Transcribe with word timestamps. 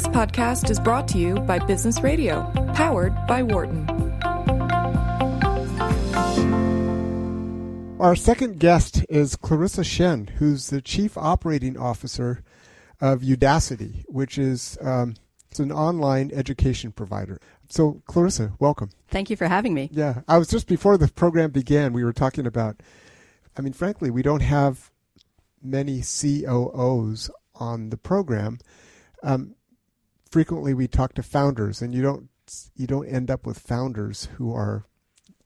This 0.00 0.08
podcast 0.08 0.70
is 0.70 0.80
brought 0.80 1.06
to 1.08 1.18
you 1.18 1.34
by 1.40 1.58
Business 1.58 2.00
Radio, 2.00 2.50
powered 2.74 3.14
by 3.26 3.42
Wharton. 3.42 3.86
Our 8.00 8.16
second 8.16 8.58
guest 8.58 9.04
is 9.10 9.36
Clarissa 9.36 9.84
Shen, 9.84 10.28
who's 10.38 10.70
the 10.70 10.80
Chief 10.80 11.18
Operating 11.18 11.76
Officer 11.76 12.42
of 12.98 13.20
Udacity, 13.20 14.04
which 14.06 14.38
is 14.38 14.78
um, 14.80 15.16
it's 15.50 15.60
an 15.60 15.70
online 15.70 16.30
education 16.32 16.92
provider. 16.92 17.38
So, 17.68 18.00
Clarissa, 18.06 18.54
welcome. 18.58 18.88
Thank 19.08 19.28
you 19.28 19.36
for 19.36 19.48
having 19.48 19.74
me. 19.74 19.90
Yeah, 19.92 20.22
I 20.26 20.38
was 20.38 20.48
just 20.48 20.66
before 20.66 20.96
the 20.96 21.08
program 21.08 21.50
began, 21.50 21.92
we 21.92 22.04
were 22.04 22.14
talking 22.14 22.46
about, 22.46 22.82
I 23.54 23.60
mean, 23.60 23.74
frankly, 23.74 24.08
we 24.08 24.22
don't 24.22 24.40
have 24.40 24.90
many 25.62 26.00
COOs 26.00 27.30
on 27.54 27.90
the 27.90 27.98
program. 27.98 28.60
Um, 29.22 29.56
frequently, 30.30 30.74
we 30.74 30.88
talk 30.88 31.14
to 31.14 31.22
founders, 31.22 31.82
and 31.82 31.94
you 31.94 32.02
don't 32.02 32.28
you 32.74 32.86
don't 32.86 33.06
end 33.06 33.30
up 33.30 33.46
with 33.46 33.58
founders 33.58 34.28
who 34.36 34.52
are 34.52 34.84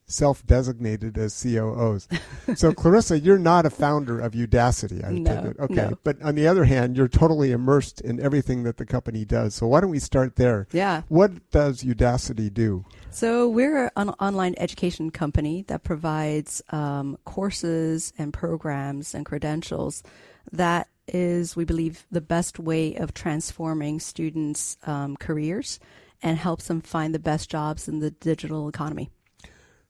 self-designated 0.06 1.16
as 1.16 1.42
COOs. 1.42 2.08
so, 2.54 2.72
Clarissa, 2.72 3.18
you're 3.18 3.38
not 3.38 3.66
a 3.66 3.70
founder 3.70 4.20
of 4.20 4.32
Udacity, 4.32 5.04
I 5.04 5.12
no, 5.12 5.34
take 5.34 5.44
it. 5.50 5.56
Okay, 5.58 5.74
no. 5.74 5.98
but 6.04 6.20
on 6.22 6.34
the 6.34 6.46
other 6.46 6.64
hand, 6.64 6.96
you're 6.96 7.08
totally 7.08 7.52
immersed 7.52 8.00
in 8.00 8.20
everything 8.20 8.64
that 8.64 8.76
the 8.76 8.86
company 8.86 9.24
does. 9.24 9.54
So, 9.54 9.66
why 9.66 9.80
don't 9.80 9.90
we 9.90 9.98
start 9.98 10.36
there? 10.36 10.66
Yeah. 10.72 11.02
What 11.08 11.50
does 11.50 11.82
Udacity 11.82 12.52
do? 12.52 12.84
So 13.14 13.48
we're 13.48 13.92
an 13.94 14.08
online 14.18 14.56
education 14.58 15.12
company 15.12 15.62
that 15.68 15.84
provides 15.84 16.60
um, 16.70 17.16
courses 17.24 18.12
and 18.18 18.32
programs 18.32 19.14
and 19.14 19.24
credentials 19.24 20.02
that 20.50 20.88
is, 21.08 21.56
we 21.56 21.64
believe, 21.64 22.06
the 22.10 22.20
best 22.20 22.58
way 22.58 22.94
of 22.94 23.14
transforming 23.14 24.00
students' 24.00 24.76
um, 24.86 25.16
careers 25.16 25.78
and 26.22 26.38
helps 26.38 26.68
them 26.68 26.80
find 26.80 27.14
the 27.14 27.18
best 27.18 27.50
jobs 27.50 27.88
in 27.88 27.98
the 28.00 28.10
digital 28.10 28.68
economy. 28.68 29.10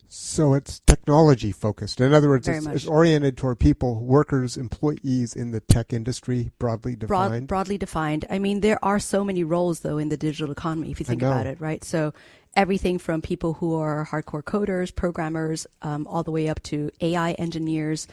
So 0.08 0.54
it's 0.54 0.80
technology 0.80 1.50
focused. 1.50 2.00
In 2.00 2.14
other 2.14 2.28
words, 2.28 2.46
it's, 2.46 2.66
it's 2.66 2.86
oriented 2.86 3.36
toward 3.36 3.58
people, 3.58 4.00
workers, 4.00 4.56
employees 4.56 5.34
in 5.34 5.50
the 5.50 5.60
tech 5.60 5.92
industry, 5.92 6.52
broadly 6.58 6.94
Broad, 6.94 7.28
defined. 7.28 7.48
broadly 7.48 7.78
defined. 7.78 8.24
I 8.30 8.38
mean, 8.38 8.60
there 8.60 8.82
are 8.84 9.00
so 9.00 9.24
many 9.24 9.42
roles 9.42 9.80
though 9.80 9.98
in 9.98 10.10
the 10.10 10.16
digital 10.16 10.52
economy 10.52 10.92
if 10.92 11.00
you 11.00 11.06
think 11.06 11.22
about 11.22 11.46
it, 11.46 11.60
right? 11.60 11.82
So 11.82 12.14
everything 12.54 12.98
from 12.98 13.22
people 13.22 13.54
who 13.54 13.74
are 13.74 14.06
hardcore 14.06 14.44
coders, 14.44 14.94
programmers, 14.94 15.66
um, 15.82 16.06
all 16.06 16.22
the 16.22 16.30
way 16.30 16.48
up 16.48 16.62
to 16.64 16.90
AI 17.00 17.32
engineers. 17.32 18.06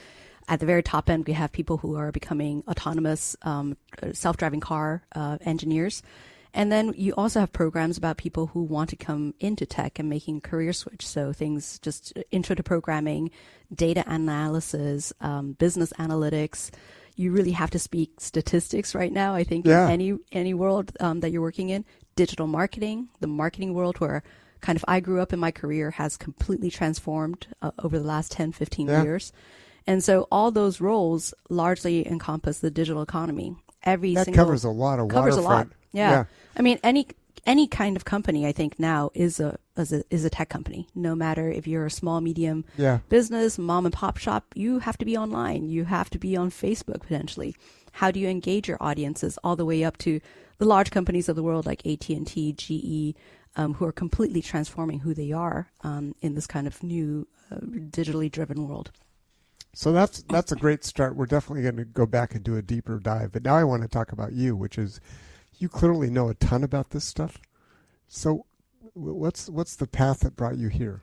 At 0.52 0.59
the 0.59 0.66
very 0.66 0.83
top 0.83 1.09
end, 1.09 1.25
we 1.27 1.33
have 1.33 1.53
people 1.53 1.77
who 1.77 1.95
are 1.95 2.11
becoming 2.11 2.61
autonomous, 2.67 3.38
um, 3.44 3.77
self-driving 4.11 4.59
car 4.59 5.02
uh, 5.16 5.38
engineers. 5.45 6.03
And 6.53 6.69
then 6.69 6.93
you 6.97 7.13
also 7.16 7.39
have 7.39 7.53
programs 7.53 7.97
about 7.97 8.17
people 8.17 8.47
who 8.47 8.61
want 8.63 8.89
to 8.89 8.97
come 8.97 9.33
into 9.39 9.66
tech 9.66 9.97
and 9.97 10.09
making 10.09 10.41
career 10.41 10.73
switch. 10.73 11.08
So 11.08 11.31
things 11.31 11.80
just 11.80 12.11
intro 12.31 12.53
to 12.55 12.63
programming, 12.63 13.31
data 13.73 14.03
analysis, 14.05 15.13
um, 15.21 15.53
business 15.53 15.93
analytics. 15.97 16.69
You 17.15 17.31
really 17.31 17.52
have 17.52 17.69
to 17.71 17.80
speak 17.80 18.19
statistics 18.19 18.93
right 18.93 19.13
now. 19.13 19.33
I 19.33 19.45
think 19.45 19.65
Yeah. 19.65 19.86
in 19.86 19.91
any 19.91 20.17
any 20.33 20.53
world 20.53 20.91
um, 20.99 21.21
that 21.21 21.31
you're 21.31 21.41
working 21.49 21.69
in, 21.69 21.86
digital 22.17 22.47
marketing, 22.47 23.08
the 23.21 23.27
marketing 23.27 23.73
world 23.73 24.02
where 24.02 24.21
kind 24.59 24.75
of 24.75 24.83
I 24.86 24.99
grew 24.99 25.21
up 25.21 25.31
in 25.31 25.39
my 25.39 25.52
career 25.52 25.91
has 25.91 26.17
completely 26.17 26.69
transformed 26.69 27.47
uh, 27.61 27.71
over 27.80 27.97
the 27.97 28.05
last 28.05 28.33
10, 28.33 28.52
15 28.52 28.88
Yeah. 28.89 29.03
years. 29.03 29.31
And 29.87 30.03
so 30.03 30.27
all 30.31 30.51
those 30.51 30.79
roles 30.79 31.33
largely 31.49 32.07
encompass 32.07 32.59
the 32.59 32.71
digital 32.71 33.01
economy. 33.01 33.55
Every 33.83 34.13
that 34.13 34.25
single 34.25 34.45
covers 34.45 34.63
a 34.63 34.69
lot 34.69 34.99
of 34.99 35.09
covers 35.09 35.35
a 35.35 35.41
lot. 35.41 35.49
waterfront. 35.49 35.73
Yeah. 35.91 36.25
I 36.55 36.61
mean, 36.61 36.79
any 36.83 37.07
any 37.47 37.65
kind 37.67 37.95
of 37.97 38.05
company, 38.05 38.45
I 38.45 38.52
think 38.52 38.79
now 38.79 39.09
is 39.15 39.39
a 39.39 39.57
is 39.75 39.91
a 39.91 40.03
is 40.11 40.23
a 40.23 40.29
tech 40.29 40.49
company. 40.49 40.87
No 40.93 41.15
matter 41.15 41.49
if 41.49 41.65
you're 41.65 41.87
a 41.87 41.91
small, 41.91 42.21
medium 42.21 42.63
Yeah. 42.77 42.99
business, 43.09 43.58
mom 43.58 43.86
and 43.86 43.93
pop 43.93 44.17
shop, 44.17 44.45
you 44.55 44.80
have 44.80 44.97
to 44.99 45.05
be 45.05 45.17
online. 45.17 45.67
You 45.70 45.86
have 45.86 46.09
to 46.11 46.20
be 46.20 46.37
on 46.37 46.52
Facebook 46.52 47.02
potentially. 47.02 47.55
How 47.93 48.11
do 48.11 48.20
you 48.20 48.30
engage 48.30 48.67
your 48.67 48.77
audiences 48.80 49.39
all 49.43 49.55
the 49.55 49.65
way 49.65 49.83
up 49.83 49.97
to 49.99 50.21
the 50.59 50.65
large 50.65 50.91
companies 50.91 51.27
of 51.27 51.36
the 51.36 51.43
world 51.43 51.65
like 51.65 51.86
AT 51.87 52.08
and 52.09 52.27
T, 52.27 52.53
GE, 52.53 53.17
um, 53.55 53.73
who 53.73 53.86
are 53.86 53.91
completely 53.91 54.41
transforming 54.43 54.99
who 54.99 55.15
they 55.15 55.31
are 55.31 55.71
um, 55.83 56.14
in 56.21 56.36
this 56.36 56.45
kind 56.45 56.67
of 56.67 56.83
new 56.83 57.27
uh, 57.52 57.55
digitally 57.55 58.31
driven 58.31 58.67
world. 58.67 58.91
So 59.73 59.92
that's 59.92 60.23
that's 60.23 60.52
a 60.52 60.55
great 60.55 60.83
start. 60.83 61.15
We're 61.15 61.26
definitely 61.26 61.64
going 61.64 61.77
to 61.77 61.86
go 61.86 62.05
back 62.05 62.36
and 62.36 62.43
do 62.43 62.58
a 62.58 62.61
deeper 62.61 62.99
dive. 62.99 63.32
But 63.32 63.43
now 63.43 63.55
I 63.55 63.64
want 63.64 63.83
to 63.83 63.87
talk 63.87 64.11
about 64.11 64.33
you, 64.33 64.55
which 64.55 64.77
is 64.77 64.99
you 65.59 65.70
clearly 65.70 66.09
know 66.09 66.30
a 66.30 66.33
ton 66.33 66.64
about 66.64 66.89
this 66.89 67.05
stuff. 67.05 67.37
So 68.08 68.45
what's 68.93 69.49
what's 69.49 69.76
the 69.76 69.87
path 69.87 70.21
that 70.21 70.36
brought 70.36 70.58
you 70.58 70.67
here? 70.67 71.02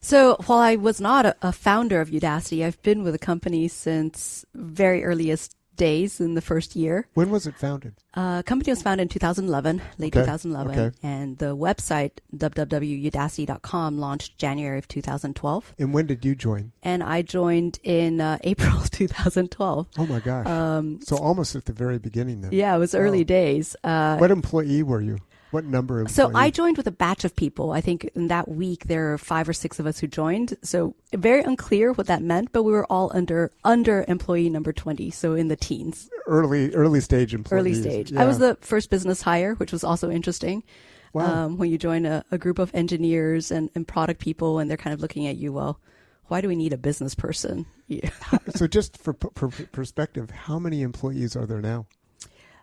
So 0.00 0.36
while 0.46 0.58
I 0.58 0.76
was 0.76 1.00
not 1.00 1.24
a, 1.24 1.36
a 1.40 1.52
founder 1.52 2.00
of 2.00 2.10
Udacity, 2.10 2.64
I've 2.64 2.82
been 2.82 3.04
with 3.04 3.14
the 3.14 3.18
company 3.18 3.68
since 3.68 4.44
very 4.54 5.04
earliest 5.04 5.56
days 5.76 6.20
in 6.20 6.34
the 6.34 6.40
first 6.40 6.76
year. 6.76 7.06
When 7.14 7.30
was 7.30 7.46
it 7.46 7.56
founded? 7.56 7.94
Uh, 8.14 8.42
company 8.42 8.70
was 8.70 8.82
founded 8.82 9.02
in 9.04 9.08
2011, 9.08 9.82
late 9.98 10.14
Okay, 10.14 10.22
2011, 10.24 10.78
okay. 10.78 10.96
and 11.02 11.38
the 11.38 11.56
website 11.56 12.12
www.udacity.com 12.36 13.98
launched 13.98 14.38
January 14.38 14.78
of 14.78 14.88
2012. 14.88 15.74
And 15.78 15.92
when 15.92 16.06
did 16.06 16.24
you 16.24 16.34
join? 16.34 16.72
And 16.82 17.02
I 17.02 17.22
joined 17.22 17.78
in 17.82 18.20
uh, 18.20 18.38
April 18.44 18.80
2012. 18.90 19.86
Oh 19.98 20.06
my 20.06 20.20
gosh. 20.20 20.46
Um, 20.46 21.00
so 21.02 21.16
almost 21.16 21.54
at 21.56 21.64
the 21.64 21.72
very 21.72 21.98
beginning 21.98 22.40
then. 22.42 22.52
yeah, 22.52 22.74
it 22.74 22.78
was 22.78 22.94
early 22.94 23.18
Wow. 23.20 23.24
days. 23.24 23.76
Uh, 23.84 24.16
What 24.18 24.30
employee 24.30 24.82
were 24.82 25.00
you? 25.00 25.18
What 25.54 25.64
number 25.64 26.00
of 26.00 26.10
So 26.10 26.32
I 26.34 26.50
joined 26.50 26.76
with 26.76 26.88
a 26.88 26.90
batch 26.90 27.24
of 27.24 27.36
people. 27.36 27.70
I 27.70 27.80
think 27.80 28.10
in 28.16 28.26
that 28.26 28.48
week 28.48 28.86
there 28.86 29.10
were 29.10 29.18
five 29.18 29.48
or 29.48 29.52
six 29.52 29.78
of 29.78 29.86
us 29.86 30.00
who 30.00 30.08
joined. 30.08 30.56
So 30.62 30.96
very 31.14 31.42
unclear 31.42 31.92
what 31.92 32.08
that 32.08 32.22
meant, 32.22 32.50
but 32.50 32.64
we 32.64 32.72
were 32.72 32.86
all 32.86 33.12
under 33.14 33.52
under 33.62 34.04
employee 34.08 34.50
number 34.50 34.72
twenty, 34.72 35.12
so 35.12 35.34
in 35.34 35.46
the 35.46 35.54
teens, 35.54 36.10
early 36.26 36.74
early 36.74 37.00
stage 37.00 37.32
employees. 37.34 37.60
early 37.60 37.74
stage. 37.80 38.10
Yeah. 38.10 38.22
I 38.22 38.26
was 38.26 38.40
the 38.40 38.58
first 38.62 38.90
business 38.90 39.22
hire, 39.22 39.54
which 39.54 39.70
was 39.70 39.84
also 39.84 40.10
interesting. 40.10 40.64
Wow. 41.12 41.44
Um, 41.44 41.58
when 41.58 41.70
you 41.70 41.78
join 41.78 42.04
a, 42.04 42.24
a 42.32 42.38
group 42.38 42.58
of 42.58 42.74
engineers 42.74 43.52
and, 43.52 43.70
and 43.76 43.86
product 43.86 44.20
people, 44.20 44.58
and 44.58 44.68
they're 44.68 44.76
kind 44.76 44.92
of 44.92 45.00
looking 45.00 45.28
at 45.28 45.36
you, 45.36 45.52
well, 45.52 45.78
why 46.26 46.40
do 46.40 46.48
we 46.48 46.56
need 46.56 46.72
a 46.72 46.78
business 46.78 47.14
person? 47.14 47.66
Yeah. 47.86 48.08
so 48.54 48.66
just 48.66 48.96
for, 48.96 49.14
for 49.34 49.50
perspective, 49.50 50.30
how 50.30 50.58
many 50.58 50.80
employees 50.80 51.36
are 51.36 51.44
there 51.44 51.60
now? 51.60 51.84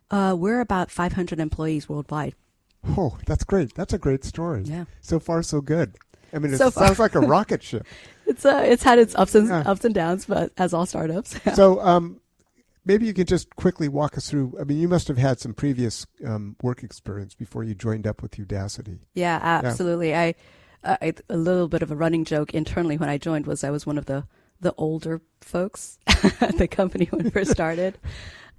Uh, 0.09 0.35
we're 0.35 0.59
about 0.61 0.89
500 0.89 1.39
employees 1.39 1.87
worldwide. 1.87 2.33
Oh, 2.97 3.17
that's 3.25 3.43
great. 3.43 3.73
That's 3.75 3.93
a 3.93 3.97
great 3.99 4.23
story. 4.23 4.63
Yeah. 4.63 4.85
So 5.01 5.19
far, 5.19 5.43
so 5.43 5.61
good. 5.61 5.95
I 6.33 6.39
mean, 6.39 6.53
it 6.53 6.57
So 6.57 6.69
sounds 6.69 6.99
like 6.99 7.15
a 7.15 7.19
rocket 7.19 7.63
ship. 7.63 7.85
It's 8.27 8.45
uh, 8.45 8.63
it's 8.65 8.83
had 8.83 8.97
its 8.97 9.13
ups 9.15 9.35
and 9.35 9.49
Yeah. 9.49 9.63
ups 9.65 9.83
and 9.83 9.93
downs, 9.93 10.23
but 10.25 10.53
as 10.57 10.73
all 10.73 10.85
startups. 10.85 11.37
So, 11.55 11.81
um, 11.81 12.21
maybe 12.85 13.05
you 13.05 13.13
can 13.13 13.25
just 13.25 13.53
quickly 13.57 13.89
walk 13.89 14.17
us 14.17 14.29
through. 14.29 14.55
I 14.57 14.63
mean, 14.63 14.79
you 14.79 14.87
must 14.87 15.09
have 15.09 15.17
had 15.17 15.39
some 15.41 15.53
previous 15.53 16.05
um, 16.25 16.55
work 16.63 16.81
experience 16.81 17.35
before 17.35 17.63
you 17.65 17.75
joined 17.75 18.07
up 18.07 18.21
with 18.21 18.37
Udacity. 18.37 18.99
Yeah, 19.15 19.37
absolutely. 19.41 20.15
I, 20.15 20.35
I 20.85 21.13
a 21.29 21.35
little 21.35 21.67
bit 21.67 21.81
of 21.81 21.91
a 21.91 21.95
running 21.95 22.23
joke 22.23 22.53
internally 22.53 22.97
when 22.97 23.09
I 23.09 23.17
joined 23.17 23.47
was 23.47 23.65
I 23.65 23.69
was 23.69 23.85
one 23.85 23.97
of 23.97 24.05
the 24.05 24.23
the 24.61 24.73
older 24.77 25.19
folks 25.41 25.99
at 26.39 26.57
the 26.57 26.67
company 26.69 27.05
when 27.11 27.25
it 27.27 27.33
first 27.33 27.51
started. 27.51 27.97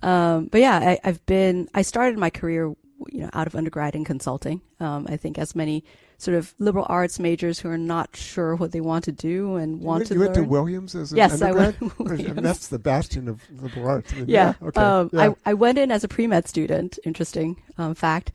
Um, 0.03 0.47
but 0.53 0.61
yeah, 0.61 0.79
I, 0.79 0.99
I've 1.03 1.25
been. 1.25 1.69
I 1.75 1.81
started 1.83 2.19
my 2.19 2.29
career, 2.31 2.75
you 3.11 3.21
know, 3.21 3.31
out 3.33 3.47
of 3.47 3.55
undergrad 3.55 3.95
in 3.95 4.05
consulting. 4.05 4.61
Um, 4.81 5.07
I 5.09 5.17
think 5.17 5.39
as 5.39 5.55
many 5.55 5.85
sort 6.19 6.37
of 6.37 6.55
liberal 6.59 6.87
arts 6.89 7.19
majors 7.19 7.59
who 7.59 7.69
are 7.69 7.79
not 7.79 8.15
sure 8.15 8.55
what 8.55 8.73
they 8.73 8.81
want 8.81 9.05
to 9.05 9.13
do 9.13 9.57
and 9.57 9.81
want 9.81 10.03
you, 10.03 10.07
to 10.07 10.15
you 10.15 10.21
went 10.21 10.35
to. 10.35 10.43
Williams 10.43 10.95
as 10.95 11.11
an 11.13 11.19
Yes, 11.19 11.43
I 11.43 11.51
undergrad? 11.51 11.81
went 11.81 11.93
I 11.93 12.03
mean, 12.03 12.19
Williams. 12.19 12.43
that's 12.43 12.69
the 12.69 12.79
bastion 12.79 13.29
of 13.29 13.41
liberal 13.51 13.89
arts. 13.89 14.13
I 14.13 14.17
mean, 14.17 14.29
yeah. 14.29 14.55
Okay. 14.63 14.81
Um, 14.81 15.11
yeah. 15.13 15.21
I, 15.45 15.51
I 15.51 15.55
went 15.55 15.79
in 15.79 15.91
as 15.91 16.05
a 16.05 16.09
pre 16.09 16.27
med 16.27 16.47
student. 16.47 16.99
Interesting 17.05 17.61
um, 17.79 17.95
fact. 17.95 18.33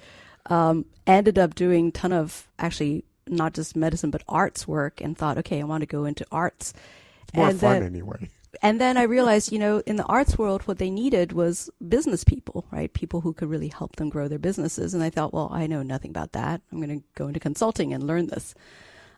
Um, 0.48 0.86
ended 1.06 1.38
up 1.38 1.56
doing 1.56 1.92
ton 1.92 2.14
of 2.14 2.48
actually 2.60 3.04
not 3.28 3.54
just 3.54 3.76
medicine 3.76 4.12
but 4.12 4.24
arts 4.28 4.68
work, 4.68 5.02
and 5.02 5.18
thought, 5.18 5.38
okay, 5.38 5.60
I 5.60 5.64
want 5.64 5.82
to 5.82 5.86
go 5.88 6.06
into 6.06 6.26
arts. 6.32 6.74
More 7.34 7.50
and 7.50 7.60
fun 7.60 7.74
then, 7.74 7.84
anyway. 7.84 8.30
And 8.62 8.80
then 8.82 8.98
I 8.98 9.04
realized, 9.04 9.52
you 9.52 9.60
know, 9.60 9.82
in 9.86 9.96
the 9.96 10.06
arts 10.06 10.38
world, 10.38 10.64
what 10.64 10.78
they 10.78 10.90
needed 10.90 11.32
was 11.34 11.70
business 11.88 12.24
people, 12.24 12.66
right? 12.72 12.92
People 12.94 13.22
who 13.22 13.34
could 13.34 13.50
really 13.50 13.70
help 13.70 13.96
them 13.98 14.10
grow 14.10 14.28
their 14.28 14.40
businesses. 14.40 14.94
And 14.94 15.04
I 15.04 15.10
thought, 15.10 15.34
well, 15.34 15.50
I 15.52 15.68
know 15.68 15.84
nothing 15.84 16.12
about 16.12 16.32
that. 16.34 16.62
I'm 16.72 16.82
going 16.82 17.00
to 17.00 17.06
go 17.16 17.28
into 17.28 17.40
consulting 17.40 17.94
and 17.94 18.04
learn 18.04 18.28
this. 18.28 18.56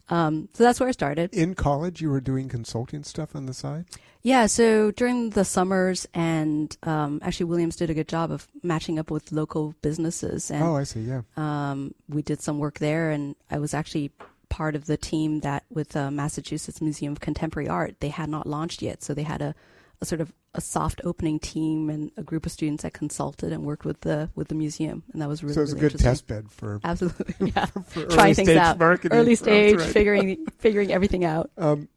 Um, 0.09 0.49
so 0.53 0.63
that's 0.63 0.79
where 0.79 0.89
I 0.89 0.91
started. 0.91 1.33
In 1.33 1.53
college, 1.53 2.01
you 2.01 2.09
were 2.09 2.21
doing 2.21 2.49
consulting 2.49 3.03
stuff 3.03 3.35
on 3.35 3.45
the 3.45 3.53
side. 3.53 3.85
Yeah, 4.23 4.47
so 4.47 4.91
during 4.91 5.29
the 5.29 5.45
summers, 5.45 6.07
and 6.13 6.75
um, 6.83 7.19
actually, 7.23 7.45
Williams 7.45 7.75
did 7.75 7.89
a 7.89 7.93
good 7.93 8.07
job 8.07 8.31
of 8.31 8.47
matching 8.63 8.99
up 8.99 9.11
with 9.11 9.31
local 9.31 9.75
businesses, 9.81 10.49
and 10.51 10.63
oh, 10.63 10.75
I 10.75 10.83
see. 10.83 11.01
Yeah. 11.01 11.21
um, 11.37 11.93
we 12.09 12.21
did 12.21 12.41
some 12.41 12.57
work 12.57 12.79
there. 12.79 13.11
And 13.11 13.35
I 13.51 13.59
was 13.59 13.73
actually 13.73 14.11
part 14.49 14.75
of 14.75 14.85
the 14.85 14.97
team 14.97 15.41
that 15.41 15.63
with 15.69 15.95
uh, 15.95 16.11
Massachusetts 16.11 16.81
Museum 16.81 17.13
of 17.13 17.19
Contemporary 17.19 17.69
Art, 17.69 17.99
they 17.99 18.09
had 18.09 18.29
not 18.29 18.47
launched 18.47 18.81
yet, 18.81 19.03
so 19.03 19.13
they 19.13 19.23
had 19.23 19.41
a 19.41 19.55
a 20.01 20.05
sort 20.05 20.21
of 20.21 20.33
a 20.55 20.61
soft 20.61 21.01
opening 21.03 21.39
team 21.39 21.89
and 21.89 22.11
a 22.17 22.23
group 22.23 22.45
of 22.45 22.51
students 22.51 22.83
that 22.83 22.93
consulted 22.93 23.51
and 23.51 23.63
worked 23.63 23.85
with 23.85 24.01
the 24.01 24.29
with 24.35 24.47
the 24.47 24.55
museum, 24.55 25.03
and 25.13 25.21
that 25.21 25.27
was 25.27 25.43
really 25.43 25.53
so 25.53 25.61
it's 25.61 25.73
really 25.73 25.87
a 25.87 25.89
good 25.89 25.99
test 25.99 26.27
bed 26.27 26.49
for 26.49 26.79
absolutely 26.83 27.51
yeah 27.55 27.65
for 27.65 28.05
trying 28.05 28.19
early 28.19 28.33
things 28.33 28.47
stage 28.47 28.57
out 28.57 28.79
marketing. 28.79 29.17
early 29.17 29.35
stage 29.35 29.77
right. 29.77 29.89
figuring 29.89 30.45
figuring 30.57 30.91
everything 30.91 31.25
out. 31.25 31.51
Um, 31.57 31.89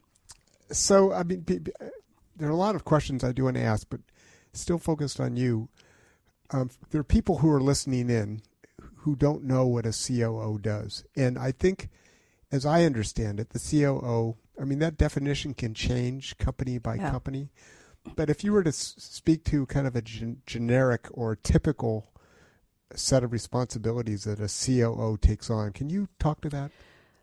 so 0.70 1.12
I 1.12 1.22
mean, 1.22 1.44
there 2.36 2.48
are 2.48 2.52
a 2.52 2.56
lot 2.56 2.74
of 2.74 2.84
questions 2.84 3.24
I 3.24 3.32
do 3.32 3.44
want 3.44 3.56
to 3.56 3.62
ask, 3.62 3.86
but 3.88 4.00
still 4.52 4.78
focused 4.78 5.20
on 5.20 5.36
you. 5.36 5.68
Um, 6.50 6.70
there 6.90 7.00
are 7.00 7.04
people 7.04 7.38
who 7.38 7.50
are 7.50 7.60
listening 7.60 8.10
in 8.10 8.42
who 8.96 9.16
don't 9.16 9.44
know 9.44 9.66
what 9.66 9.86
a 9.86 9.92
COO 9.92 10.58
does, 10.58 11.04
and 11.16 11.38
I 11.38 11.52
think, 11.52 11.88
as 12.52 12.66
I 12.66 12.84
understand 12.84 13.40
it, 13.40 13.50
the 13.50 13.58
COO. 13.58 14.36
I 14.60 14.64
mean, 14.64 14.78
that 14.80 14.98
definition 14.98 15.54
can 15.54 15.74
change 15.74 16.36
company 16.36 16.78
by 16.78 16.96
Yeah. 16.96 17.10
company. 17.10 17.50
But 18.14 18.28
if 18.28 18.44
you 18.44 18.52
were 18.52 18.62
to 18.62 18.72
speak 18.72 19.44
to 19.44 19.64
kind 19.66 19.86
of 19.86 19.96
a 19.96 20.02
gen- 20.02 20.42
generic 20.46 21.08
or 21.12 21.34
typical 21.36 22.10
set 22.94 23.24
of 23.24 23.32
responsibilities 23.32 24.24
that 24.24 24.38
a 24.38 24.48
COO 24.48 25.16
takes 25.16 25.48
on, 25.48 25.72
can 25.72 25.88
you 25.88 26.08
talk 26.18 26.40
to 26.42 26.48
that? 26.50 26.70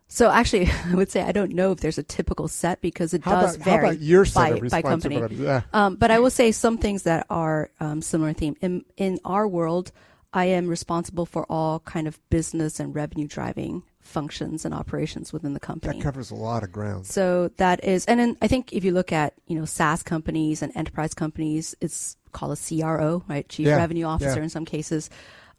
So 0.08 0.30
actually, 0.32 0.70
I 0.86 0.96
would 0.96 1.12
say 1.12 1.22
I 1.22 1.32
don't 1.32 1.52
know 1.52 1.72
if 1.72 1.80
there's 1.82 2.00
a 2.00 2.04
typical 2.04 2.48
set 2.48 2.82
because 2.82 3.14
it 3.14 3.24
How 3.24 3.42
does 3.42 3.56
about, 3.56 3.66
vary 3.66 3.78
how 3.78 3.92
about 3.92 4.02
your 4.02 4.26
by, 4.34 4.60
by 4.60 4.82
company. 4.82 5.22
Yeah. 5.36 5.62
Um, 5.72 5.96
but 5.98 6.12
I 6.12 6.20
will 6.20 6.32
say 6.32 6.52
some 6.52 6.78
things 6.78 7.04
that 7.04 7.28
are 7.30 7.70
um, 7.80 8.02
similar 8.02 8.34
theme. 8.34 8.56
In 8.62 8.86
in 8.98 9.20
our 9.24 9.48
world, 9.48 9.92
I 10.34 10.46
am 10.46 10.68
responsible 10.68 11.26
for 11.26 11.46
all 11.50 11.80
kind 11.80 12.08
of 12.08 12.20
business 12.30 12.80
and 12.80 12.94
revenue 12.94 13.28
driving 13.28 13.84
functions 14.00 14.64
and 14.64 14.74
operations 14.74 15.34
within 15.34 15.54
the 15.54 15.60
company. 15.60 15.98
That 15.98 16.04
covers 16.04 16.30
a 16.32 16.36
lot 16.36 16.64
of 16.64 16.72
ground. 16.72 17.08
So 17.08 17.50
that 17.58 17.84
is, 17.84 18.06
and 18.06 18.20
then 18.20 18.38
I 18.42 18.48
think 18.48 18.72
if 18.72 18.84
you 18.84 18.92
look 18.92 19.12
at 19.12 19.34
you 19.48 19.58
know 19.58 19.66
SaaS 19.66 20.04
companies 20.04 20.62
and 20.62 20.72
enterprise 20.76 21.14
companies, 21.14 21.76
it's 21.82 22.16
called 22.32 22.58
a 22.58 22.62
CRO, 22.62 23.24
right? 23.28 23.48
Chief 23.50 23.68
Yeah, 23.68 23.78
Revenue 23.78 24.06
Officer 24.06 24.38
yeah. 24.38 24.44
in 24.44 24.50
some 24.50 24.66
cases. 24.66 25.10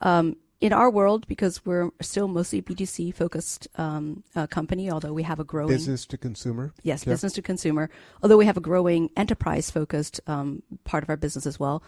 Um, 0.01 0.37
in 0.61 0.75
our 0.75 0.91
world, 0.91 1.27
because 1.27 1.65
we're 1.65 1.91
still 2.03 2.29
mostly 2.29 2.61
B2C 2.61 3.15
focused 3.15 3.67
um, 3.77 4.23
uh, 4.37 4.47
company, 4.47 4.91
although 4.91 5.15
we 5.15 5.23
have 5.23 5.41
a 5.41 5.45
growing 5.45 5.71
Business 5.71 6.05
to 6.07 6.19
consumer. 6.19 6.75
Yes, 6.83 7.07
Yeah. 7.07 7.15
business 7.15 7.33
to 7.35 7.43
consumer. 7.43 7.89
Although 8.23 8.37
we 8.37 8.45
have 8.45 8.59
a 8.59 8.61
growing 8.61 9.09
enterprise 9.17 9.71
focused 9.71 10.21
um, 10.27 10.63
part 10.85 11.03
of 11.03 11.09
our 11.09 11.17
business 11.17 11.47
as 11.47 11.59
well, 11.59 11.83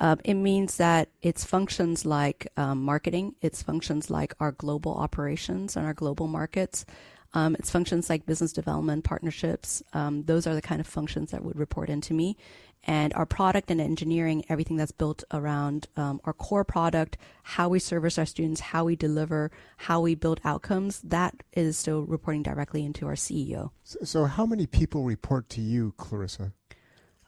um, 0.00 0.20
it 0.24 0.34
means 0.34 0.76
that 0.76 1.08
it's 1.22 1.44
functions 1.44 2.04
like 2.04 2.48
um, 2.56 2.82
marketing, 2.82 3.34
it's 3.40 3.62
functions 3.62 4.10
like 4.10 4.34
our 4.40 4.52
global 4.52 4.94
operations 4.94 5.76
and 5.76 5.86
our 5.86 5.94
global 5.94 6.26
markets, 6.26 6.84
um, 7.36 7.54
it's 7.58 7.70
functions 7.70 8.08
like 8.08 8.24
business 8.24 8.52
development, 8.52 9.04
partnerships. 9.04 9.82
Um, 9.92 10.22
those 10.24 10.46
are 10.46 10.54
the 10.54 10.62
kind 10.62 10.80
of 10.80 10.86
functions 10.86 11.32
that 11.32 11.44
would 11.44 11.58
report 11.58 11.90
into 11.90 12.14
me. 12.14 12.36
And 12.84 13.12
our 13.14 13.26
product 13.26 13.70
and 13.70 13.80
engineering, 13.80 14.44
everything 14.48 14.76
that's 14.76 14.92
built 14.92 15.22
around 15.32 15.88
um, 15.96 16.20
our 16.24 16.32
core 16.32 16.64
product, 16.64 17.18
how 17.42 17.68
we 17.68 17.78
service 17.78 18.16
our 18.16 18.24
students, 18.24 18.60
how 18.60 18.84
we 18.84 18.96
deliver, 18.96 19.50
how 19.76 20.00
we 20.00 20.14
build 20.14 20.40
outcomes, 20.44 21.00
that 21.02 21.34
is 21.52 21.76
still 21.76 22.02
reporting 22.02 22.42
directly 22.42 22.84
into 22.84 23.06
our 23.06 23.14
CEO. 23.14 23.70
So, 23.82 23.98
so 24.04 24.24
how 24.24 24.46
many 24.46 24.66
people 24.66 25.04
report 25.04 25.50
to 25.50 25.60
you, 25.60 25.92
Clarissa? 25.96 26.52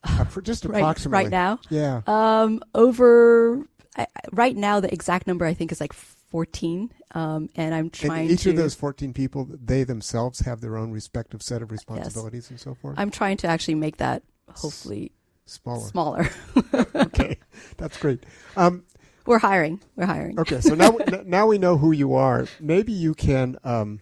Uh, 0.04 0.24
just 0.42 0.64
right, 0.64 0.78
approximately. 0.78 1.24
right 1.24 1.30
now. 1.30 1.58
Yeah. 1.70 2.02
Um, 2.06 2.62
over 2.74 3.66
I, 3.96 4.06
right 4.32 4.56
now, 4.56 4.80
the 4.80 4.92
exact 4.92 5.26
number 5.26 5.44
I 5.44 5.54
think 5.54 5.72
is 5.72 5.80
like 5.80 5.92
14. 5.92 6.92
Um, 7.12 7.48
and 7.56 7.74
I'm 7.74 7.84
and 7.84 7.92
trying 7.92 8.30
each 8.30 8.42
to 8.42 8.50
of 8.50 8.56
those 8.56 8.74
14 8.74 9.12
people, 9.12 9.48
they 9.50 9.84
themselves 9.84 10.40
have 10.40 10.60
their 10.60 10.76
own 10.76 10.92
respective 10.92 11.42
set 11.42 11.62
of 11.62 11.72
responsibilities 11.72 12.50
and 12.50 12.60
so 12.60 12.74
forth. 12.74 12.98
I'm 12.98 13.10
trying 13.10 13.38
to 13.38 13.46
actually 13.46 13.76
make 13.76 13.96
that 13.96 14.22
hopefully 14.54 15.12
Smaller. 15.46 15.88
smaller. 15.88 16.30
okay. 16.94 17.38
That's 17.78 17.96
great. 17.96 18.24
Um, 18.56 18.84
We're 19.24 19.38
hiring. 19.38 19.80
We're 19.96 20.06
hiring. 20.06 20.38
okay. 20.38 20.60
So 20.60 20.74
now, 20.74 20.96
now 21.24 21.46
we 21.46 21.58
know 21.58 21.78
who 21.78 21.92
you 21.92 22.14
are. 22.14 22.46
Maybe 22.60 22.92
you 22.92 23.14
can, 23.14 23.56
um, 23.64 24.00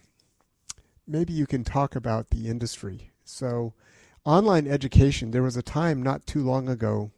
maybe 1.07 1.31
you 1.31 1.47
can 1.47 1.63
talk 1.63 1.95
about 1.95 2.29
the 2.29 2.47
industry. 2.49 3.11
So 3.23 3.73
online 4.27 4.67
education, 4.67 5.31
there 5.31 5.41
was 5.41 5.55
a 5.55 5.61
time 5.61 6.03
not 6.03 6.27
too 6.27 6.43
long 6.43 6.67
ago, 6.67 7.11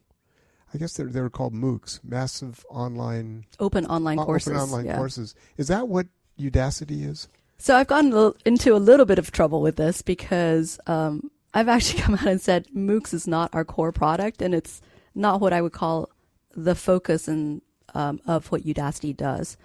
I 0.72 0.78
guess 0.78 0.94
they 0.94 1.04
they 1.04 1.20
were 1.20 1.30
called 1.30 1.52
MOOCs, 1.52 2.00
massive 2.04 2.64
online 2.70 3.44
Open 3.58 3.84
online 3.86 4.18
o- 4.18 4.24
courses. 4.24 4.52
Open 4.52 4.60
online 4.60 4.86
yeah. 4.86 4.96
courses. 4.96 5.34
Is 5.56 5.68
that 5.68 5.88
what 5.88 6.06
Udacity 6.38 7.04
is? 7.06 7.28
So 7.58 7.76
I've 7.76 7.88
gotten 7.88 8.32
into 8.46 8.74
a 8.74 8.78
little 8.78 9.04
bit 9.04 9.18
of 9.18 9.32
trouble 9.32 9.60
with 9.60 9.76
this 9.76 10.00
because 10.00 10.78
um, 10.86 11.30
I've 11.52 11.68
actually 11.68 12.00
come 12.02 12.14
out 12.14 12.26
and 12.26 12.40
said 12.40 12.68
MOOCs 12.74 13.12
is 13.12 13.26
not 13.26 13.50
our 13.52 13.64
core 13.64 13.92
product, 13.92 14.40
and 14.40 14.54
it's 14.54 14.80
not 15.14 15.40
what 15.40 15.52
I 15.52 15.60
would 15.60 15.72
call 15.72 16.08
the 16.54 16.74
focus 16.74 17.26
and 17.28 17.60
um, 17.94 18.20
of 18.26 18.52
what 18.52 18.62
Udacity 18.62 19.16
does. 19.16 19.56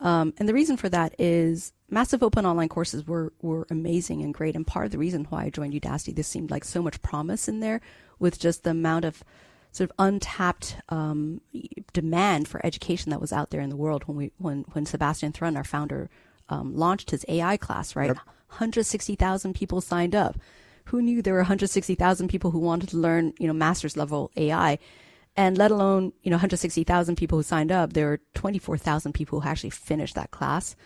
Um, 0.00 0.32
and 0.38 0.48
the 0.48 0.54
reason 0.54 0.76
for 0.76 0.88
that 0.88 1.14
is 1.18 1.72
massive 1.90 2.22
open 2.22 2.46
online 2.46 2.68
courses 2.68 3.06
were 3.06 3.32
were 3.42 3.66
amazing 3.70 4.22
and 4.22 4.32
great, 4.32 4.56
and 4.56 4.66
part 4.66 4.86
of 4.86 4.92
the 4.92 4.98
reason 4.98 5.26
why 5.28 5.44
I 5.44 5.50
joined 5.50 5.74
Udacity, 5.74 6.14
this 6.14 6.26
seemed 6.28 6.50
like 6.50 6.64
so 6.64 6.82
much 6.82 7.02
promise 7.02 7.48
in 7.48 7.60
there 7.60 7.80
with 8.18 8.38
just 8.38 8.64
the 8.64 8.70
amount 8.70 9.04
of 9.04 9.22
sort 9.72 9.90
of 9.90 9.96
untapped 9.98 10.76
um, 10.88 11.40
demand 11.92 12.48
for 12.48 12.64
education 12.64 13.10
that 13.10 13.20
was 13.20 13.32
out 13.32 13.50
there 13.50 13.60
in 13.60 13.70
the 13.70 13.76
world 13.76 14.04
when 14.06 14.16
we 14.16 14.32
when 14.38 14.64
when 14.72 14.86
Sebastian 14.86 15.32
Thrun, 15.32 15.56
our 15.56 15.64
founder, 15.64 16.08
um, 16.48 16.74
launched 16.74 17.10
his 17.10 17.24
AI 17.28 17.56
class. 17.56 17.94
Right, 17.94 18.08
Yep. 18.08 18.16
160,000 18.48 19.54
people 19.54 19.80
signed 19.80 20.14
up. 20.14 20.38
Who 20.86 21.00
knew 21.02 21.22
there 21.22 21.34
were 21.34 21.40
160,000 21.40 22.28
people 22.28 22.50
who 22.50 22.58
wanted 22.58 22.88
to 22.88 22.96
learn, 22.96 23.32
you 23.38 23.46
know, 23.46 23.52
master's 23.52 23.96
level 23.96 24.32
AI? 24.36 24.78
And 25.36 25.56
let 25.56 25.70
alone, 25.70 26.12
you 26.22 26.30
know, 26.30 26.36
160,000 26.36 27.16
people 27.16 27.38
who 27.38 27.42
signed 27.42 27.72
up, 27.72 27.92
there 27.92 28.06
were 28.06 28.20
24,000 28.34 29.12
people 29.12 29.40
who 29.40 29.48
actually 29.48 29.70
finished 29.70 30.14
that 30.16 30.30
class. 30.30 30.76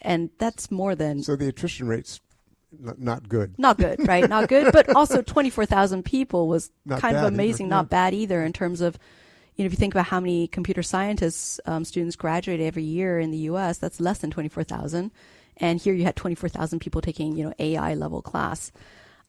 And 0.00 0.30
that's 0.38 0.70
more 0.70 0.94
than 0.94 1.22
So 1.22 1.36
the 1.36 1.48
attrition 1.48 1.86
rate's 1.86 2.20
n- 2.84 2.94
not 2.98 3.28
good. 3.28 3.54
not 3.58 3.78
good, 3.78 4.06
right? 4.06 4.28
Not 4.28 4.48
good, 4.48 4.72
but 4.72 4.94
also 4.96 5.22
24,000 5.22 6.04
people 6.04 6.48
was 6.48 6.70
Not 6.84 7.00
kind 7.00 7.16
of 7.16 7.22
bad 7.22 7.26
either, 7.28 7.34
amazing, 7.34 7.68
not 7.68 7.88
bad 7.88 8.12
either 8.12 8.42
in 8.44 8.52
terms 8.52 8.80
of, 8.80 8.98
you 9.54 9.62
know, 9.64 9.66
if 9.66 9.72
you 9.72 9.76
think 9.78 9.94
about 9.94 10.06
how 10.06 10.18
many 10.18 10.48
computer 10.48 10.82
scientists 10.82 11.60
um, 11.66 11.84
students 11.84 12.16
graduate 12.16 12.60
every 12.60 12.82
year 12.82 13.20
in 13.20 13.30
the 13.30 13.38
U.S., 13.38 13.78
that's 13.78 14.00
less 14.00 14.18
than 14.18 14.30
24,000. 14.30 15.12
And 15.58 15.80
here 15.80 15.94
you 15.94 16.04
had 16.04 16.16
24,000 16.16 16.80
people 16.80 17.00
taking, 17.00 17.36
you 17.36 17.44
know, 17.44 17.54
AI 17.58 17.94
level 17.94 18.20
class. 18.22 18.72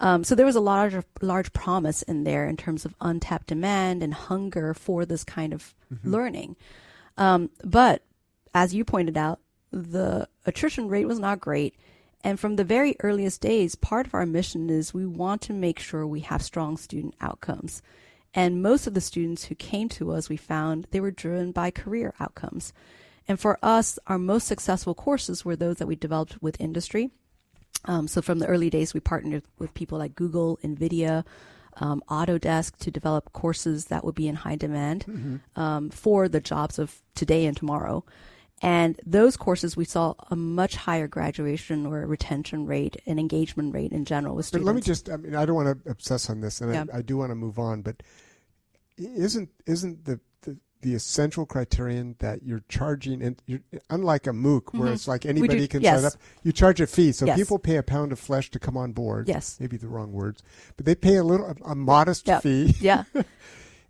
Um, 0.04 0.26
so 0.26 0.36
there 0.36 0.46
was 0.46 0.58
a 0.58 0.62
large, 0.62 0.96
large 1.22 1.54
promise 1.54 2.02
in 2.02 2.26
there 2.26 2.46
in 2.46 2.58
terms 2.58 2.84
of 2.84 2.94
untapped 3.00 3.48
demand 3.48 4.04
and 4.04 4.14
hunger 4.14 4.74
for 4.74 5.06
this 5.06 5.24
kind 5.24 5.54
of 5.54 5.74
learning. 6.04 6.58
Um, 7.18 7.50
but 7.64 8.04
as 8.54 8.76
you 8.76 8.84
pointed 8.84 9.18
out, 9.18 9.40
the 9.72 10.28
attrition 10.46 10.90
rate 10.90 11.08
was 11.08 11.20
not 11.20 11.40
great. 11.40 11.76
And 12.22 12.38
from 12.38 12.58
the 12.58 12.66
very 12.66 12.98
earliest 13.00 13.40
days, 13.40 13.76
part 13.76 14.06
of 14.06 14.14
our 14.14 14.26
mission 14.26 14.70
is 14.70 14.94
we 14.94 15.06
want 15.06 15.42
to 15.44 15.54
make 15.54 15.80
sure 15.80 16.06
we 16.06 16.20
have 16.20 16.42
strong 16.42 16.76
student 16.76 17.16
outcomes. 17.22 17.82
And 18.34 18.62
most 18.62 18.88
of 18.88 18.96
the 18.96 19.02
students 19.02 19.46
who 19.46 19.56
came 19.56 19.88
to 19.90 20.12
us, 20.12 20.28
we 20.28 20.38
found 20.38 20.88
they 20.92 21.00
were 21.00 21.12
driven 21.12 21.54
by 21.54 21.72
career 21.72 22.14
outcomes. 22.20 22.74
And 23.26 23.40
for 23.40 23.58
us, 23.64 23.98
our 24.08 24.18
most 24.18 24.48
successful 24.48 24.96
courses 24.96 25.46
were 25.46 25.56
those 25.56 25.78
that 25.78 25.88
we 25.88 25.96
developed 25.96 26.42
with 26.42 26.60
industry. 26.60 27.12
Um, 27.86 28.08
so 28.08 28.22
from 28.22 28.40
the 28.40 28.48
early 28.48 28.70
days, 28.70 28.94
we 28.94 29.00
partnered 29.00 29.44
with 29.60 29.74
people 29.74 29.98
like 29.98 30.16
Google, 30.16 30.58
NVIDIA, 30.64 31.26
um, 31.78 32.04
Autodesk 32.10 32.78
to 32.78 32.92
develop 32.92 33.34
courses 33.34 33.86
that 33.86 34.06
would 34.06 34.16
be 34.16 34.28
in 34.28 34.36
high 34.36 34.56
demand 34.56 35.42
um, 35.56 35.90
for 35.90 36.30
the 36.30 36.40
jobs 36.40 36.80
of 36.80 37.02
today 37.16 37.46
and 37.46 37.58
tomorrow. 37.58 38.06
And 38.62 38.98
those 39.06 39.36
courses, 39.36 39.76
we 39.76 39.84
saw 39.84 40.14
a 40.32 40.38
much 40.38 40.78
higher 40.78 41.08
graduation 41.08 41.86
or 41.86 42.06
retention 42.06 42.66
rate 42.66 42.96
and 43.06 43.20
engagement 43.20 43.74
rate 43.74 43.92
in 43.92 44.06
general 44.06 44.36
with 44.36 44.52
But 44.52 44.62
let 44.62 44.76
me 44.76 44.82
just, 44.82 45.10
I 45.10 45.18
mean, 45.18 45.36
I 45.36 45.46
don't 45.46 45.56
want 45.56 45.84
to 45.84 45.92
obsess 45.92 46.30
on 46.30 46.40
this, 46.40 46.62
and 46.62 46.74
Yeah. 46.74 46.86
I, 46.94 47.00
I 47.00 47.02
do 47.02 47.18
want 47.18 47.32
to 47.32 47.36
move 47.36 47.60
on, 47.60 47.82
but 47.82 48.02
isn't 48.98 49.50
isn't 49.66 50.06
the, 50.06 50.20
the, 50.84 50.94
essential 50.96 51.46
criterion 51.46 52.16
that 52.20 52.44
you're 52.44 52.64
charging, 52.70 53.22
and 53.24 53.42
you're, 53.48 53.62
unlike 53.90 54.28
a 54.28 54.32
MOOC 54.32 54.74
where 54.78 54.94
it's 54.94 55.08
like 55.08 55.26
anybody 55.26 55.68
can 55.68 55.80
Mm-hmm. 55.80 55.84
yes. 55.86 56.02
sign 56.02 56.06
up, 56.06 56.14
you 56.44 56.52
charge 56.52 56.80
a 56.82 56.88
fee. 56.88 57.12
So 57.12 57.26
Yes. 57.26 57.38
people 57.38 57.58
pay 57.60 57.78
a 57.78 57.84
pound 57.84 58.12
of 58.12 58.20
flesh 58.20 58.52
to 58.52 58.60
come 58.60 58.78
on 58.78 58.92
board. 58.92 59.28
Yes. 59.28 59.58
Maybe 59.60 59.78
the 59.78 59.88
wrong 59.88 60.12
words, 60.12 60.44
but 60.78 60.86
they 60.86 60.96
pay 60.96 61.16
a 61.16 61.24
little, 61.24 61.48
a, 61.48 61.72
a 61.72 61.76
modest 61.76 62.28
Yeah. 62.28 62.40
fee. 62.40 62.76
yeah. 62.82 63.04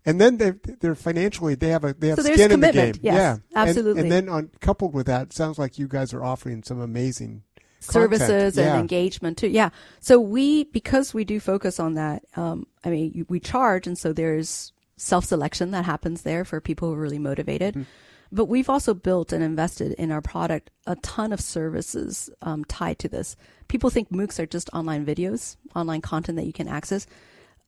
And 0.05 0.19
then 0.19 0.37
they 0.37 0.51
they're 0.81 0.95
financially 0.95 1.55
they 1.55 1.69
have 1.69 1.85
a 1.85 1.93
they 1.93 2.09
have 2.09 2.19
So 2.19 2.23
skin 2.33 2.51
in 2.51 2.59
the 2.59 2.71
game. 2.73 2.95
Yes, 3.01 3.15
yeah, 3.15 3.37
absolutely. 3.55 4.01
And, 4.01 4.11
then 4.11 4.27
on 4.27 4.49
coupled 4.59 4.93
with 4.93 5.05
that, 5.07 5.27
it 5.27 5.33
sounds 5.33 5.57
like 5.57 5.79
you 5.79 5.87
guys 5.87 6.13
are 6.13 6.21
offering 6.23 6.61
some 6.63 6.81
amazing 6.81 7.43
services 7.79 8.55
content. 8.55 8.57
and 8.57 8.79
engagement 8.81 9.37
too. 9.37 9.47
Yeah. 9.47 9.69
So 10.01 10.19
we, 10.19 10.65
because 10.65 11.13
we 11.13 11.23
do 11.23 11.39
focus 11.39 11.79
on 11.79 11.93
that, 11.93 12.23
um, 12.35 12.67
I 12.83 12.89
mean, 12.89 13.25
we 13.29 13.39
charge, 13.39 13.87
and 13.87 13.97
so 13.97 14.11
there's 14.13 14.73
self-selection 15.03 15.71
that 15.71 15.85
happens 15.85 16.21
there 16.21 16.45
for 16.45 16.61
people 16.61 16.87
who 16.87 16.95
are 16.95 17.01
really 17.01 17.19
motivated. 17.19 17.73
Mm-hmm. 17.75 17.89
But 18.31 18.45
we've 18.45 18.69
also 18.69 18.93
built 18.95 19.31
and 19.31 19.43
invested 19.43 19.91
in 19.93 20.11
our 20.11 20.21
product 20.21 20.71
a 20.87 20.95
ton 20.97 21.31
of 21.33 21.39
services 21.39 22.31
um, 22.41 22.65
tied 22.65 22.97
to 22.99 23.09
this. 23.09 23.35
People 23.67 23.91
think 23.91 24.09
MOOCs 24.09 24.39
are 24.39 24.47
just 24.47 24.69
online 24.73 25.05
videos, 25.05 25.57
online 25.75 26.01
content 26.01 26.37
that 26.37 26.47
you 26.47 26.53
can 26.53 26.67
access. 26.67 27.05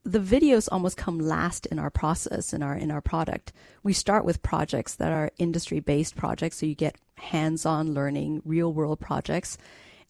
the 0.05 0.19
videos 0.19 0.69
almost 0.71 0.97
come 0.97 1.17
last 1.19 1.65
in 1.65 1.79
our 1.79 1.89
process 1.89 2.53
in 2.53 2.61
our 2.61 2.75
in 2.75 2.91
our 2.91 3.01
product. 3.01 3.51
We 3.83 3.91
start 3.91 4.23
with 4.23 4.43
projects 4.43 4.95
that 4.95 5.11
are 5.11 5.31
industry 5.39 5.79
based 5.79 6.15
projects, 6.15 6.57
so 6.57 6.67
you 6.67 6.75
get 6.75 6.97
hands 7.15 7.65
on 7.65 7.93
learning, 7.93 8.43
real 8.45 8.71
world 8.71 8.99
projects, 8.99 9.57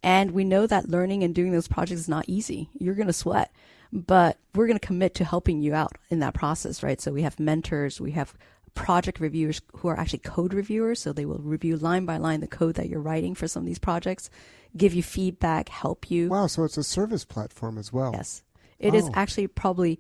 and 0.04 0.32
we 0.32 0.44
know 0.44 0.68
that 0.68 0.90
learning 0.90 1.24
and 1.24 1.34
doing 1.34 1.54
those 1.54 1.70
projects 1.70 2.02
is 2.02 2.10
not 2.10 2.26
easy. 2.28 2.70
You're 2.78 2.96
going 2.96 3.08
to 3.08 3.14
sweat, 3.14 3.52
but 3.92 4.38
we're 4.54 4.68
going 4.68 4.80
to 4.80 4.86
commit 4.86 5.16
to 5.16 5.26
helping 5.26 5.62
you 5.62 5.74
out 5.74 5.98
in 6.10 6.20
that 6.20 6.34
process, 6.34 6.84
right? 6.84 7.00
So 7.00 7.12
we 7.12 7.22
have 7.24 7.40
mentors, 7.40 8.00
we 8.02 8.12
have 8.12 8.34
project 8.74 9.20
reviewers 9.20 9.62
who 9.78 9.88
are 9.88 9.98
actually 9.98 10.20
code 10.20 10.54
reviewers, 10.54 11.02
so 11.02 11.14
they 11.14 11.26
will 11.26 11.40
review 11.40 11.78
line 11.78 12.06
by 12.06 12.18
line 12.18 12.42
the 12.42 12.48
code 12.48 12.76
that 12.76 12.90
you're 12.90 13.02
writing 13.02 13.34
for 13.34 13.48
some 13.48 13.64
of 13.64 13.68
these 13.68 13.80
projects, 13.80 14.30
give 14.76 14.94
you 14.94 15.02
feedback, 15.02 15.70
help 15.70 16.12
you. 16.12 16.30
Wow, 16.30 16.48
so 16.48 16.64
it's 16.66 16.78
a 16.78 16.84
service 16.84 17.24
platform 17.24 17.78
as 17.78 17.94
well. 17.94 18.12
Yes. 18.14 18.44
It 18.78 18.94
is 18.94 19.06
Oh. 19.06 19.12
actually 19.14 19.48
probably 19.48 20.00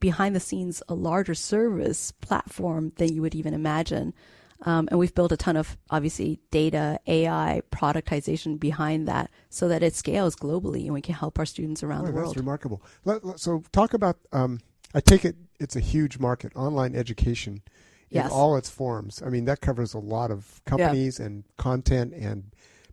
behind 0.00 0.34
the 0.34 0.40
scenes 0.40 0.82
a 0.88 0.94
larger 0.94 1.34
service 1.34 2.12
platform 2.12 2.92
than 2.96 3.14
you 3.14 3.22
would 3.22 3.34
even 3.34 3.54
imagine. 3.54 4.12
Um, 4.62 4.88
and 4.90 4.98
we've 4.98 5.14
built 5.14 5.32
a 5.32 5.36
ton 5.36 5.56
of 5.56 5.76
obviously 5.90 6.40
data, 6.50 6.98
AI, 7.06 7.60
productization 7.70 8.58
behind 8.58 9.06
that 9.08 9.30
so 9.50 9.68
that 9.68 9.82
it 9.82 9.94
scales 9.94 10.34
globally 10.34 10.84
and 10.84 10.94
we 10.94 11.02
can 11.02 11.14
help 11.14 11.38
our 11.38 11.46
students 11.46 11.82
around 11.82 12.02
Oh, 12.02 12.06
the 12.06 12.12
world. 12.12 12.28
that's 12.28 12.36
remarkable. 12.38 12.82
Let, 13.04 13.24
let- 13.24 13.40
so 13.40 13.62
talk 13.72 13.92
about. 13.94 14.16
Um, 14.32 14.60
I 14.94 15.00
take 15.00 15.24
it 15.24 15.36
it's 15.60 15.76
a 15.76 15.80
huge 15.80 16.18
market, 16.18 16.52
online 16.56 16.94
education 16.94 17.62
in 18.10 18.18
Yes. 18.18 18.30
all 18.30 18.56
its 18.56 18.70
forms. 18.70 19.22
I 19.24 19.28
mean, 19.30 19.46
that 19.46 19.60
covers 19.60 19.92
a 19.94 19.98
lot 19.98 20.30
of 20.30 20.62
companies 20.64 21.18
and 21.18 21.44
content 21.56 22.12
and 22.14 22.44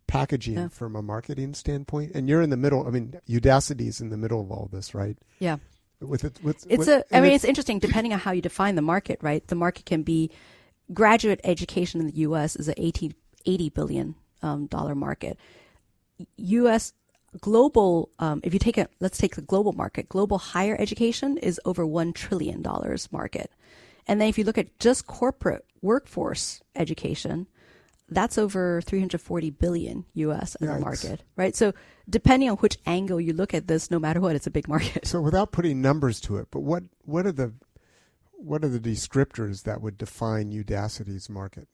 packaging 0.08 0.56
Yeah. 0.56 0.68
from 0.70 0.96
a 0.96 1.02
marketing 1.02 1.54
standpoint. 1.54 2.12
And 2.16 2.28
you're 2.28 2.42
in 2.42 2.50
the 2.50 2.58
middle. 2.58 2.86
I 2.88 2.90
mean, 2.90 3.20
Udacity 3.30 3.88
is 3.88 4.02
in 4.02 4.10
the 4.10 4.18
middle 4.18 4.42
of 4.42 4.52
all 4.52 4.70
this, 4.72 4.94
right? 4.96 5.18
Yeah. 5.40 5.58
With 6.02 6.24
it, 6.26 6.40
with 6.44 6.66
It's 6.70 6.80
with, 6.80 6.88
a, 6.90 7.16
I 7.16 7.22
mean, 7.22 7.32
it's 7.32 7.46
interesting 7.46 7.80
depending 7.80 8.12
on 8.12 8.20
how 8.20 8.32
you 8.32 8.42
define 8.42 8.76
the 8.76 8.82
market, 8.82 9.20
right? 9.22 9.46
The 9.48 9.56
market 9.56 9.86
can 9.86 10.04
be 10.04 10.32
graduate 10.92 11.40
education 11.44 12.00
in 12.00 12.08
the 12.08 12.18
U.S. 12.18 12.56
is 12.56 12.68
a 12.68 12.82
80, 12.82 13.14
80 13.46 13.70
billion 13.70 14.16
um, 14.42 14.66
dollar 14.68 14.96
market. 14.96 15.38
U.S. 16.38 16.94
global, 17.40 18.10
um, 18.20 18.42
if 18.44 18.54
you 18.54 18.60
take 18.60 18.78
it, 18.78 18.92
let's 19.00 19.18
take 19.18 19.36
the 19.36 19.42
global 19.42 19.74
market. 19.74 20.10
Global 20.10 20.38
higher 20.38 20.76
education 20.80 21.38
is 21.38 21.60
over 21.66 21.86
one 21.86 22.14
trillion 22.14 22.62
dollars 22.62 23.12
market, 23.12 23.52
and 24.08 24.20
then 24.20 24.28
if 24.28 24.38
you 24.38 24.44
look 24.44 24.58
at 24.58 24.80
just 24.80 25.08
corporate 25.08 25.66
workforce 25.82 26.62
education, 26.76 27.48
that's 28.10 28.38
over 28.38 28.82
340 28.82 29.50
billion 29.52 30.06
US 30.14 30.56
as 30.56 30.70
a 30.70 30.80
market, 30.80 31.24
right? 31.36 31.56
So 31.56 31.74
depending 32.10 32.50
on 32.50 32.58
which 32.58 32.78
angle 32.86 33.20
you 33.20 33.34
look 33.34 33.54
at 33.54 33.68
this, 33.68 33.90
no 33.90 34.00
matter 34.00 34.20
what, 34.20 34.36
it's 34.36 34.48
a 34.48 34.52
big 34.52 34.68
market. 34.68 35.08
So 35.08 35.22
without 35.22 35.52
putting 35.52 35.82
numbers 35.82 36.20
to 36.22 36.38
it, 36.38 36.48
but 36.52 36.62
what 36.62 36.84
what 37.06 37.26
are 37.26 37.32
the 37.32 37.54
what 38.44 38.64
are 38.64 38.70
the 38.70 38.80
descriptors 38.80 39.64
that 39.64 39.82
would 39.82 39.98
define 39.98 40.52
Udacity's 40.52 41.30
market? 41.30 41.68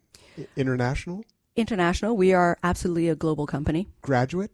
International, 0.55 1.23
international. 1.55 2.15
We 2.15 2.33
are 2.33 2.57
absolutely 2.63 3.09
a 3.09 3.15
global 3.15 3.45
company. 3.45 3.87
graduate, 4.01 4.51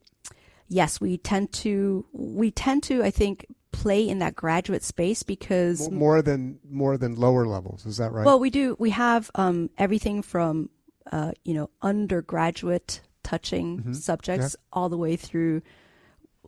Yes, 0.68 1.00
we 1.00 1.18
tend 1.18 1.52
to 1.64 2.06
we 2.12 2.50
tend 2.50 2.82
to 2.84 3.04
I 3.04 3.12
think 3.12 3.46
play 3.72 4.08
in 4.08 4.18
that 4.20 4.36
graduate 4.36 4.84
space 4.84 5.22
because 5.22 5.92
more 5.92 6.22
than 6.24 6.58
more 6.68 6.98
than 6.98 7.16
lower 7.16 7.46
levels. 7.46 7.86
Is 7.86 7.98
that 7.98 8.12
right? 8.12 8.26
well 8.26 8.40
we 8.40 8.50
do 8.50 8.76
we 8.80 8.90
have 8.90 9.30
um, 9.36 9.70
everything 9.78 10.24
from 10.24 10.70
uh, 11.12 11.34
you 11.44 11.54
know 11.54 11.70
undergraduate 11.84 13.02
touching 13.24 13.78
Mm-hmm. 13.80 13.94
subjects 13.94 14.56
all 14.74 14.90
the 14.90 14.98
way 14.98 15.16
through. 15.16 15.62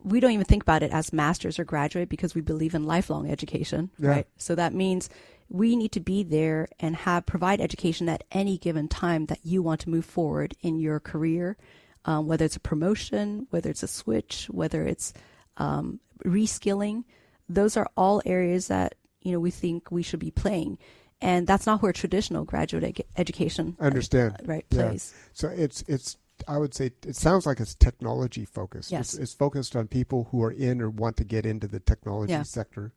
We 0.03 0.19
don't 0.19 0.31
even 0.31 0.45
think 0.45 0.63
about 0.63 0.81
it 0.83 0.91
as 0.91 1.11
masters 1.13 1.59
or 1.59 1.63
graduate 1.65 2.07
because 2.09 2.33
we 2.33 2.41
believe 2.41 2.73
in 2.73 2.85
lifelong 2.85 3.29
education, 3.29 3.91
Yeah. 3.99 4.09
right? 4.09 4.27
So 4.37 4.55
that 4.55 4.73
means 4.73 5.09
we 5.49 5.75
need 5.75 5.91
to 5.93 5.99
be 5.99 6.23
there 6.23 6.67
and 6.79 6.95
have 6.95 7.25
provide 7.25 7.61
education 7.61 8.09
at 8.09 8.23
any 8.31 8.57
given 8.57 8.87
time 8.87 9.27
that 9.27 9.39
you 9.43 9.61
want 9.61 9.81
to 9.81 9.89
move 9.89 10.05
forward 10.05 10.53
in 10.61 10.77
your 10.77 10.99
career, 10.99 11.57
um, 12.05 12.27
whether 12.27 12.45
it's 12.45 12.55
a 12.55 12.59
promotion, 12.59 13.47
whether 13.49 13.69
it's 13.69 13.83
a 13.83 13.87
switch, 13.87 14.47
whether 14.51 14.83
it's 14.83 15.13
um, 15.57 15.99
reskilling. 16.25 17.03
Those 17.49 17.77
are 17.77 17.89
all 17.95 18.21
areas 18.25 18.67
that 18.67 18.95
you 19.21 19.31
know 19.31 19.39
we 19.39 19.51
think 19.51 19.89
we 19.91 20.03
should 20.03 20.19
be 20.19 20.31
playing, 20.31 20.77
and 21.21 21.47
that's 21.47 21.65
not 21.65 21.81
where 21.81 21.93
traditional 21.93 22.43
graduate 22.43 22.83
ed- 22.83 23.05
education 23.15 23.77
I 23.79 23.85
understand. 23.87 24.35
uh, 24.39 24.45
right 24.45 24.65
Yeah. 24.69 24.95
So 25.33 25.47
it's 25.49 25.83
it's 25.87 26.17
I 26.47 26.57
would 26.57 26.73
say 26.75 26.91
it 27.05 27.15
sounds 27.15 27.45
like 27.45 27.59
it's 27.59 27.73
technology 27.73 28.45
focused. 28.45 28.91
Yes. 28.91 29.13
It's, 29.13 29.23
it's 29.23 29.33
focused 29.33 29.75
on 29.75 29.87
people 29.87 30.27
who 30.31 30.43
are 30.43 30.51
in 30.51 30.81
or 30.81 30.89
want 30.89 31.17
to 31.17 31.23
get 31.23 31.45
into 31.45 31.67
the 31.67 31.79
technology 31.79 32.33
Yeah. 32.33 32.43
sector. 32.43 32.93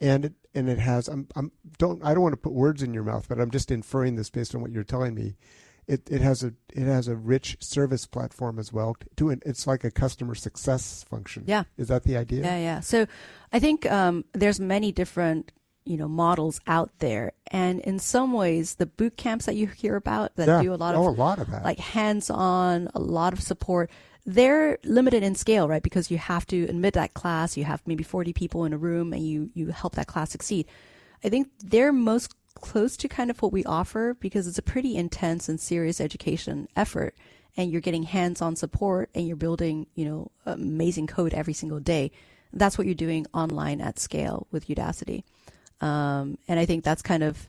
And 0.00 0.24
it 0.24 0.32
and 0.54 0.68
it 0.68 0.78
has 0.78 1.08
I'm 1.08 1.28
I'm 1.36 1.52
don't 1.78 2.02
I 2.04 2.14
don't 2.14 2.22
want 2.22 2.32
to 2.32 2.38
put 2.38 2.52
words 2.52 2.82
in 2.82 2.94
your 2.94 3.02
mouth, 3.02 3.26
but 3.28 3.40
I'm 3.40 3.50
just 3.50 3.70
inferring 3.70 4.16
this 4.16 4.30
based 4.30 4.54
on 4.54 4.62
what 4.62 4.72
you're 4.72 4.84
telling 4.84 5.14
me. 5.14 5.36
It 5.86 6.08
it 6.10 6.20
has 6.20 6.42
a 6.44 6.54
it 6.72 6.84
has 6.84 7.08
a 7.08 7.16
rich 7.16 7.56
service 7.60 8.06
platform 8.06 8.58
as 8.58 8.72
well. 8.72 8.96
To 9.16 9.30
an, 9.30 9.40
it's 9.44 9.66
like 9.66 9.84
a 9.84 9.90
customer 9.90 10.34
success 10.34 11.04
function. 11.08 11.44
Yeah. 11.46 11.64
Is 11.76 11.88
that 11.88 12.04
the 12.04 12.16
idea? 12.16 12.44
Yeah, 12.44 12.58
yeah. 12.58 12.80
So 12.80 13.06
I 13.52 13.58
think 13.58 13.90
um, 13.90 14.24
there's 14.32 14.60
many 14.60 14.92
different 14.92 15.52
you 15.84 15.96
know 15.96 16.08
models 16.08 16.60
out 16.66 16.90
there, 16.98 17.32
and 17.50 17.80
in 17.80 17.98
some 17.98 18.32
ways, 18.32 18.76
the 18.76 18.86
boot 18.86 19.16
camps 19.16 19.46
that 19.46 19.56
you 19.56 19.66
hear 19.66 19.96
about 19.96 20.36
that 20.36 20.46
Yeah. 20.46 20.62
do 20.62 20.72
a 20.72 20.76
lot 20.76 20.94
oh, 20.94 21.08
of 21.08 21.18
a 21.18 21.20
lot 21.20 21.38
of 21.38 21.50
that. 21.50 21.64
like 21.64 21.78
hands-on, 21.78 22.88
a 22.94 23.00
lot 23.00 23.32
of 23.32 23.40
support. 23.42 23.90
They're 24.26 24.78
limited 24.84 25.22
in 25.22 25.34
scale, 25.34 25.68
right? 25.68 25.82
Because 25.82 26.10
you 26.10 26.18
have 26.18 26.46
to 26.48 26.64
admit 26.64 26.94
that 26.94 27.14
class, 27.14 27.56
you 27.56 27.64
have 27.64 27.82
maybe 27.86 28.04
40 28.04 28.32
people 28.32 28.64
in 28.64 28.72
a 28.72 28.78
room, 28.78 29.12
and 29.12 29.26
you 29.26 29.50
you 29.54 29.68
help 29.68 29.94
that 29.94 30.06
class 30.06 30.30
succeed. 30.30 30.66
I 31.24 31.28
think 31.28 31.48
they're 31.58 31.92
most 31.92 32.34
close 32.54 32.96
to 32.98 33.08
kind 33.08 33.30
of 33.30 33.40
what 33.40 33.52
we 33.52 33.64
offer 33.64 34.14
because 34.14 34.46
it's 34.46 34.58
a 34.58 34.62
pretty 34.62 34.96
intense 34.96 35.48
and 35.48 35.60
serious 35.60 36.00
education 36.00 36.68
effort, 36.76 37.14
and 37.56 37.70
you're 37.70 37.80
getting 37.80 38.02
hands-on 38.04 38.56
support, 38.56 39.10
and 39.14 39.26
you're 39.26 39.36
building, 39.36 39.86
you 39.94 40.04
know, 40.04 40.30
amazing 40.46 41.06
code 41.06 41.34
every 41.34 41.54
single 41.54 41.80
day. 41.80 42.10
That's 42.52 42.76
what 42.76 42.86
you're 42.86 42.94
doing 42.94 43.26
online 43.32 43.80
at 43.80 43.98
scale 43.98 44.46
with 44.50 44.66
Udacity, 44.66 45.22
um, 45.80 46.36
and 46.48 46.60
I 46.60 46.66
think 46.66 46.84
that's 46.84 47.02
kind 47.02 47.22
of 47.22 47.48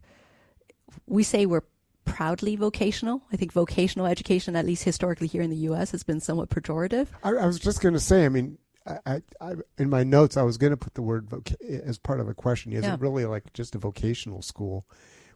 we 1.08 1.24
say 1.24 1.46
we're 1.46 1.64
proudly 2.06 2.56
vocational. 2.56 3.22
I 3.32 3.38
think 3.38 3.52
vocational 3.52 4.06
education, 4.06 4.56
at 4.56 4.66
least 4.66 4.84
historically 4.84 5.28
here 5.28 5.42
in 5.42 5.50
the 5.50 5.56
U.S., 5.58 5.92
has 5.92 6.04
been 6.04 6.20
somewhat 6.20 6.50
pejorative. 6.50 7.08
I, 7.24 7.30
I 7.30 7.46
was 7.46 7.60
just 7.60 7.82
going 7.82 7.94
to 7.94 8.00
say. 8.00 8.26
I 8.26 8.30
mean, 8.30 8.58
I, 9.06 9.22
I, 9.40 9.54
in 9.78 9.90
my 9.90 10.04
notes 10.04 10.38
I 10.38 10.42
was 10.44 10.58
going 10.58 10.72
to 10.72 10.78
put 10.78 10.96
the 10.96 11.02
word 11.04 11.28
voca- 11.30 11.82
as 11.86 11.98
part 12.00 12.20
of 12.20 12.28
a 12.28 12.34
question. 12.34 12.74
Is 12.74 12.84
Yeah. 12.84 12.96
it 12.96 13.00
really 13.00 13.26
like 13.26 13.54
just 13.54 13.76
a 13.76 13.78
vocational 13.78 14.42
school, 14.42 14.86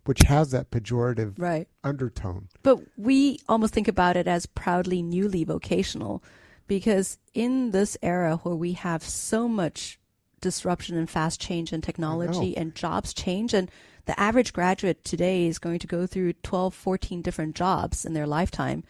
which 0.06 0.22
has 0.24 0.52
that 0.52 0.72
pejorative 0.72 1.36
Right. 1.38 1.68
undertone? 1.84 2.48
But 2.64 2.80
we 2.98 3.40
almost 3.48 3.74
think 3.74 3.88
about 3.88 4.18
it 4.18 4.28
as 4.28 4.46
proudly 4.48 5.04
newly 5.04 5.44
vocational 5.44 6.24
because 6.68 7.20
in 7.36 7.70
this 7.72 7.96
era 8.02 8.38
where 8.38 8.56
we 8.56 8.74
have 8.74 9.04
so 9.04 9.48
much 9.48 10.00
disruption 10.42 10.98
and 10.98 11.10
fast 11.10 11.40
change 11.40 11.72
in 11.72 11.82
technology 11.82 12.56
and 12.58 12.74
jobs 12.76 13.14
change 13.14 13.54
and 13.54 13.70
the 14.06 14.20
average 14.20 14.54
graduate 14.54 15.04
today 15.04 15.48
is 15.48 15.60
going 15.60 15.80
to 15.80 15.88
go 15.88 16.06
through 16.06 16.34
12 16.34 16.74
14 16.74 17.22
different 17.22 17.56
jobs 17.56 18.06
in 18.06 18.14
their 18.14 18.28
lifetime 18.28 18.84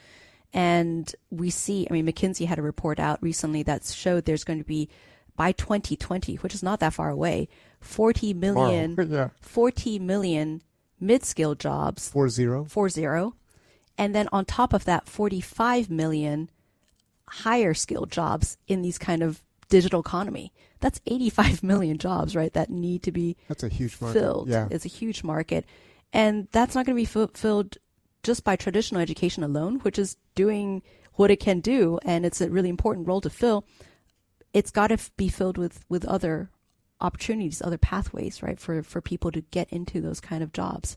and 0.53 1.15
we 1.29 1.49
see 1.49 1.87
i 1.89 1.93
mean 1.93 2.05
mckinsey 2.05 2.45
had 2.45 2.59
a 2.59 2.63
report 2.63 2.99
out 2.99 3.21
recently 3.21 3.63
that 3.63 3.83
showed 3.85 4.25
there's 4.25 4.43
going 4.43 4.59
to 4.59 4.65
be 4.65 4.89
by 5.35 5.51
2020 5.51 6.35
which 6.35 6.53
is 6.55 6.63
not 6.63 6.79
that 6.79 6.93
far 6.93 7.09
away 7.09 7.47
40 7.81 8.33
million 8.33 8.95
Tomorrow. 8.95 9.15
yeah, 9.15 9.29
40 9.41 9.99
million 9.99 10.61
mid-skill 10.99 11.55
jobs 11.55 12.09
four 12.09 12.29
zero. 12.29 12.65
four 12.65 12.89
zero, 12.89 13.35
and 13.97 14.15
then 14.15 14.27
on 14.31 14.45
top 14.45 14.73
of 14.73 14.85
that, 14.85 15.07
forty 15.07 15.41
five 15.41 15.89
million 15.89 16.49
higher 17.27 17.73
skilled 17.73 18.11
jobs 18.11 18.57
in 18.67 18.81
these 18.81 18.97
kind 18.97 19.21
of 19.23 19.43
digital 19.69 19.99
economy. 19.99 20.53
That's 20.79 20.99
eighty 21.07 21.29
five 21.29 21.63
million 21.71 21.97
jobs, 21.97 22.35
right? 22.35 22.51
That 22.53 22.69
need 22.69 23.03
to 23.03 23.11
be 23.11 23.37
That's 23.47 23.63
a 23.63 23.69
huge 23.69 23.99
market. 24.01 24.19
filled. 24.19 24.49
Yeah, 24.49 24.67
It's 24.71 24.85
a 24.85 24.89
huge 24.89 25.23
market, 25.23 25.65
and 26.13 26.47
that's 26.51 26.75
not 26.75 26.85
going 26.85 26.95
to 26.95 27.01
be 27.01 27.05
filled 27.33 27.77
just 28.23 28.43
by 28.43 28.55
traditional 28.55 29.01
education 29.01 29.43
alone, 29.43 29.79
which 29.79 29.99
is 29.99 30.17
doing 30.33 30.81
what 31.13 31.31
it 31.31 31.39
can 31.39 31.59
do, 31.61 31.99
and 32.03 32.25
it's 32.25 32.41
a 32.41 32.49
really 32.49 32.69
important 32.69 33.07
role 33.07 33.21
to 33.21 33.29
fill. 33.29 33.63
It's 34.53 34.71
got 34.71 34.87
to 34.87 34.97
be 35.17 35.27
filled 35.29 35.57
with 35.57 35.85
with 35.89 36.05
other 36.05 36.49
opportunities, 37.01 37.61
other 37.61 37.77
pathways, 37.77 38.41
right, 38.41 38.59
for 38.59 38.81
for 38.83 39.01
people 39.01 39.31
to 39.31 39.41
get 39.41 39.69
into 39.69 40.01
those 40.01 40.19
kind 40.19 40.43
of 40.43 40.53
jobs. 40.53 40.95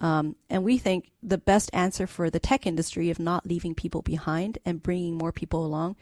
Um, 0.00 0.34
and 0.50 0.64
we 0.64 0.78
think 0.78 1.12
the 1.22 1.38
best 1.38 1.70
answer 1.72 2.08
for 2.08 2.28
the 2.28 2.40
tech 2.40 2.66
industry 2.66 3.10
of 3.10 3.20
not 3.20 3.46
leaving 3.46 3.76
people 3.76 4.02
behind 4.02 4.58
and 4.64 4.82
bringing 4.82 5.14
more 5.16 5.30
people 5.30 5.64
along 5.64 5.94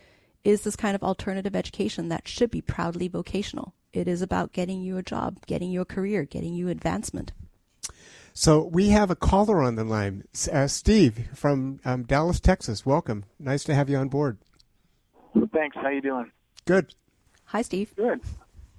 is 0.45 0.63
this 0.63 0.77
kind 0.77 0.95
of 0.95 1.03
alternative 1.03 1.55
education 1.55 2.09
that 2.09 2.27
should 2.27 2.51
be 2.51 2.61
proudly 2.61 3.09
vocational. 3.09 3.75
It 3.93 4.09
is 4.09 4.23
about 4.23 4.53
getting 4.53 4.83
you 4.83 4.97
a 4.97 5.03
job, 5.03 5.39
getting 5.47 5.71
you 5.71 5.81
a 5.81 5.85
career, 5.87 6.25
getting 6.25 6.55
you 6.55 6.69
advancement. 6.69 7.33
So 8.35 8.65
we 8.65 8.89
have 8.89 9.11
a 9.11 9.17
caller 9.17 9.63
on 9.63 9.75
the 9.75 9.85
line, 9.85 10.25
uh, 10.51 10.67
Steve 10.67 11.29
from 11.35 11.81
um, 11.85 12.05
Dallas, 12.05 12.41
Texas. 12.41 12.87
Welcome. 12.87 13.25
Nice 13.39 13.65
to 13.65 13.75
have 13.75 13.91
you 13.91 13.99
on 13.99 14.09
board. 14.09 14.39
Thanks. 15.53 15.77
How 15.77 15.89
you 15.89 16.01
doing? 16.01 16.31
Good. 16.65 16.95
Hi, 17.47 17.63
Steve. 17.63 17.95
Good. 17.95 18.21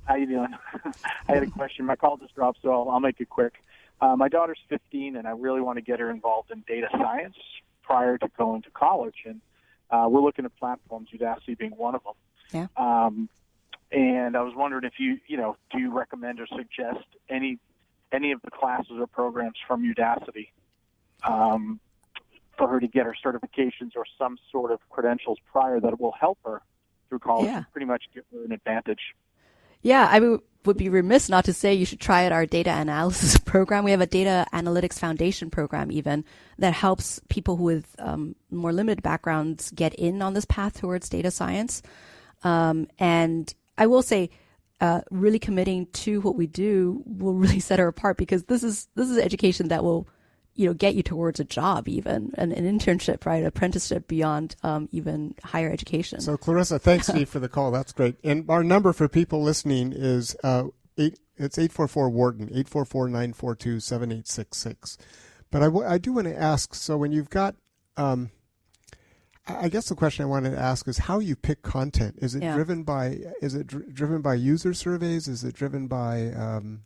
How 0.06 0.16
you 0.16 0.26
doing? 0.26 0.50
I 1.28 1.34
had 1.34 1.44
a 1.44 1.48
question. 1.48 1.86
My 1.86 1.96
call 1.96 2.18
just 2.18 2.34
dropped, 2.34 2.60
so 2.62 2.72
I'll, 2.72 2.90
I'll 2.90 3.00
make 3.00 3.20
it 3.22 3.30
quick. 3.30 3.54
Uh, 4.02 4.16
my 4.16 4.28
daughter's 4.28 4.60
15, 4.70 5.16
and 5.16 5.28
I 5.28 5.32
really 5.32 5.62
want 5.62 5.78
to 5.78 5.82
get 5.82 6.00
her 6.00 6.10
involved 6.10 6.52
in 6.52 6.64
data 6.68 6.88
science 6.92 7.36
prior 7.84 8.18
to 8.18 8.28
going 8.38 8.64
to 8.64 8.72
college. 8.72 9.24
And 9.26 9.40
uh, 9.94 10.08
we're 10.10 10.22
looking 10.22 10.44
at 10.46 10.56
platforms, 10.58 11.10
Udacity 11.14 11.56
being 11.58 11.72
one 11.78 11.94
of 11.94 12.02
them. 12.04 12.14
Yeah. 12.52 12.68
Um, 12.84 13.30
and 13.92 14.36
I 14.36 14.42
was 14.42 14.54
wondering 14.56 14.86
if 14.86 14.94
you, 14.98 15.20
you 15.28 15.38
know, 15.38 15.56
do 15.72 15.78
you 15.78 15.92
recommend 15.96 16.40
or 16.40 16.48
suggest 16.48 17.06
any 17.30 17.60
any 18.12 18.32
of 18.32 18.42
the 18.44 18.52
classes 18.52 18.94
or 19.00 19.08
programs 19.08 19.58
from 19.68 19.84
Udacity 19.84 20.50
um, 21.24 21.80
for 22.58 22.68
her 22.68 22.80
to 22.80 22.88
get 22.88 23.06
her 23.06 23.16
certifications 23.26 23.92
or 23.96 24.06
some 24.18 24.38
sort 24.52 24.72
of 24.72 24.80
credentials 24.90 25.38
prior 25.52 25.80
that 25.80 26.00
will 26.00 26.12
help 26.12 26.38
her 26.46 26.62
through 27.10 27.20
college 27.20 27.46
Yeah. 27.48 27.58
and 27.58 27.72
pretty 27.72 27.86
much 27.86 28.04
give 28.14 28.24
her 28.32 28.44
an 28.44 28.52
advantage. 28.52 29.16
Yeah, 29.82 30.08
I 30.10 30.20
would 30.20 30.42
would 30.66 30.78
be 30.78 30.90
remiss 30.90 31.30
not 31.30 31.46
to 31.46 31.54
say 31.54 31.74
you 31.74 31.86
should 31.86 32.00
try 32.00 32.26
out 32.26 32.32
our 32.32 32.46
data 32.46 32.72
analysis 32.72 33.38
program. 33.46 33.84
We 33.84 33.92
have 33.92 34.02
a 34.02 34.06
data 34.06 34.46
analytics 34.54 35.00
foundation 35.00 35.50
program 35.50 35.92
even 35.92 36.24
that 36.58 36.74
helps 36.74 37.20
people 37.30 37.58
with 37.58 37.96
um, 38.00 38.36
more 38.52 38.72
limited 38.72 39.04
backgrounds 39.04 39.72
get 39.72 39.94
in 39.96 40.22
on 40.22 40.34
this 40.34 40.46
path 40.46 40.80
towards 40.80 41.10
data 41.10 41.32
science. 41.32 41.82
Um, 42.44 42.88
and 43.00 43.54
I 43.78 43.88
will 43.88 44.02
say, 44.02 44.30
uh, 44.82 45.02
really 45.12 45.40
committing 45.40 45.86
to 45.94 46.20
what 46.22 46.36
we 46.36 46.48
do 46.48 47.04
will 47.06 47.34
really 47.36 47.60
set 47.60 47.80
her 47.80 47.88
apart 47.88 48.18
because 48.18 48.44
this 48.46 48.64
is 48.64 48.88
this 48.96 49.10
is 49.10 49.18
education 49.18 49.70
that 49.70 49.84
will 49.84 50.08
you 50.56 50.68
know 50.68 50.74
get 50.74 50.96
you 50.96 51.04
towards 51.04 51.40
a 51.40 51.44
job 51.44 51.88
even 51.88 52.32
an, 52.38 52.52
an 52.52 52.66
internship 52.80 53.26
right 53.26 53.44
apprenticeship 53.44 54.08
beyond 54.08 54.56
um, 54.64 54.88
even 54.92 55.34
higher 55.44 55.72
education 55.72 56.22
So, 56.22 56.38
Clarissa, 56.38 56.80
thanks, 56.80 57.08
Steve, 57.08 57.28
for 57.34 57.40
the 57.40 57.50
call. 57.50 57.72
That's 57.72 57.92
great. 57.92 58.16
And 58.24 58.46
our 58.50 58.64
number 58.64 58.94
for 58.94 59.08
people 59.08 59.42
listening 59.42 59.94
is 59.94 60.36
uh, 60.44 60.66
eight. 60.98 61.20
It's 61.38 61.58
eight 61.58 61.72
four 61.72 61.88
four 61.88 62.10
Wharton 62.10 62.50
eight 62.54 62.70
four 62.70 62.86
four 62.86 63.08
nine 63.10 63.34
four 63.34 63.56
two 63.56 63.80
seven 63.80 64.12
eight 64.12 64.28
six 64.28 64.58
six. 64.58 64.98
But 65.50 65.62
I, 65.64 65.66
w- 65.66 65.88
I 65.88 65.98
do 65.98 66.14
want 66.14 66.28
to 66.28 66.40
ask. 66.40 66.76
So, 66.76 66.98
when 66.98 67.12
you've 67.12 67.30
got, 67.32 67.56
um, 67.98 68.30
I 69.48 69.66
I 69.66 69.70
guess 69.70 69.90
the 69.90 69.96
question 69.96 70.24
I 70.24 70.28
wanted 70.28 70.52
to 70.52 70.60
ask 70.60 70.88
is 70.88 71.00
how 71.00 71.20
you 71.20 71.36
pick 71.36 71.64
content. 71.64 72.20
Is 72.22 72.36
it 72.36 72.44
Yeah. 72.44 72.54
driven 72.56 72.84
by? 72.84 73.20
Is 73.42 73.56
it 73.56 73.68
dr- 73.68 73.92
driven 73.94 74.22
by 74.22 74.36
user 74.36 74.74
surveys? 74.74 75.28
Is 75.28 75.44
it 75.44 75.56
driven 75.56 75.88
by? 75.88 76.32
Um, 76.32 76.84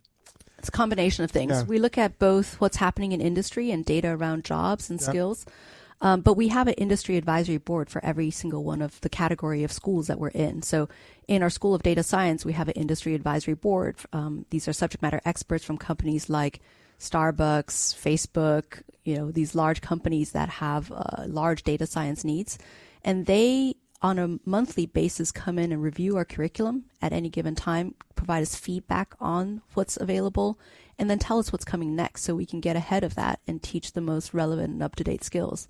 It's 0.58 0.68
a 0.68 0.72
combination 0.72 1.24
of 1.24 1.30
things. 1.30 1.52
Yeah. 1.52 1.62
We 1.64 1.78
look 1.78 1.96
at 1.96 2.18
both 2.18 2.60
what's 2.60 2.76
happening 2.76 3.12
in 3.12 3.20
industry 3.20 3.70
and 3.70 3.84
data 3.84 4.08
around 4.08 4.44
jobs 4.44 4.90
and 4.90 5.00
Yep. 5.00 5.08
skills. 5.08 5.46
Um, 6.00 6.20
but 6.20 6.34
we 6.34 6.48
have 6.48 6.68
an 6.68 6.74
industry 6.74 7.16
advisory 7.16 7.58
board 7.58 7.90
for 7.90 8.04
every 8.04 8.30
single 8.30 8.62
one 8.62 8.82
of 8.82 9.00
the 9.00 9.08
category 9.08 9.64
of 9.64 9.72
schools 9.72 10.06
that 10.06 10.18
we're 10.20 10.28
in. 10.28 10.62
So 10.62 10.88
in 11.26 11.42
our 11.42 11.50
School 11.50 11.74
of 11.74 11.82
Data 11.82 12.02
Science, 12.04 12.44
we 12.44 12.52
have 12.52 12.68
an 12.68 12.74
industry 12.74 13.14
advisory 13.14 13.54
board. 13.54 13.96
Um, 14.12 14.46
these 14.50 14.68
are 14.68 14.72
subject 14.72 15.02
matter 15.02 15.20
experts 15.24 15.64
from 15.64 15.76
companies 15.76 16.28
like 16.28 16.60
Starbucks, 17.00 17.94
Facebook, 17.94 18.82
you 19.04 19.16
know, 19.16 19.30
these 19.30 19.54
large 19.54 19.80
companies 19.80 20.32
that 20.32 20.48
have 20.48 20.92
uh, 20.92 21.24
large 21.26 21.62
data 21.62 21.86
science 21.86 22.24
needs. 22.24 22.58
And 23.04 23.26
they, 23.26 23.74
on 24.00 24.18
a 24.18 24.38
monthly 24.44 24.86
basis, 24.86 25.32
come 25.32 25.58
in 25.58 25.72
and 25.72 25.82
review 25.82 26.16
our 26.16 26.24
curriculum 26.24 26.84
at 27.02 27.12
any 27.12 27.28
given 27.28 27.54
time, 27.54 27.94
provide 28.14 28.42
us 28.42 28.54
feedback 28.54 29.14
on 29.20 29.60
what's 29.74 29.96
available, 29.96 30.58
and 30.98 31.10
then 31.10 31.18
tell 31.18 31.38
us 31.38 31.52
what's 31.52 31.64
coming 31.64 31.96
next 31.96 32.22
so 32.22 32.34
we 32.34 32.46
can 32.46 32.60
get 32.60 32.76
ahead 32.76 33.02
of 33.02 33.14
that 33.16 33.40
and 33.46 33.62
teach 33.62 33.92
the 33.92 34.00
most 34.00 34.32
relevant 34.32 34.72
and 34.72 34.82
up 34.82 34.94
to 34.96 35.04
date 35.04 35.24
skills. 35.24 35.66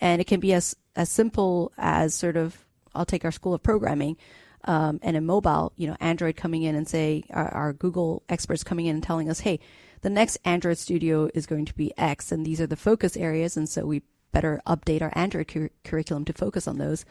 And 0.00 0.20
it 0.20 0.26
can 0.26 0.40
be 0.40 0.52
as, 0.52 0.76
as 0.96 1.08
simple 1.08 1.72
as 1.76 2.14
sort 2.14 2.36
of, 2.36 2.64
I'll 2.94 3.04
take 3.04 3.24
our 3.24 3.32
School 3.32 3.54
of 3.54 3.62
Programming. 3.62 4.16
Um, 4.64 4.98
and 5.02 5.16
in 5.16 5.24
mobile, 5.24 5.72
you 5.76 5.86
know, 5.86 5.96
Android 6.00 6.36
coming 6.36 6.62
in 6.62 6.74
and 6.74 6.88
say, 6.88 7.22
our, 7.30 7.48
our 7.48 7.72
Google 7.72 8.24
experts 8.28 8.64
coming 8.64 8.86
in 8.86 8.96
and 8.96 9.02
telling 9.02 9.30
us, 9.30 9.40
hey, 9.40 9.60
the 10.02 10.10
next 10.10 10.36
Android 10.44 10.78
studio 10.78 11.30
is 11.32 11.46
going 11.46 11.64
to 11.66 11.74
be 11.74 11.96
X, 11.96 12.32
and 12.32 12.44
these 12.44 12.60
are 12.60 12.66
the 12.66 12.76
focus 12.76 13.16
areas, 13.16 13.56
and 13.56 13.68
so 13.68 13.86
we 13.86 14.02
better 14.32 14.60
update 14.66 15.00
our 15.00 15.12
Android 15.14 15.48
cur- 15.48 15.70
curriculum 15.84 16.24
to 16.24 16.32
focus 16.32 16.68
on 16.68 16.78
those. 16.78 17.04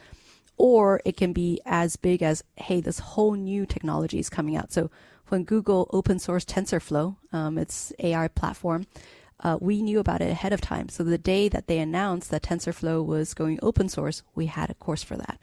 Or 0.58 1.00
it 1.04 1.16
can 1.16 1.32
be 1.32 1.60
as 1.64 1.96
big 1.96 2.22
as, 2.22 2.42
hey, 2.56 2.80
this 2.80 2.98
whole 2.98 3.34
new 3.34 3.64
technology 3.64 4.18
is 4.18 4.28
coming 4.28 4.56
out. 4.56 4.72
So 4.72 4.90
when 5.28 5.44
Google 5.44 5.88
open 5.92 6.18
source 6.18 6.44
TensorFlow, 6.44 7.16
um, 7.32 7.58
its 7.58 7.92
AI 8.00 8.28
platform, 8.28 8.86
uh, 9.40 9.56
we 9.60 9.82
knew 9.82 10.00
about 10.00 10.20
it 10.20 10.30
ahead 10.30 10.52
of 10.52 10.60
time. 10.60 10.88
So 10.88 11.04
the 11.04 11.16
day 11.18 11.48
that 11.48 11.68
they 11.68 11.78
announced 11.78 12.30
that 12.30 12.42
TensorFlow 12.42 13.04
was 13.04 13.34
going 13.34 13.58
open 13.62 13.88
source, 13.88 14.22
we 14.34 14.46
had 14.46 14.68
a 14.68 14.74
course 14.74 15.04
for 15.04 15.16
that. 15.16 15.38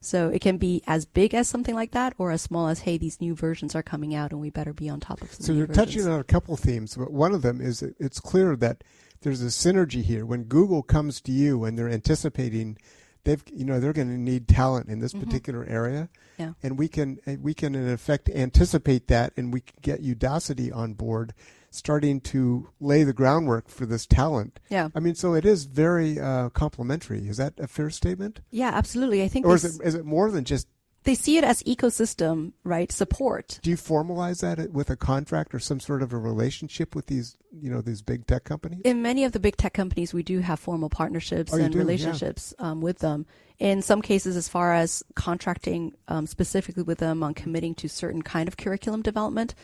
So 0.00 0.28
it 0.28 0.40
can 0.40 0.58
be 0.58 0.82
as 0.86 1.04
big 1.04 1.32
as 1.32 1.48
something 1.48 1.76
like 1.76 1.92
that, 1.92 2.14
or 2.18 2.32
as 2.32 2.42
small 2.42 2.68
as, 2.68 2.80
hey, 2.80 2.98
these 2.98 3.20
new 3.20 3.36
versions 3.36 3.76
are 3.76 3.84
coming 3.84 4.14
out, 4.14 4.32
and 4.32 4.40
we 4.40 4.50
better 4.50 4.72
be 4.72 4.88
on 4.88 4.98
top 4.98 5.22
of. 5.22 5.32
Some 5.32 5.46
So 5.46 5.52
you're 5.52 5.66
versions. 5.66 5.86
touching 5.86 6.08
on 6.08 6.18
a 6.18 6.24
couple 6.24 6.56
themes, 6.56 6.96
but 6.96 7.12
one 7.12 7.32
of 7.32 7.42
them 7.42 7.60
is 7.60 7.82
it's 7.82 8.18
clear 8.18 8.56
that 8.56 8.82
there's 9.20 9.42
a 9.42 9.46
synergy 9.46 10.02
here. 10.02 10.26
When 10.26 10.42
Google 10.44 10.82
comes 10.82 11.20
to 11.22 11.32
you 11.32 11.64
and 11.64 11.78
they're 11.78 11.88
anticipating, 11.88 12.78
they've 13.24 13.42
you 13.52 13.64
know 13.64 13.80
they're 13.80 13.92
going 13.92 14.08
to 14.08 14.18
need 14.18 14.48
talent 14.48 14.88
in 14.88 14.98
this 15.00 15.12
particular 15.12 15.64
area, 15.64 16.08
Mm-hmm. 16.38 16.42
Yeah. 16.42 16.52
and 16.62 16.78
we 16.78 16.88
can 16.88 17.18
we 17.40 17.54
can 17.54 17.74
in 17.74 17.88
effect 17.90 18.28
anticipate 18.30 19.08
that, 19.08 19.32
and 19.36 19.52
we 19.52 19.60
can 19.60 19.76
get 19.82 20.02
Udacity 20.02 20.74
on 20.74 20.94
board, 20.94 21.34
starting 21.70 22.20
to 22.22 22.68
lay 22.80 23.04
the 23.04 23.12
groundwork 23.12 23.68
for 23.68 23.86
this 23.86 24.06
talent. 24.06 24.58
Yeah. 24.70 24.88
I 24.94 25.00
mean, 25.00 25.14
so 25.14 25.34
it 25.34 25.44
is 25.44 25.64
very 25.66 26.18
uh, 26.18 26.48
complementary. 26.50 27.28
Is 27.28 27.36
that 27.36 27.54
a 27.58 27.66
fair 27.68 27.90
statement, 27.90 28.40
Yeah, 28.50 28.70
absolutely. 28.72 29.22
I 29.22 29.28
think 29.28 29.46
or 29.46 29.54
is 29.54 29.64
it 29.64 29.80
is 29.84 29.94
it 29.94 30.04
more 30.04 30.30
than 30.30 30.44
just? 30.44 30.66
They 31.04 31.14
see 31.14 31.36
it 31.36 31.44
as 31.44 31.62
ecosystem, 31.64 32.52
right? 32.64 32.90
Support. 32.92 33.58
Do 33.62 33.70
you 33.70 33.76
formalize 33.76 34.40
that 34.40 34.70
with 34.72 34.90
a 34.90 34.96
contract 34.96 35.54
or 35.54 35.58
some 35.58 35.80
sort 35.80 36.02
of 36.02 36.12
a 36.12 36.18
relationship 36.18 36.94
with 36.94 37.06
these, 37.06 37.36
you 37.52 37.70
know, 37.70 37.80
these 37.80 38.02
big 38.02 38.26
tech 38.26 38.44
companies? 38.44 38.80
In 38.84 39.02
many 39.02 39.24
of 39.24 39.32
the 39.32 39.40
big 39.40 39.56
tech 39.56 39.74
companies, 39.74 40.14
we 40.14 40.22
do 40.22 40.38
have 40.40 40.60
formal 40.60 40.88
partnerships 40.90 41.52
Oh, 41.52 41.58
and 41.58 41.72
do? 41.72 41.78
Yeah. 41.78 41.84
relationships 41.84 42.54
um, 42.58 42.80
with 42.80 43.00
them. 43.00 43.26
In 43.58 43.82
some 43.82 44.02
cases, 44.02 44.36
as 44.36 44.48
far 44.48 44.72
as 44.74 45.02
contracting 45.14 45.94
um, 46.08 46.26
specifically 46.26 46.82
with 46.82 46.98
them 46.98 47.22
on 47.22 47.34
committing 47.34 47.74
to 47.76 47.88
certain 47.88 48.22
kind 48.22 48.48
of 48.48 48.56
curriculum 48.56 49.02
development. 49.02 49.54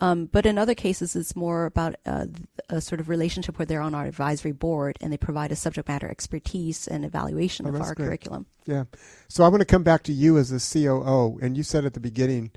Um, 0.00 0.26
but 0.26 0.46
in 0.46 0.58
other 0.58 0.74
cases, 0.76 1.16
it's 1.16 1.34
more 1.34 1.66
about 1.66 1.96
uh, 2.06 2.26
a 2.68 2.80
sort 2.80 3.00
of 3.00 3.08
relationship 3.08 3.58
where 3.58 3.66
they're 3.66 3.80
on 3.80 3.94
our 3.96 4.06
advisory 4.06 4.52
board 4.52 4.96
and 5.00 5.12
they 5.12 5.16
provide 5.16 5.50
a 5.50 5.56
subject 5.56 5.88
matter 5.88 6.08
expertise 6.08 6.86
and 6.86 7.04
evaluation 7.04 7.66
Oh, 7.66 7.70
of 7.70 7.80
our 7.80 7.94
great. 7.94 8.06
curriculum. 8.06 8.46
Yeah. 8.64 8.84
So 9.28 9.42
I 9.42 9.48
want 9.48 9.60
to 9.60 9.66
come 9.66 9.82
back 9.82 10.04
to 10.04 10.12
you 10.12 10.38
as 10.38 10.50
the 10.50 10.60
COO, 10.84 11.38
and 11.42 11.56
you 11.56 11.64
said 11.64 11.84
at 11.84 11.94
the 11.94 12.00
beginning, 12.00 12.52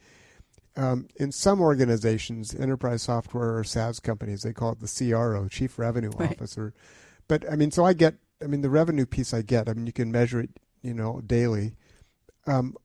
um, 0.78 1.08
in 1.16 1.32
some 1.32 1.60
organizations, 1.62 2.54
enterprise 2.54 3.02
software 3.02 3.58
or 3.58 3.64
SaaS 3.64 4.00
companies, 4.00 4.44
they 4.44 4.54
call 4.54 4.74
it 4.74 4.80
the 4.80 4.88
CRO, 4.88 5.48
Chief 5.50 5.80
Revenue 5.80 6.12
Right. 6.12 6.32
Officer. 6.34 6.74
But 7.28 7.50
I 7.52 7.56
mean, 7.56 7.72
so 7.72 7.84
I 7.84 7.94
get, 7.94 8.16
I 8.42 8.46
mean, 8.48 8.62
the 8.62 8.70
revenue 8.70 9.06
piece 9.06 9.34
I 9.34 9.42
get. 9.42 9.68
I 9.68 9.74
mean, 9.74 9.88
you 9.88 9.94
can 9.94 10.12
measure 10.12 10.40
it, 10.42 10.52
you 10.82 10.94
know, 10.94 11.22
daily. 11.26 11.74
Um, 12.46 12.76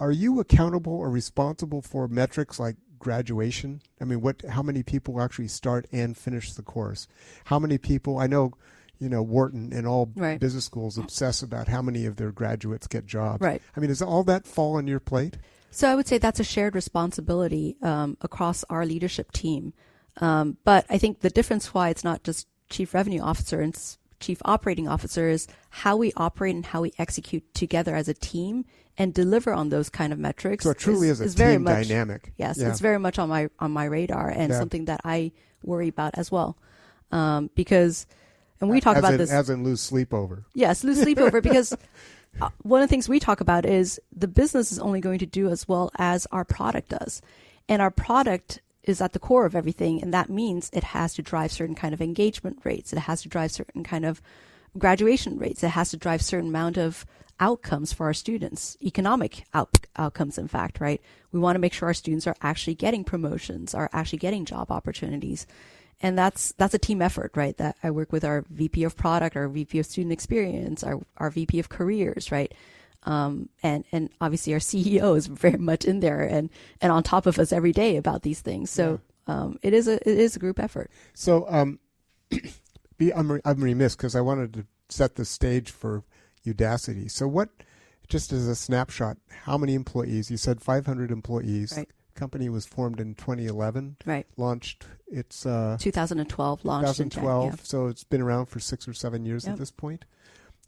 are 0.00 0.12
you 0.12 0.40
accountable 0.40 0.92
or 0.94 1.10
responsible 1.10 1.82
for 1.82 2.08
metrics 2.08 2.58
like 2.58 2.76
graduation? 2.98 3.80
I 4.00 4.04
mean, 4.04 4.20
what, 4.20 4.42
how 4.48 4.62
many 4.62 4.82
people 4.82 5.20
actually 5.20 5.48
start 5.48 5.86
and 5.92 6.16
finish 6.16 6.52
the 6.52 6.62
course? 6.62 7.06
How 7.44 7.58
many 7.58 7.78
people? 7.78 8.18
I 8.18 8.26
know, 8.26 8.52
you 8.98 9.08
know, 9.08 9.22
Wharton 9.22 9.72
and 9.72 9.86
all 9.86 10.10
Right. 10.16 10.38
business 10.40 10.64
schools 10.64 10.98
obsess 10.98 11.42
about 11.42 11.68
how 11.68 11.82
many 11.82 12.06
of 12.06 12.16
their 12.16 12.32
graduates 12.32 12.86
get 12.86 13.06
jobs. 13.06 13.40
Right. 13.40 13.62
I 13.76 13.80
mean, 13.80 13.88
does 13.88 14.02
all 14.02 14.24
that 14.24 14.46
fall 14.46 14.76
on 14.76 14.86
your 14.86 15.00
plate? 15.00 15.38
So 15.70 15.88
I 15.88 15.94
would 15.94 16.08
say 16.08 16.18
that's 16.18 16.40
a 16.40 16.44
shared 16.44 16.74
responsibility 16.74 17.76
um, 17.82 18.16
across 18.20 18.64
our 18.70 18.86
leadership 18.86 19.32
team. 19.32 19.74
Um, 20.16 20.56
but 20.64 20.84
I 20.90 20.98
think 20.98 21.20
the 21.20 21.30
difference 21.30 21.72
why 21.74 21.90
it's 21.90 22.02
not 22.04 22.24
just 22.24 22.48
chief 22.70 22.92
revenue 22.94 23.20
officer 23.20 23.60
and 23.60 23.76
chief 24.20 24.40
operating 24.44 24.88
officer 24.88 25.28
is 25.28 25.46
how 25.70 25.96
we 25.96 26.12
operate 26.16 26.54
and 26.54 26.66
how 26.66 26.82
we 26.82 26.92
execute 26.98 27.54
together 27.54 27.94
as 27.94 28.08
a 28.08 28.14
team 28.14 28.64
and 28.96 29.14
deliver 29.14 29.52
on 29.52 29.68
those 29.68 29.88
kind 29.88 30.12
of 30.12 30.18
metrics. 30.18 30.64
So 30.64 30.70
it 30.70 30.78
truly 30.78 31.08
is, 31.08 31.20
a 31.20 31.28
very 31.28 31.54
team 31.54 31.62
much, 31.64 31.88
dynamic. 31.88 32.32
Yes, 32.36 32.58
Yeah. 32.58 32.68
it's 32.70 32.80
very 32.80 32.98
much 32.98 33.18
on 33.18 33.28
my 33.28 33.48
on 33.60 33.70
my 33.70 33.84
radar 33.84 34.28
and 34.28 34.50
Yeah. 34.52 34.58
something 34.58 34.86
that 34.86 35.00
I 35.04 35.32
worry 35.62 35.88
about 35.88 36.18
as 36.18 36.30
well. 36.32 36.56
Um, 37.12 37.50
because, 37.54 38.06
and 38.60 38.68
we 38.68 38.80
talk 38.80 38.96
as 38.96 39.00
about 39.00 39.12
in, 39.12 39.18
this 39.18 39.30
as 39.30 39.48
in 39.50 39.62
lose 39.64 39.80
sleep 39.80 40.12
over. 40.12 40.44
Yes, 40.54 40.82
lose 40.84 41.00
sleep 41.00 41.18
over 41.18 41.40
because 41.48 41.74
uh, 42.40 42.48
one 42.62 42.82
of 42.82 42.88
the 42.88 42.90
things 42.90 43.08
we 43.08 43.20
talk 43.20 43.40
about 43.40 43.64
is 43.64 44.00
the 44.14 44.28
business 44.28 44.72
is 44.72 44.78
only 44.78 45.00
going 45.00 45.20
to 45.20 45.26
do 45.26 45.48
as 45.48 45.66
well 45.68 45.90
as 45.96 46.26
our 46.32 46.44
product 46.44 46.90
does. 46.90 47.22
And 47.68 47.80
our 47.80 47.90
product 47.90 48.60
is 48.88 49.00
at 49.00 49.12
the 49.12 49.18
core 49.18 49.46
of 49.46 49.54
everything. 49.54 50.02
And 50.02 50.12
that 50.14 50.30
means 50.30 50.70
it 50.72 50.84
has 50.84 51.14
to 51.14 51.22
drive 51.22 51.52
certain 51.52 51.74
kind 51.74 51.94
of 51.94 52.00
engagement 52.00 52.60
rates. 52.64 52.92
It 52.92 53.00
has 53.00 53.22
to 53.22 53.28
drive 53.28 53.52
certain 53.52 53.84
kind 53.84 54.04
of 54.04 54.20
graduation 54.76 55.38
rates. 55.38 55.62
It 55.62 55.70
has 55.70 55.90
to 55.90 55.96
drive 55.96 56.22
certain 56.22 56.48
amount 56.48 56.78
of 56.78 57.06
outcomes 57.40 57.92
for 57.92 58.06
our 58.06 58.14
students, 58.14 58.76
economic 58.82 59.44
out- 59.54 59.86
outcomes, 59.96 60.38
in 60.38 60.48
fact, 60.48 60.80
right? 60.80 61.00
We 61.32 61.40
want 61.40 61.56
to 61.56 61.60
make 61.60 61.72
sure 61.72 61.88
our 61.88 61.94
students 61.94 62.26
are 62.26 62.36
actually 62.42 62.74
getting 62.74 63.04
promotions, 63.04 63.74
are 63.74 63.90
actually 63.92 64.18
getting 64.18 64.44
job 64.44 64.70
opportunities 64.70 65.46
and 66.00 66.16
that's 66.16 66.52
that's 66.52 66.74
a 66.74 66.78
team 66.78 67.02
effort, 67.02 67.32
right? 67.34 67.56
That 67.56 67.76
I 67.82 67.90
work 67.90 68.12
with 68.12 68.24
our 68.24 68.44
VP 68.50 68.84
of 68.84 68.96
product, 68.96 69.36
our 69.36 69.48
VP 69.48 69.78
of 69.80 69.86
student 69.86 70.12
experience, 70.12 70.84
our 70.84 71.00
our 71.16 71.30
VP 71.30 71.58
of 71.58 71.68
careers, 71.68 72.30
right? 72.30 72.52
Um, 73.08 73.48
and 73.62 73.84
and 73.90 74.10
obviously 74.20 74.52
our 74.52 74.58
CEO 74.70 75.16
is 75.16 75.26
very 75.28 75.56
much 75.58 75.84
in 75.86 76.00
there 76.00 76.22
and 76.22 76.50
and 76.82 76.92
on 76.92 77.02
top 77.02 77.24
of 77.26 77.38
us 77.38 77.52
every 77.52 77.72
day 77.72 77.96
about 77.96 78.22
these 78.22 78.40
things. 78.42 78.70
So 78.70 79.00
um, 79.26 79.58
it 79.62 79.72
is 79.72 79.88
a 79.88 79.94
it 80.08 80.18
is 80.18 80.36
a 80.36 80.38
group 80.38 80.58
effort. 80.60 80.90
So 81.14 81.46
um, 81.48 81.78
be, 82.98 83.12
I'm, 83.14 83.32
re- 83.32 83.40
I'm 83.44 83.60
remiss 83.62 83.96
because 83.96 84.14
I 84.14 84.20
wanted 84.20 84.52
to 84.54 84.66
set 84.88 85.14
the 85.16 85.24
stage 85.24 85.70
for 85.70 86.02
Udacity. 86.46 87.10
So 87.10 87.26
what, 87.28 87.48
just 88.08 88.32
as 88.32 88.46
a 88.48 88.54
snapshot, 88.54 89.16
how 89.44 89.56
many 89.58 89.74
employees? 89.74 90.30
You 90.30 90.36
said 90.36 90.60
500 90.60 91.10
employees. 91.10 91.74
Right. 91.76 91.88
Company 92.14 92.48
was 92.48 92.66
formed 92.66 93.00
in 93.00 93.14
2011. 93.14 93.96
Right. 94.04 94.26
Launched 94.36 94.86
its 95.06 95.46
uh, 95.46 95.76
2012 95.80 96.64
launched 96.64 97.00
in 97.00 97.08
Jan- 97.10 97.22
2012. 97.22 97.44
yeah. 97.44 97.56
So 97.62 97.86
it's 97.86 98.04
been 98.04 98.20
around 98.20 98.46
for 98.46 98.58
six 98.60 98.88
or 98.88 98.92
seven 98.92 99.24
years 99.24 99.44
Yep. 99.44 99.52
at 99.52 99.58
this 99.58 99.70
point. 99.70 100.04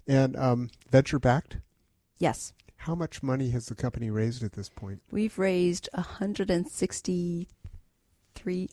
And 0.07 0.37
um, 0.37 0.71
venture 0.91 1.19
backed. 1.19 1.57
Yes. 2.21 2.53
How 2.77 2.95
much 2.95 3.23
money 3.23 3.51
has 3.51 3.67
the 3.67 3.75
company 3.75 4.11
raised 4.11 4.45
at 4.45 4.53
this 4.53 4.69
point? 4.69 5.03
We've 5.11 5.39
raised 5.39 5.89
163 5.95 7.49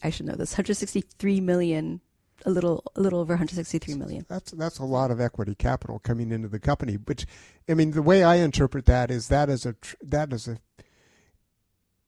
I 0.03 0.09
should 0.09 0.27
know 0.27 0.35
this 0.35 0.53
163 0.53 1.41
million 1.41 2.01
a 2.45 2.51
little 2.51 2.83
a 2.95 3.01
little 3.01 3.19
over 3.19 3.33
163 3.33 3.95
million. 3.95 4.25
That's 4.29 4.51
that's 4.51 4.79
a 4.79 4.85
lot 4.85 5.11
of 5.11 5.19
equity 5.19 5.55
capital 5.55 5.99
coming 5.99 6.31
into 6.31 6.47
the 6.47 6.59
company. 6.59 6.93
Which, 6.93 7.25
I 7.67 7.73
mean, 7.73 7.91
the 7.91 8.01
way 8.01 8.23
I 8.23 8.35
interpret 8.35 8.85
that 8.85 9.09
is 9.09 9.29
that 9.29 9.49
is 9.49 9.65
a 9.65 9.75
that 10.01 10.31
is 10.31 10.47
a 10.47 10.59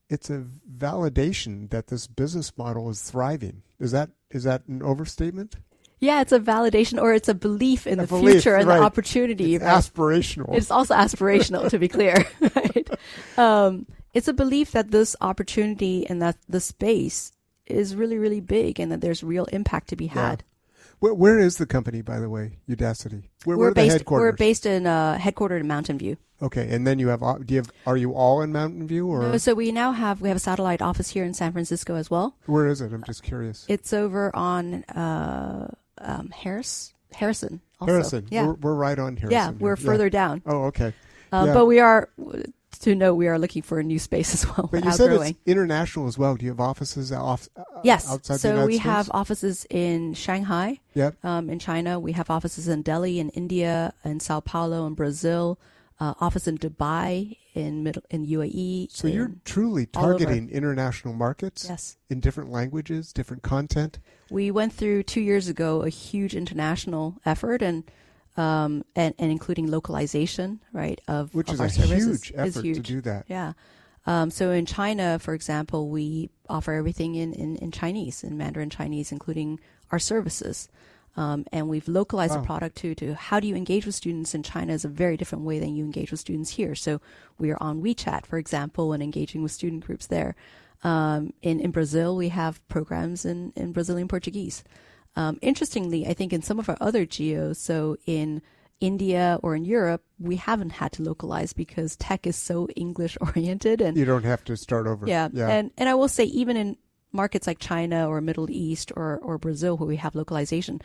it's 0.10 0.30
a 0.30 0.46
validation 0.72 1.70
that 1.70 1.88
this 1.88 2.08
business 2.08 2.58
model 2.58 2.90
is 2.90 3.02
thriving. 3.02 3.64
Is 3.80 3.92
that 3.92 4.12
is 4.30 4.44
that 4.44 4.68
an 4.68 4.84
overstatement? 4.84 5.56
Yeah, 6.02 6.22
it's 6.22 6.32
a 6.32 6.40
validation 6.40 7.02
or 7.02 7.14
it's 7.14 7.28
a 7.30 7.34
belief 7.34 7.86
in 7.86 8.00
A 8.00 8.04
the 8.04 8.08
belief, 8.08 8.36
future 8.36 8.56
and 8.56 8.68
right. 8.68 8.78
the 8.80 8.84
opportunity. 8.86 9.56
It's 9.56 9.64
right? 9.64 9.76
aspirational. 9.84 10.56
It's 10.56 10.72
also 10.72 10.94
aspirational, 10.96 11.70
to 11.70 11.78
be 11.80 11.88
clear. 11.88 12.26
Right? 12.56 12.90
Um, 13.38 13.86
it's 14.14 14.28
a 14.28 14.34
belief 14.34 14.72
that 14.72 14.92
this 14.92 15.16
opportunity 15.22 16.08
and 16.08 16.22
that 16.22 16.38
the 16.48 16.60
space 16.60 17.32
is 17.66 17.96
really, 17.96 18.18
really 18.18 18.40
big, 18.42 18.80
and 18.80 18.92
that 18.92 19.02
there's 19.02 19.24
real 19.24 19.46
impact 19.46 19.90
to 19.90 19.96
be 19.96 20.08
had. 20.08 20.44
where, 21.00 21.14
where 21.14 21.38
is 21.40 21.58
the 21.58 21.66
company, 21.68 22.02
by 22.02 22.20
the 22.20 22.30
way? 22.30 22.58
Udacity. 22.68 23.24
Where, 23.44 23.56
where 23.58 23.58
we're 23.58 23.70
the 23.70 23.76
based. 23.76 23.94
headquarters? 23.98 24.24
We're 24.24 24.32
based 24.38 24.66
in 24.66 24.88
uh, 24.88 25.18
headquartered 25.20 25.60
in 25.60 25.68
Mountain 25.68 25.98
View. 26.00 26.18
Okay, 26.42 26.74
and 26.74 26.88
then 26.88 26.98
you 27.00 27.10
have. 27.10 27.22
uh, 27.22 27.38
Do 27.38 27.54
you 27.54 27.60
have? 27.60 27.70
Are 27.86 27.98
you 27.98 28.14
all 28.14 28.42
in 28.42 28.52
Mountain 28.54 28.88
View, 28.88 29.06
or 29.08 29.22
No, 29.24 29.38
so 29.38 29.54
we 29.54 29.72
now 29.74 29.92
have 29.92 30.22
we 30.22 30.30
have 30.30 30.38
a 30.38 30.40
satellite 30.40 30.82
office 30.82 31.10
here 31.10 31.26
in 31.26 31.34
San 31.34 31.52
Francisco 31.52 31.96
as 31.96 32.10
well. 32.10 32.36
where 32.46 32.66
is 32.68 32.80
it? 32.82 32.94
I'm 32.94 33.04
just 33.04 33.24
curious. 33.24 33.66
It's 33.68 33.92
over 33.94 34.34
on 34.36 34.84
uh, 34.86 35.70
um, 36.00 36.30
Harris 36.30 36.94
Harrison. 37.14 37.62
Also. 37.80 37.92
Harrison. 37.94 38.28
Yeah. 38.30 38.48
We're, 38.48 38.54
we're 38.54 38.74
right 38.76 39.00
on 39.00 39.16
Harrison. 39.18 39.32
yeah, 39.32 39.52
we're 39.52 39.76
further 39.76 40.10
down. 40.10 40.42
Oh, 40.46 40.66
okay. 40.66 40.94
Uh, 41.32 41.44
Yeah. 41.48 41.54
But 41.54 41.66
we 41.66 41.80
are 41.80 42.10
to 42.82 42.96
know 42.96 43.14
we 43.14 43.28
are 43.28 43.38
looking 43.40 43.62
for 43.62 43.80
a 43.80 43.84
new 43.84 44.00
space 44.00 44.34
as 44.38 44.46
well. 44.46 44.70
But 44.72 44.84
you 44.86 44.92
said 44.92 45.10
outgrowing. 45.12 45.32
it's 45.32 45.40
international 45.46 46.08
as 46.08 46.18
well. 46.18 46.36
Do 46.36 46.46
you 46.46 46.52
have 46.52 46.60
offices 46.60 47.12
off, 47.12 47.48
uh, 47.58 47.64
Yes. 47.84 48.10
outside 48.12 48.40
so 48.40 48.66
we 48.66 48.74
States? 48.74 48.84
have 48.86 49.12
offices 49.14 49.66
in 49.70 50.14
Shanghai, 50.14 50.80
Yep. 50.94 51.24
um, 51.26 51.50
in 51.50 51.60
China. 51.60 52.00
We 52.00 52.12
have 52.14 52.30
offices 52.30 52.68
in 52.68 52.82
Delhi, 52.84 53.20
in 53.20 53.30
India, 53.30 53.94
in 54.04 54.20
Sao 54.20 54.40
Paulo, 54.40 54.86
in 54.88 54.94
Brazil. 54.94 55.60
Uh, 56.02 56.14
office 56.22 56.48
in 56.48 56.58
Dubai, 56.58 57.36
in 57.54 57.84
middle 57.84 58.02
in 58.10 58.26
UAE. 58.26 58.90
So 58.90 59.10
you're 59.10 59.34
truly 59.44 59.86
targeting 59.86 60.50
international 60.50 61.14
markets 61.14 61.66
yes. 61.68 61.98
in 62.10 62.22
different 62.22 62.50
languages, 62.50 63.12
different 63.12 63.44
content. 63.44 64.00
We 64.30 64.50
went 64.50 64.72
through 64.72 65.04
two 65.04 65.20
years 65.20 65.50
ago 65.50 65.82
a 65.82 65.90
huge 65.90 66.36
international 66.36 67.20
effort, 67.26 67.62
and 67.62 67.84
um, 68.38 68.86
and, 68.96 69.14
and 69.20 69.30
including 69.30 69.70
localization, 69.70 70.62
right? 70.72 71.02
Of 71.08 71.36
Which 71.36 71.50
of 71.50 71.56
is 71.56 71.60
our 71.60 71.66
a 71.68 71.70
services 71.70 72.24
huge 72.24 72.34
effort 72.38 72.64
huge. 72.64 72.78
to 72.78 72.82
do 72.82 73.02
that. 73.02 73.26
Yeah. 73.28 73.54
Um, 74.06 74.32
so 74.32 74.52
in 74.52 74.66
China, 74.66 75.20
for 75.20 75.34
example, 75.34 75.90
we 75.90 76.30
offer 76.48 76.74
everything 76.74 77.16
in, 77.16 77.34
in, 77.34 77.58
in 77.58 77.72
Chinese, 77.72 78.24
in 78.24 78.38
Mandarin 78.38 78.70
Chinese, 78.70 79.12
including 79.12 79.60
our 79.92 80.00
services. 80.00 80.70
Um, 81.20 81.40
and 81.52 81.64
we've 81.68 81.88
localized 81.88 82.34
Wow. 82.34 82.42
the 82.42 82.46
product 82.52 82.76
to, 82.78 82.96
to 83.02 83.14
how 83.28 83.38
do 83.42 83.48
you 83.50 83.56
engage 83.64 83.86
with 83.86 83.96
students 83.96 84.34
in 84.34 84.42
China 84.42 84.72
is 84.74 84.86
a 84.86 84.90
very 85.04 85.18
different 85.18 85.44
way 85.50 85.58
than 85.60 85.76
you 85.76 85.84
engage 85.84 86.12
with 86.12 86.20
students 86.22 86.50
here. 86.60 86.74
So 86.76 86.92
we 87.38 87.48
are 87.52 87.62
on 87.62 87.82
WeChat, 87.86 88.26
for 88.26 88.38
example, 88.38 88.94
and 88.94 89.02
engaging 89.04 89.44
with 89.44 89.52
student 89.52 89.86
groups 89.86 90.08
there. 90.08 90.32
Um, 90.92 91.34
in, 91.42 91.60
in 91.60 91.72
Brazil, 91.72 92.16
we 92.16 92.30
have 92.30 92.66
programs 92.70 93.26
in, 93.26 93.52
in 93.56 93.74
Brazilian 93.74 94.08
Portuguese. 94.08 94.64
Um, 95.18 95.38
interestingly, 95.42 96.08
I 96.08 96.14
think 96.14 96.32
in 96.32 96.42
some 96.42 96.58
of 96.60 96.70
our 96.70 96.78
other 96.80 97.06
geos, 97.06 97.58
so 97.60 97.98
in 98.06 98.42
India 98.80 99.40
or 99.44 99.56
in 99.56 99.66
Europe, 99.66 100.04
we 100.20 100.38
haven't 100.38 100.70
had 100.70 100.94
to 100.94 101.04
localize 101.04 101.52
because 101.52 101.98
tech 101.98 102.26
is 102.26 102.38
so 102.38 102.68
English 102.78 103.18
oriented 103.28 103.82
and 103.82 103.98
You 103.98 104.06
don't 104.06 104.24
have 104.24 104.44
to 104.46 104.56
start 104.56 104.88
over. 104.88 105.06
yeah. 105.06 105.28
Yeah. 105.34 105.50
And 105.50 105.72
and 105.78 105.90
I 105.90 105.96
will 105.96 106.08
say 106.08 106.24
even 106.26 106.56
in 106.56 106.78
markets 107.12 107.46
like 107.48 107.60
China 107.60 108.08
or 108.08 108.22
Middle 108.22 108.50
East 108.50 108.94
or 108.96 109.20
or 109.22 109.38
Brazil 109.38 109.76
where 109.76 109.88
we 109.88 109.98
have 109.98 110.16
localization, 110.16 110.80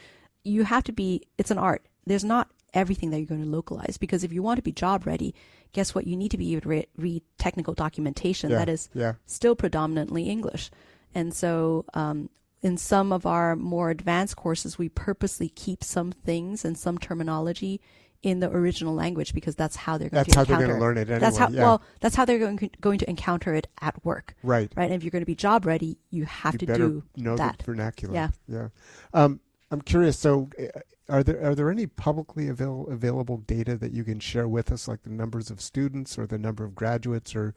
you 0.44 0.64
have 0.64 0.84
to 0.84 0.92
be 0.92 1.22
it's 1.38 1.50
an 1.50 1.58
art. 1.58 1.86
There's 2.06 2.24
not 2.24 2.50
everything 2.74 3.10
that 3.10 3.18
you're 3.18 3.26
going 3.26 3.42
to 3.42 3.48
localize 3.48 3.96
because 3.98 4.24
if 4.24 4.32
you 4.32 4.42
want 4.42 4.58
to 4.58 4.62
be 4.62 4.72
job 4.72 5.06
ready, 5.06 5.34
guess 5.72 5.94
what? 5.94 6.06
You 6.06 6.16
need 6.16 6.30
to 6.32 6.38
be 6.38 6.52
able 6.52 6.62
to 6.62 6.68
re- 6.68 6.86
read 6.96 7.22
technical 7.38 7.74
documentation 7.74 8.50
yeah. 8.50 8.58
that 8.58 8.68
is 8.68 8.88
yeah. 8.94 9.14
still 9.26 9.56
predominantly 9.56 10.28
English. 10.28 10.70
And 11.14 11.32
so, 11.32 11.84
um, 11.94 12.28
in 12.62 12.78
some 12.78 13.12
of 13.12 13.26
our 13.26 13.54
more 13.56 13.90
advanced 13.90 14.36
courses, 14.36 14.78
we 14.78 14.88
purposely 14.88 15.50
keep 15.50 15.84
some 15.84 16.12
things 16.12 16.64
and 16.64 16.78
some 16.78 16.96
terminology 16.96 17.80
in 18.22 18.40
the 18.40 18.50
original 18.50 18.94
language 18.94 19.34
because 19.34 19.54
that's 19.54 19.76
how 19.76 19.98
they're 19.98 20.08
going 20.08 20.24
That's 20.24 20.32
to 20.32 20.38
how 20.38 20.44
they're 20.44 20.56
going 20.56 20.70
to 20.70 20.80
learn 20.80 20.96
it 20.96 21.02
anyway. 21.02 21.18
That's 21.18 21.36
how 21.36 21.50
yeah. 21.50 21.62
well. 21.62 21.82
That's 22.00 22.16
how 22.16 22.24
they're 22.24 22.38
going 22.38 22.70
going 22.80 22.98
to 23.00 23.10
encounter 23.10 23.54
it 23.54 23.68
at 23.82 24.02
work, 24.02 24.34
right. 24.42 24.72
right? 24.74 24.84
And 24.84 24.94
if 24.94 25.04
you're 25.04 25.10
going 25.10 25.22
to 25.22 25.26
be 25.26 25.34
job 25.34 25.66
ready, 25.66 25.98
you 26.10 26.24
have 26.24 26.54
You 26.54 26.58
to 26.60 26.66
do 26.66 27.02
know 27.16 27.36
that. 27.36 27.62
vernacular. 27.62 28.14
Yeah. 28.14 28.30
Yeah. 28.48 28.68
Um, 29.12 29.40
I'm 29.70 29.80
curious. 29.80 30.18
So, 30.18 30.50
uh, 30.58 30.80
are 31.08 31.22
there 31.22 31.42
are 31.44 31.54
there 31.54 31.70
any 31.70 31.86
publicly 31.86 32.48
avail- 32.48 32.86
available 32.90 33.38
data 33.38 33.76
that 33.76 33.92
you 33.92 34.04
can 34.04 34.20
share 34.20 34.48
with 34.48 34.72
us, 34.72 34.88
like 34.88 35.02
the 35.02 35.10
numbers 35.10 35.50
of 35.50 35.60
students 35.60 36.18
or 36.18 36.26
the 36.26 36.38
number 36.38 36.64
of 36.64 36.74
graduates, 36.74 37.34
or, 37.36 37.54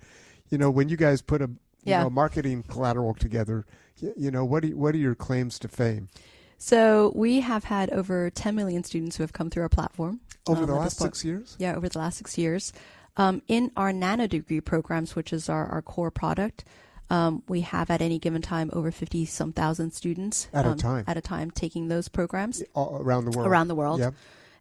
you 0.50 0.58
know, 0.58 0.70
when 0.70 0.90
you 0.90 0.98
guys 0.98 1.22
put 1.22 1.42
a 1.42 1.46
you 1.84 1.92
Yeah. 1.92 2.04
know, 2.04 2.10
marketing 2.10 2.64
collateral 2.64 3.14
together, 3.14 3.66
you, 4.00 4.14
you 4.18 4.32
know, 4.32 4.44
what 4.44 4.64
do 4.64 4.70
you, 4.70 4.78
what 4.78 4.94
are 4.94 4.98
your 4.98 5.16
claims 5.16 5.58
to 5.60 5.70
fame 5.70 6.10
So 6.58 7.14
we 7.16 7.40
have 7.42 7.66
had 7.66 7.90
over 7.92 8.30
10 8.30 8.56
million 8.56 8.84
students 8.84 9.16
who 9.16 9.24
have 9.24 9.32
come 9.32 9.50
through 9.50 9.64
our 9.64 9.70
platform 9.70 10.20
over 10.50 10.62
um, 10.62 10.68
the 10.68 10.74
last 10.76 10.98
six 10.98 11.24
years? 11.24 11.56
Yeah, 11.60 11.76
over 11.76 11.88
the 11.88 12.00
last 12.00 12.18
six 12.18 12.38
years. 12.38 12.74
Um, 13.16 13.42
in 13.48 13.72
our 13.78 13.94
nano 13.94 14.28
degree 14.28 14.60
programs, 14.60 15.16
which 15.16 15.32
is 15.32 15.48
our, 15.48 15.66
our 15.68 15.82
core 15.82 16.12
product, 16.12 16.66
um, 17.10 17.44
we 17.48 17.62
have 17.62 17.90
at 17.90 18.02
any 18.02 18.20
given 18.20 18.42
time 18.42 18.70
over 18.74 18.92
50 18.92 19.26
some 19.26 19.54
thousand 19.54 19.92
students 19.92 20.50
At 20.54 20.66
a 20.66 20.70
um, 20.72 20.78
time. 20.78 21.04
at 21.08 21.18
a 21.18 21.22
time 21.22 21.52
taking 21.52 21.88
those 21.88 22.08
programs 22.10 22.62
All 22.74 22.98
around 23.02 23.26
the 23.26 23.32
world. 23.32 23.48
around 23.48 23.68
the 23.70 23.76
world. 23.76 24.00
Yep. 24.00 24.14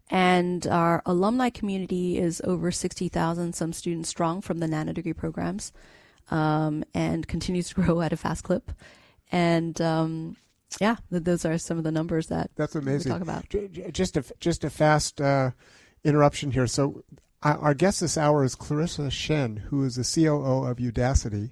And 0.08 0.66
our 0.68 1.02
alumni 1.04 1.50
community 1.50 2.18
is 2.18 2.40
over 2.44 2.70
60,000 2.70 3.54
some 3.54 3.72
students 3.72 4.08
strong 4.08 4.40
from 4.40 4.58
the 4.58 4.68
nano 4.68 4.92
degree 4.92 5.12
programs 5.12 5.72
um, 6.30 6.84
and 6.94 7.26
continues 7.26 7.68
to 7.70 7.74
grow 7.82 8.00
at 8.00 8.12
a 8.12 8.16
fast 8.16 8.44
clip. 8.44 8.70
And 9.32 9.80
um, 9.80 10.36
yeah, 10.80 10.96
th- 11.10 11.24
those 11.24 11.44
are 11.44 11.58
some 11.58 11.78
of 11.78 11.84
the 11.84 11.90
numbers 11.90 12.28
that 12.28 12.50
That's 12.54 12.74
we 12.74 12.80
amazing. 12.80 13.10
talk 13.10 13.22
about. 13.22 13.46
Just 13.92 14.16
a 14.16 14.24
just 14.38 14.62
a 14.62 14.70
fast 14.70 15.20
uh, 15.20 15.50
interruption 16.04 16.52
here. 16.52 16.68
So, 16.68 17.02
our 17.42 17.74
guest 17.74 18.00
this 18.00 18.16
hour 18.16 18.44
is 18.44 18.54
Clarissa 18.54 19.10
Shen, 19.10 19.56
who 19.56 19.84
is 19.84 19.96
the 19.96 20.04
COO 20.24 20.64
of 20.64 20.76
Udacity. 20.78 21.50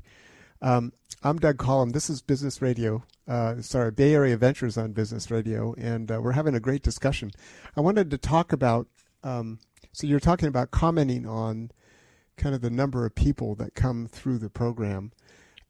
Um, 0.64 0.94
I'm 1.22 1.38
Doug 1.38 1.58
Collom. 1.58 1.92
This 1.92 2.08
is 2.08 2.22
Business 2.22 2.62
Radio. 2.62 3.04
Uh, 3.28 3.60
sorry, 3.60 3.90
Bay 3.90 4.14
Area 4.14 4.34
Ventures 4.38 4.78
on 4.78 4.92
Business 4.92 5.30
Radio, 5.30 5.74
and 5.76 6.10
uh, 6.10 6.22
we're 6.22 6.32
having 6.32 6.54
a 6.54 6.60
great 6.60 6.82
discussion. 6.82 7.32
I 7.76 7.82
wanted 7.82 8.10
to 8.10 8.18
talk 8.18 8.50
about. 8.50 8.88
Um, 9.22 9.58
so 9.92 10.06
you're 10.06 10.20
talking 10.20 10.48
about 10.48 10.70
commenting 10.70 11.26
on 11.26 11.70
kind 12.38 12.54
of 12.54 12.62
the 12.62 12.70
number 12.70 13.04
of 13.04 13.14
people 13.14 13.54
that 13.56 13.74
come 13.74 14.06
through 14.06 14.38
the 14.38 14.48
program, 14.48 15.12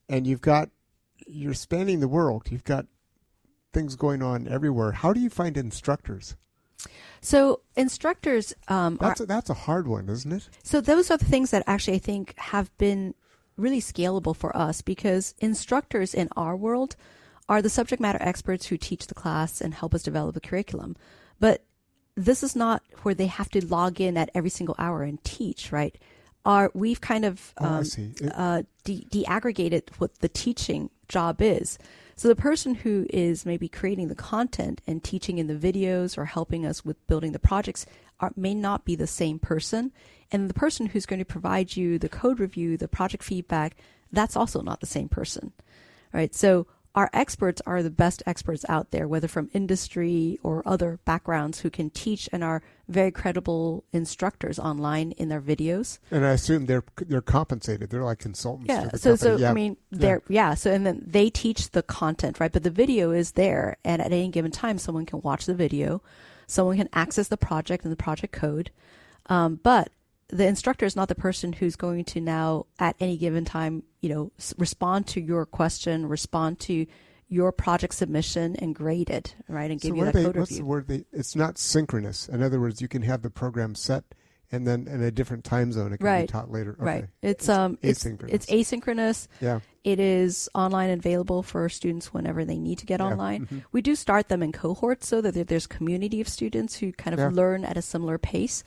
and 0.08 0.28
you've 0.28 0.40
got 0.40 0.70
you're 1.26 1.54
spanning 1.54 1.98
the 1.98 2.06
world. 2.06 2.46
You've 2.50 2.62
got 2.62 2.86
things 3.72 3.96
going 3.96 4.22
on 4.22 4.46
everywhere. 4.46 4.92
How 4.92 5.12
do 5.12 5.18
you 5.18 5.28
find 5.28 5.56
instructors? 5.56 6.36
So 7.20 7.62
instructors 7.74 8.54
um, 8.68 8.98
are 9.00 9.08
That's 9.08 9.20
a, 9.22 9.26
that's 9.26 9.50
a 9.50 9.54
hard 9.54 9.88
one, 9.88 10.08
isn't 10.08 10.32
it? 10.32 10.48
So 10.62 10.80
those 10.80 11.10
are 11.10 11.16
the 11.16 11.24
things 11.24 11.50
that 11.50 11.64
actually 11.66 11.96
I 11.96 12.00
think 12.00 12.34
have 12.38 12.76
been 12.78 13.14
really 13.56 13.80
scalable 13.80 14.34
for 14.36 14.56
us 14.56 14.82
because 14.82 15.34
instructors 15.38 16.14
in 16.14 16.28
our 16.36 16.56
world 16.56 16.96
are 17.48 17.60
the 17.62 17.68
subject 17.70 18.00
matter 18.00 18.18
experts 18.20 18.66
who 18.66 18.76
teach 18.76 19.06
the 19.06 19.14
class 19.14 19.60
and 19.60 19.74
help 19.74 19.94
us 19.94 20.02
develop 20.02 20.34
the 20.34 20.40
curriculum. 20.40 20.96
But 21.40 21.64
this 22.16 22.42
is 22.42 22.56
not 22.56 22.82
where 23.02 23.14
they 23.14 23.26
have 23.26 23.50
to 23.50 23.64
log 23.64 24.00
in 24.00 24.16
at 24.16 24.30
every 24.34 24.50
single 24.50 24.74
hour 24.78 25.02
and 25.02 25.22
teach, 25.24 25.72
right? 25.72 25.96
Our, 26.46 26.70
we've 26.74 27.00
kind 27.00 27.24
of 27.24 27.52
Oh, 27.58 27.64
um, 27.66 27.84
see. 27.84 28.12
It- 28.20 28.32
uh, 28.34 28.62
de- 28.84 29.06
de-aggregated 29.10 29.90
what 29.98 30.18
the 30.20 30.28
teaching 30.28 30.90
job 31.08 31.40
is. 31.42 31.78
So 32.16 32.28
the 32.28 32.36
person 32.36 32.74
who 32.74 33.06
is 33.10 33.44
maybe 33.44 33.68
creating 33.68 34.08
the 34.08 34.14
content 34.14 34.80
and 34.86 35.02
teaching 35.02 35.38
in 35.38 35.46
the 35.46 35.54
videos 35.54 36.16
or 36.16 36.26
helping 36.26 36.64
us 36.64 36.84
with 36.84 37.04
building 37.06 37.32
the 37.32 37.38
projects 37.38 37.86
are, 38.20 38.32
may 38.36 38.54
not 38.54 38.84
be 38.84 38.94
the 38.94 39.06
same 39.06 39.38
person. 39.38 39.92
And 40.30 40.48
the 40.48 40.54
person 40.54 40.86
who's 40.86 41.06
going 41.06 41.18
to 41.18 41.24
provide 41.24 41.76
you 41.76 41.98
the 41.98 42.08
code 42.08 42.38
review, 42.38 42.76
the 42.76 42.88
project 42.88 43.22
feedback, 43.22 43.76
that's 44.12 44.36
also 44.36 44.60
not 44.60 44.80
the 44.80 44.86
same 44.86 45.08
person. 45.08 45.52
Right? 46.12 46.34
So 46.34 46.68
our 46.94 47.10
experts 47.12 47.60
are 47.66 47.82
the 47.82 47.90
best 47.90 48.22
experts 48.24 48.64
out 48.68 48.92
there, 48.92 49.08
whether 49.08 49.26
from 49.26 49.50
industry 49.52 50.38
or 50.44 50.62
other 50.64 51.00
backgrounds 51.04 51.60
who 51.60 51.70
can 51.70 51.90
teach 51.90 52.28
and 52.32 52.44
are 52.44 52.62
very 52.88 53.10
credible 53.10 53.82
instructors 53.92 54.60
online 54.60 55.10
in 55.12 55.28
their 55.28 55.40
videos. 55.40 55.98
And 56.12 56.24
I 56.24 56.30
assume 56.30 56.66
they're 56.66 56.84
they're 56.96 57.20
compensated. 57.20 57.90
They're 57.90 58.04
like 58.04 58.20
consultants. 58.20 58.68
Yeah. 58.68 58.90
So 58.94 59.10
company. 59.10 59.16
so 59.16 59.36
yeah. 59.36 59.50
I 59.50 59.54
mean 59.54 59.76
they're 59.90 60.22
yeah. 60.28 60.50
yeah. 60.50 60.54
So 60.54 60.70
and 60.70 60.86
then 60.86 61.02
they 61.04 61.30
teach 61.30 61.70
the 61.70 61.82
content, 61.82 62.38
right? 62.38 62.52
But 62.52 62.62
the 62.62 62.70
video 62.70 63.10
is 63.10 63.32
there, 63.32 63.76
and 63.84 64.00
at 64.00 64.12
any 64.12 64.28
given 64.28 64.52
time, 64.52 64.78
someone 64.78 65.04
can 65.04 65.20
watch 65.22 65.46
the 65.46 65.54
video, 65.54 66.00
someone 66.46 66.76
can 66.76 66.88
access 66.92 67.26
the 67.26 67.36
project 67.36 67.84
and 67.84 67.92
the 67.92 67.96
project 67.96 68.32
code, 68.32 68.70
um, 69.26 69.58
but 69.62 69.90
the 70.28 70.46
instructor 70.46 70.86
is 70.86 70.96
not 70.96 71.08
the 71.08 71.14
person 71.14 71.52
who's 71.52 71.76
going 71.76 72.04
to 72.06 72.20
now 72.20 72.66
at 72.78 72.96
any 73.00 73.16
given 73.16 73.44
time, 73.44 73.82
you 74.00 74.08
know, 74.08 74.32
respond 74.58 75.06
to 75.08 75.20
your 75.20 75.46
question, 75.46 76.06
respond 76.06 76.60
to 76.60 76.86
your 77.28 77.52
project 77.52 77.94
submission 77.94 78.56
and 78.56 78.74
grade 78.74 79.10
it, 79.10 79.34
right, 79.48 79.70
and 79.70 79.80
give 79.80 79.90
so 79.90 79.96
you 79.96 80.04
that 80.04 80.14
they, 80.14 80.24
code 80.24 80.36
what's 80.36 80.50
review. 80.50 80.62
the 80.64 80.68
word? 80.68 80.88
They, 80.88 81.04
it's 81.12 81.34
not 81.34 81.58
synchronous. 81.58 82.28
In 82.28 82.42
other 82.42 82.60
words, 82.60 82.80
you 82.80 82.88
can 82.88 83.02
have 83.02 83.22
the 83.22 83.30
program 83.30 83.74
set 83.74 84.04
and 84.52 84.66
then 84.66 84.86
in 84.86 85.02
a 85.02 85.10
different 85.10 85.42
time 85.42 85.72
zone 85.72 85.92
it 85.92 85.98
can 85.98 86.06
right. 86.06 86.28
be 86.28 86.32
taught 86.32 86.50
later. 86.50 86.76
Okay. 86.78 86.84
Right. 86.84 87.04
It's, 87.22 87.48
um 87.48 87.78
it's 87.82 88.04
asynchronous. 88.04 88.28
it's 88.30 88.46
asynchronous. 88.46 89.28
Yeah. 89.40 89.60
It 89.82 89.98
is 89.98 90.48
online 90.54 90.90
and 90.90 91.00
available 91.00 91.42
for 91.42 91.68
students 91.68 92.14
whenever 92.14 92.44
they 92.44 92.58
need 92.58 92.78
to 92.78 92.86
get 92.86 93.00
Yeah. 93.00 93.06
online. 93.06 93.46
Mhm. 93.46 93.64
We 93.72 93.82
do 93.82 93.96
start 93.96 94.28
them 94.28 94.42
in 94.42 94.52
cohorts 94.52 95.08
so 95.08 95.20
that 95.22 95.48
there's 95.48 95.66
community 95.66 96.20
of 96.20 96.28
students 96.28 96.76
who 96.76 96.92
kind 96.92 97.14
of 97.14 97.20
Yeah. 97.20 97.30
learn 97.32 97.64
at 97.64 97.76
a 97.76 97.82
similar 97.82 98.18
pace. 98.18 98.62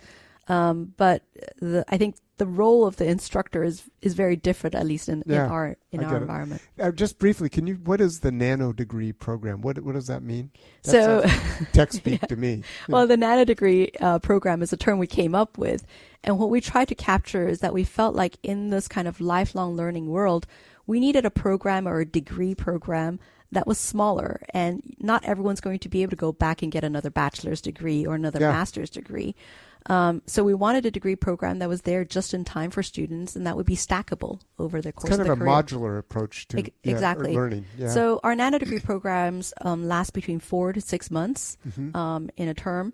Um, 0.49 0.93
but 0.97 1.23
the, 1.59 1.83
I 1.89 1.97
think 1.97 2.15
the 2.37 2.45
role 2.45 2.85
of 2.85 2.95
the 2.97 3.05
instructor 3.05 3.63
is 3.63 3.83
is 4.01 4.13
very 4.13 4.35
different, 4.35 4.75
at 4.75 4.85
least 4.85 5.09
in, 5.09 5.23
Yeah, 5.25 5.45
in 5.45 5.51
our 5.51 5.77
in 5.91 6.03
our 6.03 6.15
it. 6.17 6.21
environment. 6.21 6.61
Uh, 6.79 6.91
just 6.91 7.19
briefly, 7.19 7.49
can 7.49 7.67
you? 7.67 7.75
What 7.83 7.99
is 7.99 8.21
the 8.21 8.31
nano 8.31 8.71
degree 8.71 9.11
program? 9.11 9.61
What 9.61 9.79
what 9.79 9.95
does 9.95 10.07
that 10.07 10.23
mean? 10.23 10.51
That 10.83 10.91
so, 10.91 11.65
tech 11.73 11.91
speak 11.91 12.21
to 12.21 12.35
me. 12.35 12.63
well, 12.89 13.07
the 13.07 13.17
nano 13.17 13.43
degree 13.43 13.91
uh, 13.99 14.19
program 14.19 14.61
is 14.61 14.71
a 14.71 14.77
term 14.77 14.99
we 14.99 15.07
came 15.07 15.35
up 15.35 15.57
with, 15.57 15.85
and 16.23 16.39
what 16.39 16.49
we 16.49 16.61
tried 16.61 16.87
to 16.89 16.95
capture 16.95 17.47
is 17.47 17.59
that 17.59 17.73
we 17.73 17.83
felt 17.83 18.15
like 18.15 18.37
in 18.43 18.69
this 18.69 18.87
kind 18.87 19.07
of 19.07 19.19
lifelong 19.19 19.75
learning 19.75 20.07
world, 20.07 20.47
we 20.85 20.99
needed 21.01 21.25
a 21.25 21.31
program 21.31 21.87
or 21.87 21.99
a 21.99 22.05
degree 22.05 22.55
program 22.55 23.19
that 23.51 23.65
was 23.67 23.77
smaller, 23.79 24.41
and 24.53 24.81
not 24.99 25.25
everyone's 25.25 25.61
going 25.61 25.79
to 25.79 25.89
be 25.89 26.03
able 26.03 26.11
to 26.11 26.15
go 26.17 26.31
back 26.31 26.61
and 26.61 26.71
get 26.71 26.83
another 26.83 27.09
bachelor's 27.09 27.61
degree 27.61 28.05
or 28.05 28.13
another 28.15 28.39
Yeah. 28.39 28.51
master's 28.51 28.89
degree. 28.89 29.35
Um, 29.87 30.21
so 30.27 30.43
we 30.43 30.53
wanted 30.53 30.85
a 30.85 30.91
degree 30.91 31.15
program 31.15 31.59
that 31.59 31.69
was 31.69 31.83
there 31.83 32.03
just 32.03 32.33
in 32.33 32.43
time 32.43 32.71
for 32.71 32.83
students, 32.83 33.35
and 33.37 33.47
that 33.47 33.55
would 33.55 33.65
be 33.65 33.75
stackable 33.77 34.41
over 34.59 34.81
the 34.81 34.89
It's 34.89 34.97
course 34.99 35.09
kind 35.09 35.21
of 35.21 35.27
of 35.29 35.33
a 35.33 35.35
career. 35.43 35.49
modular 35.49 35.97
approach 35.97 36.47
to 36.49 36.59
Ex- 36.59 36.69
yeah, 36.83 36.91
exactly. 36.93 37.33
learning. 37.33 37.65
Yeah. 37.77 37.89
So 37.89 38.19
our 38.23 38.35
nano 38.35 38.57
degree 38.57 38.79
programs 38.79 39.53
um, 39.61 39.87
last 39.87 40.11
between 40.13 40.39
four 40.39 40.73
to 40.73 40.81
six 40.81 41.09
months 41.09 41.57
Mhm. 41.69 41.95
um, 41.95 42.29
in 42.35 42.49
a 42.49 42.53
term, 42.53 42.93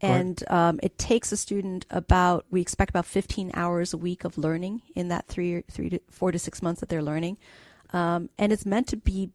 and 0.00 0.42
um, 0.50 0.80
it 0.82 0.98
takes 0.98 1.30
a 1.30 1.36
student 1.36 1.86
about 1.90 2.44
we 2.50 2.60
expect 2.60 2.90
about 2.90 3.06
15 3.06 3.52
hours 3.54 3.94
a 3.94 3.96
week 3.96 4.24
of 4.24 4.36
learning 4.36 4.82
in 4.96 5.08
that 5.08 5.28
three 5.28 5.62
three 5.70 5.90
to 5.90 6.00
four 6.10 6.32
to 6.32 6.38
six 6.38 6.60
months 6.62 6.80
that 6.80 6.88
they're 6.88 7.02
learning, 7.02 7.38
um, 7.92 8.28
and 8.38 8.52
it's 8.52 8.66
meant 8.66 8.88
to 8.88 8.96
be 8.96 9.30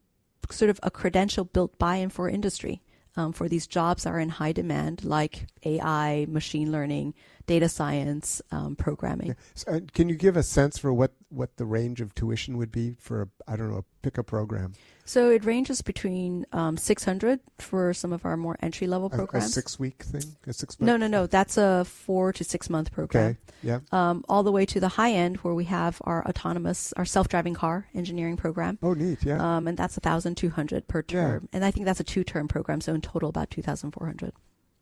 sort 0.51 0.69
of 0.69 0.79
a 0.83 0.91
credential 0.91 1.45
built 1.45 1.77
by 1.79 1.95
and 1.95 2.11
for 2.11 2.27
industry. 2.27 2.81
Um, 3.19 3.33
for 3.33 3.49
these 3.49 3.67
jobs 3.67 4.03
that 4.03 4.11
are 4.11 4.19
in 4.19 4.29
high 4.29 4.53
demand, 4.53 5.03
like 5.03 5.47
AI, 5.65 6.25
machine 6.29 6.71
learning, 6.71 7.13
data 7.47 7.67
science, 7.67 8.41
um, 8.49 8.77
programming. 8.77 9.35
So, 9.55 9.71
uh, 9.73 9.79
can 9.93 10.07
you 10.07 10.15
give 10.15 10.37
a 10.37 10.43
sense 10.43 10.77
for 10.77 10.93
what, 10.93 11.11
what 11.29 11.57
the 11.57 11.65
range 11.65 12.01
of 12.01 12.13
tuition 12.15 12.57
would 12.57 12.71
be 12.71 12.95
for 12.99 13.21
a 13.21 13.27
I 13.47 13.55
don't 13.55 13.69
know 13.71 13.77
a 13.77 13.83
pick 14.01 14.17
a 14.17 14.23
program 14.23 14.73
So 15.05 15.29
it 15.29 15.45
ranges 15.45 15.81
between 15.83 16.45
um, 16.53 16.75
600 16.77 17.39
for 17.59 17.93
some 17.93 18.11
of 18.13 18.25
our 18.25 18.35
more 18.35 18.57
entry 18.61 18.87
level 18.87 19.11
a, 19.13 19.37
a 19.37 19.41
six 19.41 19.77
week 19.79 20.01
thing 20.03 20.23
a 20.47 20.53
six 20.53 20.79
no, 20.79 20.93
month 20.97 20.99
no, 21.01 21.07
no. 21.07 21.27
That's 21.27 21.57
a 21.57 21.85
four 21.85 22.33
to 22.33 22.43
six 22.43 22.69
month 22.69 22.91
program. 22.91 23.25
okay 23.31 23.37
yeah 23.61 23.79
Um, 23.91 24.23
all 24.27 24.41
the 24.43 24.51
way 24.51 24.65
to 24.65 24.79
the 24.79 24.87
high 24.89 25.11
end 25.13 25.37
where 25.37 25.53
we 25.53 25.65
have 25.65 26.01
our 26.05 26.25
autonomous, 26.27 26.93
our 26.93 27.05
self 27.05 27.27
driving 27.27 27.53
car 27.53 27.87
engineering 27.93 28.35
program. 28.37 28.79
oh 28.81 28.93
neat 28.93 29.23
yeah 29.23 29.37
Um, 29.57 29.67
and 29.67 29.77
that's 29.77 29.97
1,200 29.97 30.87
per 30.87 30.99
Yeah. 31.09 31.13
term. 31.21 31.49
And 31.53 31.63
I 31.63 31.69
think 31.71 31.85
that's 31.85 31.99
a 31.99 32.03
two 32.03 32.23
term 32.23 32.47
program. 32.47 32.81
So 32.81 32.93
in 32.95 33.01
total, 33.01 33.29
about 33.29 33.51
2,400. 33.51 34.33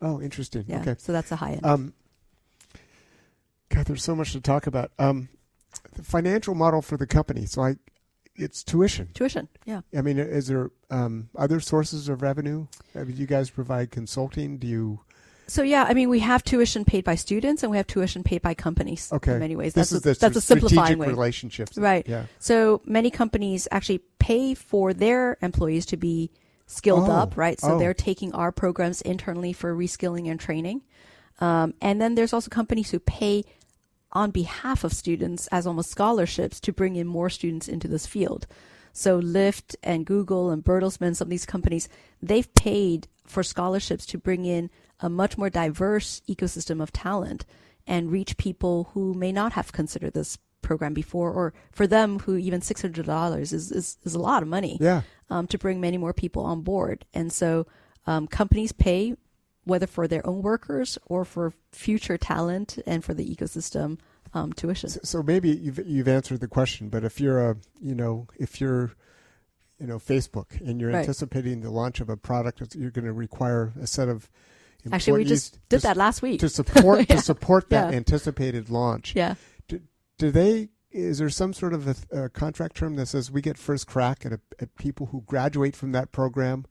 oh 0.01 0.21
interesting 0.21 0.63
Yeah. 0.67 0.79
okay 0.81 0.95
So 0.97 1.11
that's 1.11 1.29
the 1.29 1.35
high 1.37 1.53
end. 1.59 1.65
um 1.65 1.93
God 3.69 3.85
there's 3.85 4.03
so 4.03 4.15
much 4.15 4.31
to 4.31 4.39
talk 4.39 4.65
about 4.67 4.91
um 4.97 5.27
the 5.95 6.03
financial 6.03 6.55
model 6.55 6.81
for 6.81 6.97
the 6.97 7.07
company 7.07 7.45
so 7.45 7.61
I 7.63 7.75
it's 8.35 8.63
tuition 8.63 9.09
Tuition. 9.13 9.47
Yeah. 9.65 9.81
I 9.97 10.01
mean 10.01 10.19
is 10.19 10.47
there 10.47 10.69
um 10.91 11.29
other 11.35 11.59
sources 11.59 12.07
of 12.09 12.21
revenue 12.21 12.67
I 12.95 13.03
mean, 13.03 13.17
you 13.17 13.25
guys 13.25 13.49
provide 13.49 13.89
consulting 13.91 14.57
do 14.59 14.67
you 14.67 14.99
So 15.47 15.63
yeah, 15.63 15.85
I 15.87 15.93
mean, 15.93 16.09
we 16.09 16.19
have 16.19 16.43
tuition 16.43 16.83
paid 16.85 17.03
by 17.05 17.15
students 17.15 17.63
and 17.63 17.71
we 17.71 17.77
have 17.77 17.87
tuition 17.87 18.21
paid 18.23 18.41
by 18.41 18.53
companies 18.53 19.09
okay 19.11 19.33
in 19.33 19.39
many 19.39 19.55
ways. 19.55 19.73
this 19.73 19.89
That's 19.89 20.05
is 20.05 20.05
a, 20.05 20.13
the 20.13 20.19
that's 20.19 20.35
a 20.37 20.41
simplifying 20.41 20.99
way. 20.99 21.07
relationships 21.07 21.77
Right. 21.77 22.05
yeah 22.07 22.25
So 22.39 22.81
many 22.85 23.09
companies 23.09 23.67
actually 23.71 24.01
pay 24.19 24.53
for 24.53 24.93
their 24.93 25.37
employees 25.41 25.85
to 25.87 25.97
be 25.97 26.29
skilled 26.67 27.07
Oh, 27.09 27.11
up, 27.13 27.37
right? 27.37 27.59
So 27.59 27.75
oh. 27.75 27.79
they're 27.79 27.93
taking 27.95 28.33
our 28.33 28.51
programs 28.51 29.01
internally 29.01 29.53
for 29.53 29.73
reskilling 29.73 30.29
and 30.29 30.37
training. 30.39 30.81
Um, 31.39 31.73
and 31.81 32.01
then 32.01 32.15
there's 32.15 32.33
also 32.33 32.49
companies 32.49 32.89
who 32.91 32.99
pay 32.99 33.45
on 34.21 34.31
behalf 34.31 34.83
of 34.83 34.99
students 35.03 35.47
as 35.57 35.67
almost 35.67 35.91
scholarships 35.91 36.59
to 36.61 36.73
bring 36.79 36.95
in 36.95 37.15
more 37.17 37.29
students 37.29 37.67
into 37.67 37.87
this 37.87 38.07
field. 38.07 38.47
So 38.93 39.21
Lyft 39.21 39.75
and 39.83 40.07
Google 40.13 40.49
and 40.49 40.63
Bertelsmann, 40.63 41.15
some 41.15 41.27
of 41.27 41.35
these 41.35 41.45
companies, 41.45 41.87
they've 42.29 42.51
paid 42.55 43.07
for 43.33 43.43
scholarships 43.43 44.05
to 44.07 44.17
bring 44.17 44.45
in 44.45 44.69
a 44.99 45.09
much 45.09 45.37
more 45.37 45.51
diverse 45.51 46.09
ecosystem 46.27 46.81
of 46.81 46.91
talent 46.91 47.45
and 47.85 48.11
reach 48.11 48.37
people 48.37 48.75
who 48.93 49.13
may 49.13 49.31
not 49.31 49.53
have 49.53 49.71
considered 49.71 50.13
this 50.13 50.39
program 50.61 50.93
before, 50.93 51.31
or 51.31 51.53
for 51.71 51.85
them 51.85 52.19
who 52.19 52.35
even 52.35 52.61
six 52.61 52.81
hundred 52.81 53.05
dollars 53.05 53.53
is, 53.53 53.71
is 53.71 53.97
is 54.03 54.15
a 54.15 54.19
lot 54.29 54.41
of 54.41 54.49
money 54.49 54.77
yeah 54.81 55.01
um, 55.29 55.45
to 55.47 55.57
bring 55.57 55.79
many 55.79 55.97
more 55.97 56.13
people 56.13 56.43
on 56.43 56.61
board. 56.61 57.05
And 57.13 57.31
so 57.31 57.67
um, 58.07 58.27
companies 58.27 58.73
pay 58.73 59.15
whether 59.67 59.87
for 59.87 60.07
their 60.07 60.25
own 60.25 60.41
workers 60.41 60.97
or 61.07 61.25
for 61.25 61.53
future 61.71 62.17
talent 62.17 62.77
and 62.85 63.03
for 63.03 63.13
the 63.13 63.25
ecosystem 63.35 63.99
um, 64.33 64.53
tuition. 64.53 64.89
So, 64.89 64.99
so 65.03 65.23
maybe 65.23 65.49
you've 65.49 65.79
you've 65.85 66.07
answered 66.07 66.39
the 66.39 66.47
question, 66.47 66.89
but 66.89 67.03
if 67.03 67.19
you're 67.19 67.51
a 67.51 67.57
you 67.81 67.95
know 67.95 68.27
if 68.37 68.59
you're 68.61 68.91
you 69.79 69.87
know 69.87 69.97
Facebook 69.99 70.59
and 70.61 70.81
you're 70.81 70.91
Right. 70.91 70.99
anticipating 70.99 71.61
the 71.61 71.69
launch 71.71 71.99
of 71.99 72.09
a 72.09 72.17
product, 72.17 72.75
you're 72.75 72.91
going 72.91 73.05
to 73.05 73.13
require 73.13 73.73
a 73.81 73.87
set 73.87 74.09
of 74.09 74.29
Actually, 74.91 75.19
we 75.19 75.25
just 75.25 75.59
did 75.69 75.81
to, 75.81 75.87
that 75.87 75.97
last 75.97 76.21
week. 76.21 76.39
to 76.39 76.49
support 76.49 76.99
Yeah. 77.09 77.15
to 77.17 77.21
support 77.21 77.69
that 77.69 77.91
Yeah. 77.91 77.97
anticipated 77.97 78.69
launch. 78.69 79.13
yeah. 79.15 79.35
Do 80.17 80.31
they? 80.31 80.69
Is 80.91 81.19
there 81.19 81.29
some 81.29 81.53
sort 81.53 81.73
of 81.73 81.87
a, 81.87 82.23
a 82.23 82.29
contract 82.29 82.77
term 82.77 82.95
that 82.95 83.07
says 83.07 83.29
we 83.29 83.41
get 83.41 83.57
first 83.57 83.85
crack 83.85 84.25
at, 84.25 84.31
a, 84.33 84.39
at 84.59 84.75
people 84.77 85.07
who 85.07 85.21
graduate 85.27 85.75
from 85.75 85.91
that 85.91 86.11
program? 86.11 86.65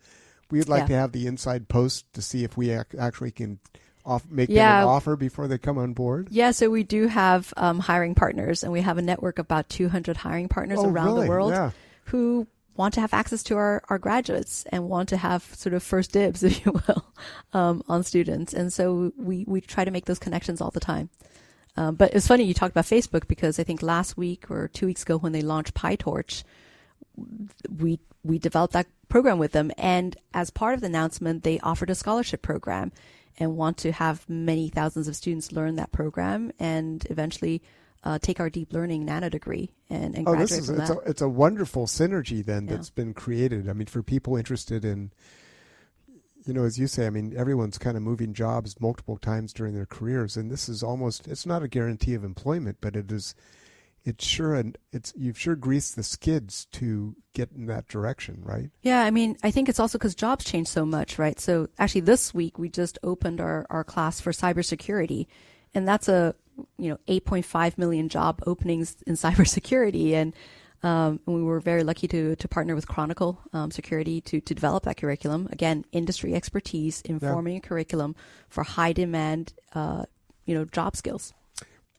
We'd 0.51 0.69
like 0.69 0.83
Yeah. 0.83 0.87
to 0.89 0.95
have 0.95 1.13
the 1.13 1.27
inside 1.27 1.69
post 1.69 2.13
to 2.15 2.23
see 2.23 2.45
if 2.45 2.57
we 2.57 2.71
ac- 2.71 2.99
actually 2.99 3.31
can 3.33 3.59
off, 4.05 4.25
make 4.31 4.49
Yeah. 4.49 4.81
them 4.81 4.89
an 4.89 4.95
offer 4.95 5.17
before 5.17 5.49
they 5.49 5.59
come 5.59 5.79
on 5.79 5.93
board. 5.93 6.29
Yeah, 6.31 6.53
so 6.53 6.71
we 6.71 6.85
do 6.85 7.09
have 7.09 7.53
um, 7.57 7.81
hiring 7.81 8.15
partners, 8.15 8.63
and 8.63 8.73
we 8.73 8.81
have 8.83 8.99
a 8.99 9.03
network 9.03 9.39
of 9.41 9.47
about 9.47 9.69
200 9.69 10.17
hiring 10.19 10.49
partners 10.49 10.79
oh, 10.81 10.89
around 10.89 11.07
really? 11.09 11.25
the 11.25 11.29
world 11.31 11.51
Yeah. 11.53 11.71
who 12.05 12.47
want 12.77 12.95
to 12.95 13.01
have 13.01 13.13
access 13.15 13.43
to 13.43 13.57
our, 13.57 13.83
our 13.89 13.99
graduates 13.99 14.65
and 14.71 14.89
want 14.89 15.09
to 15.09 15.17
have 15.17 15.43
sort 15.57 15.73
of 15.75 15.83
first 15.83 16.13
dibs, 16.13 16.43
if 16.45 16.65
you 16.65 16.73
will, 16.73 17.05
um, 17.53 17.83
on 17.89 18.05
students. 18.05 18.53
And 18.55 18.73
so 18.73 19.13
we, 19.17 19.45
we 19.49 19.61
try 19.61 19.85
to 19.85 19.91
make 19.91 20.05
those 20.05 20.19
connections 20.21 20.61
all 20.61 20.71
the 20.71 20.79
time. 20.79 21.09
Um, 21.79 21.95
but 21.97 22.15
it's 22.15 22.27
funny 22.29 22.45
you 22.45 22.55
talked 22.55 22.73
about 22.73 22.85
Facebook 22.85 23.27
because 23.27 23.59
I 23.59 23.65
think 23.65 23.83
last 23.83 24.17
week 24.17 24.51
or 24.51 24.69
two 24.69 24.87
weeks 24.87 25.03
ago 25.03 25.19
when 25.19 25.33
they 25.33 25.43
launched 25.43 25.75
PyTorch, 25.75 26.43
we 27.79 27.99
we 28.25 28.39
developed 28.39 28.73
that 28.75 28.87
program 29.09 29.39
with 29.39 29.53
them, 29.53 29.71
and 29.79 30.17
as 30.35 30.51
part 30.51 30.75
of 30.75 30.81
the 30.81 30.87
announcement, 30.89 31.43
they 31.45 31.61
offered 31.61 31.91
a 31.91 31.95
scholarship 31.95 32.43
program 32.43 32.93
and 33.39 33.57
want 33.57 33.77
to 33.79 33.93
have 33.93 34.29
many 34.29 34.69
thousands 34.69 35.09
of 35.09 35.15
students 35.17 35.53
learn 35.53 35.77
that 35.77 35.93
program 35.93 36.51
and 36.59 37.07
eventually 37.11 37.63
uh, 38.03 38.19
take 38.19 38.41
our 38.41 38.49
deep 38.49 38.73
learning 38.73 39.05
nano 39.05 39.29
degree 39.29 39.71
and, 39.91 40.15
and 40.17 40.27
Oh, 40.29 40.33
graduate 40.33 40.49
this 40.49 40.59
is 40.59 40.67
from 40.67 40.81
it's 40.81 40.89
that. 40.89 40.99
a, 40.99 41.11
it's 41.11 41.23
a 41.23 41.29
wonderful 41.29 41.87
synergy 41.87 42.45
then 42.45 42.67
Yeah. 42.67 42.77
that's 42.77 42.91
been 42.91 43.13
created. 43.15 43.69
I 43.69 43.73
mean, 43.75 43.87
for 43.89 44.03
people 44.03 44.37
interested 44.37 44.85
in, 44.85 45.11
you 46.47 46.55
know, 46.55 46.65
as 46.65 46.79
you 46.79 46.87
say, 46.87 47.07
I 47.07 47.11
mean, 47.11 47.35
everyone's 47.37 47.77
kind 47.79 47.97
of 47.97 48.03
moving 48.03 48.33
jobs 48.33 48.81
multiple 48.81 49.19
times 49.19 49.53
during 49.53 49.75
their 49.75 49.87
careers, 49.87 50.37
and 50.37 50.51
this 50.51 50.69
is 50.69 50.83
almost 50.83 51.27
it's 51.29 51.45
not 51.47 51.63
a 51.63 51.69
guarantee 51.69 52.15
of 52.15 52.25
employment, 52.25 52.79
but 52.81 52.97
it 52.97 53.11
is 53.13 53.35
it's 54.07 54.25
sure 54.25 54.55
and 54.55 54.79
it's 54.93 55.13
you've 55.17 55.39
sure 55.39 55.57
greased 55.57 55.97
the 55.97 56.05
skids 56.05 56.67
to 56.71 57.17
get 57.35 57.51
in 57.51 57.67
that 57.67 57.89
direction, 57.89 58.41
right? 58.43 58.71
Yeah, 58.83 59.03
I 59.03 59.11
mean, 59.11 59.37
I 59.43 59.51
think 59.51 59.69
it's 59.69 59.81
also 59.81 59.99
because 59.99 60.15
jobs 60.15 60.45
change 60.45 60.69
so 60.69 60.87
much, 60.87 61.19
right? 61.19 61.39
So 61.41 61.69
actually, 61.79 62.03
this 62.03 62.33
week 62.33 62.57
we 62.57 62.69
just 62.69 62.99
opened 63.03 63.41
our 63.41 63.67
our 63.69 63.83
class 63.83 64.21
for 64.21 64.31
cybersecurity, 64.31 65.27
and 65.75 65.87
that's 65.87 66.09
a 66.09 66.37
you 66.79 66.89
know 66.89 66.99
8.5 67.09 67.77
million 67.79 68.09
job 68.09 68.41
openings 68.47 68.97
in 69.09 69.15
cybersecurity, 69.17 70.13
and 70.13 70.35
um, 70.85 71.19
and 71.27 71.35
we 71.35 71.43
were 71.43 71.59
very 71.59 71.83
lucky 71.83 72.07
to 72.07 72.37
to 72.37 72.49
partner 72.49 72.77
with 72.77 72.87
Chronicle 72.87 73.41
um, 73.53 73.73
Security 73.73 74.21
to 74.21 74.41
to 74.41 74.55
develop 74.55 74.85
that 74.85 74.99
curriculum. 74.99 75.49
Again, 75.51 75.85
industry 75.91 76.33
expertise 76.33 77.01
informing 77.03 77.55
yeah. 77.55 77.59
a 77.59 77.63
curriculum 77.63 78.15
for 78.49 78.63
high 78.63 78.93
demand, 78.93 79.53
uh, 79.75 80.05
you 80.45 80.55
know, 80.55 80.65
job 80.65 80.95
skills. 80.95 81.35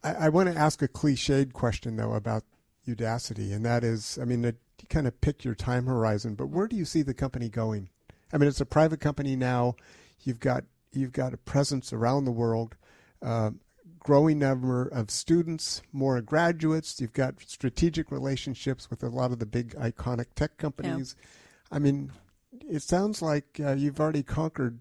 I, 0.03 0.13
I 0.13 0.29
want 0.29 0.51
to 0.51 0.57
ask 0.57 0.81
a 0.81 0.87
cliched 0.87 1.53
question 1.53 1.95
though 1.95 2.13
about 2.13 2.43
Udacity, 2.87 3.53
and 3.53 3.65
that 3.65 3.83
is, 3.83 4.17
I 4.21 4.25
mean, 4.25 4.43
you 4.43 4.53
kind 4.89 5.07
of 5.07 5.19
pick 5.21 5.43
your 5.43 5.55
time 5.55 5.85
horizon, 5.85 6.35
but 6.35 6.47
where 6.47 6.67
do 6.67 6.75
you 6.75 6.85
see 6.85 7.01
the 7.01 7.13
company 7.13 7.49
going? 7.49 7.89
I 8.31 8.37
mean, 8.37 8.47
it's 8.47 8.61
a 8.61 8.65
private 8.65 8.99
company 8.99 9.35
now. 9.35 9.75
You've 10.23 10.39
got 10.39 10.63
you've 10.93 11.11
got 11.11 11.33
a 11.33 11.37
presence 11.37 11.93
around 11.93 12.25
the 12.25 12.31
world, 12.31 12.75
uh, 13.21 13.51
growing 13.99 14.39
number 14.39 14.87
of 14.87 15.11
students, 15.11 15.81
more 15.91 16.21
graduates. 16.21 16.99
You've 16.99 17.13
got 17.13 17.35
strategic 17.45 18.11
relationships 18.11 18.89
with 18.89 19.03
a 19.03 19.09
lot 19.09 19.31
of 19.31 19.39
the 19.39 19.45
big 19.45 19.75
iconic 19.75 20.27
tech 20.35 20.57
companies. 20.57 21.15
Yeah. 21.17 21.75
I 21.75 21.79
mean, 21.79 22.11
it 22.69 22.81
sounds 22.81 23.21
like 23.21 23.59
uh, 23.63 23.73
you've 23.73 23.99
already 23.99 24.23
conquered 24.23 24.79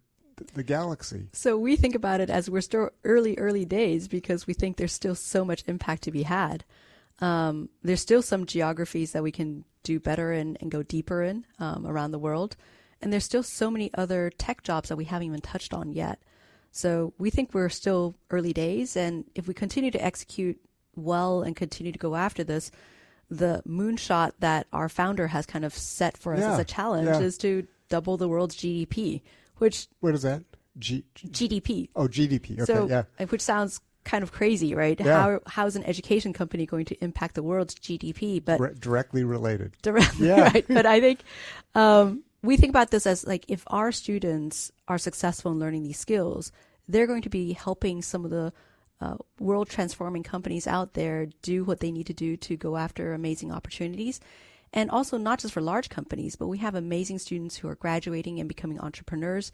the 0.54 0.62
galaxy. 0.62 1.28
So 1.32 1.56
we 1.56 1.76
think 1.76 1.94
about 1.94 2.20
it 2.20 2.30
as 2.30 2.50
we're 2.50 2.60
still 2.60 2.90
early, 3.04 3.36
early 3.38 3.64
days 3.64 4.08
because 4.08 4.46
we 4.46 4.54
think 4.54 4.76
there's 4.76 4.92
still 4.92 5.14
so 5.14 5.44
much 5.44 5.64
impact 5.66 6.02
to 6.02 6.10
be 6.10 6.22
had. 6.24 6.64
Um, 7.20 7.70
there's 7.82 8.00
still 8.00 8.22
some 8.22 8.46
geographies 8.46 9.12
that 9.12 9.22
we 9.22 9.32
can 9.32 9.64
do 9.82 9.98
better 9.98 10.32
in 10.32 10.56
and 10.60 10.70
go 10.70 10.82
deeper 10.82 11.22
in 11.22 11.44
um, 11.58 11.86
around 11.86 12.10
the 12.10 12.18
world. 12.18 12.56
And 13.00 13.12
there's 13.12 13.24
still 13.24 13.42
so 13.42 13.70
many 13.70 13.90
other 13.94 14.30
tech 14.30 14.62
jobs 14.62 14.88
that 14.88 14.96
we 14.96 15.04
haven't 15.04 15.28
even 15.28 15.40
touched 15.40 15.72
on 15.72 15.92
yet. 15.92 16.18
So 16.72 17.14
we 17.18 17.30
think 17.30 17.54
we're 17.54 17.68
still 17.68 18.14
early 18.30 18.52
days. 18.52 18.96
And 18.96 19.24
if 19.34 19.48
we 19.48 19.54
continue 19.54 19.90
to 19.90 20.04
execute 20.04 20.60
well 20.94 21.42
and 21.42 21.56
continue 21.56 21.92
to 21.92 21.98
go 21.98 22.16
after 22.16 22.44
this, 22.44 22.70
the 23.30 23.62
moonshot 23.66 24.32
that 24.40 24.66
our 24.72 24.88
founder 24.88 25.28
has 25.28 25.46
kind 25.46 25.64
of 25.64 25.74
set 25.74 26.16
for 26.16 26.34
us 26.34 26.40
yeah, 26.40 26.52
as 26.52 26.58
a 26.58 26.64
challenge 26.64 27.08
yeah. 27.08 27.20
is 27.20 27.38
to 27.38 27.66
double 27.88 28.16
the 28.16 28.28
world's 28.28 28.56
GDP 28.56 29.22
which 29.58 29.88
what 30.00 30.14
is 30.14 30.22
that? 30.22 30.42
G- 30.78 31.04
GDP. 31.16 31.88
Oh, 31.96 32.06
GDP. 32.06 32.60
Okay, 32.60 32.64
so, 32.64 32.86
yeah. 32.88 33.04
Which 33.28 33.40
sounds 33.40 33.80
kind 34.04 34.22
of 34.22 34.32
crazy, 34.32 34.74
right? 34.74 34.98
Yeah. 34.98 35.20
How 35.20 35.40
how's 35.46 35.76
an 35.76 35.84
education 35.84 36.32
company 36.32 36.66
going 36.66 36.84
to 36.86 37.04
impact 37.04 37.34
the 37.34 37.42
world's 37.42 37.74
GDP? 37.74 38.44
But 38.44 38.60
Re- 38.60 38.74
directly 38.78 39.24
related. 39.24 39.76
Directly, 39.82 40.28
yeah. 40.28 40.42
right? 40.54 40.64
But 40.66 40.86
I 40.86 41.00
think 41.00 41.20
um, 41.74 42.22
we 42.42 42.56
think 42.56 42.70
about 42.70 42.90
this 42.90 43.06
as 43.06 43.26
like 43.26 43.44
if 43.48 43.64
our 43.66 43.92
students 43.92 44.70
are 44.88 44.98
successful 44.98 45.52
in 45.52 45.58
learning 45.58 45.82
these 45.82 45.98
skills, 45.98 46.52
they're 46.88 47.06
going 47.06 47.22
to 47.22 47.30
be 47.30 47.52
helping 47.52 48.02
some 48.02 48.24
of 48.24 48.30
the 48.30 48.52
uh, 49.00 49.16
world 49.38 49.68
transforming 49.68 50.22
companies 50.22 50.66
out 50.66 50.94
there 50.94 51.26
do 51.42 51.64
what 51.64 51.80
they 51.80 51.92
need 51.92 52.06
to 52.06 52.14
do 52.14 52.36
to 52.36 52.56
go 52.56 52.76
after 52.76 53.12
amazing 53.12 53.52
opportunities 53.52 54.20
and 54.72 54.90
also 54.90 55.16
not 55.16 55.38
just 55.38 55.54
for 55.54 55.60
large 55.60 55.88
companies, 55.88 56.36
but 56.36 56.48
we 56.48 56.58
have 56.58 56.74
amazing 56.74 57.18
students 57.18 57.56
who 57.56 57.68
are 57.68 57.74
graduating 57.74 58.40
and 58.40 58.48
becoming 58.48 58.80
entrepreneurs. 58.80 59.52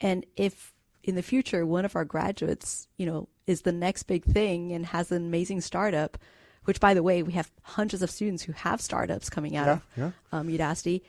And 0.00 0.26
if 0.36 0.72
in 1.04 1.14
the 1.14 1.22
future 1.22 1.64
one 1.64 1.84
of 1.84 1.96
our 1.96 2.04
graduates, 2.04 2.88
you 2.96 3.06
know, 3.06 3.28
is 3.46 3.62
the 3.62 3.72
next 3.72 4.04
big 4.04 4.24
thing 4.24 4.72
and 4.72 4.86
has 4.86 5.12
an 5.12 5.24
amazing 5.24 5.60
startup, 5.60 6.18
which 6.64 6.80
by 6.80 6.94
the 6.94 7.02
way, 7.02 7.22
we 7.22 7.32
have 7.32 7.50
hundreds 7.62 8.02
of 8.02 8.10
students 8.10 8.42
who 8.42 8.52
have 8.52 8.80
startups 8.80 9.30
coming 9.30 9.56
out 9.56 9.66
yeah, 9.66 9.72
of 9.72 9.82
yeah. 9.96 10.10
Um, 10.32 10.48
Udacity, 10.48 11.02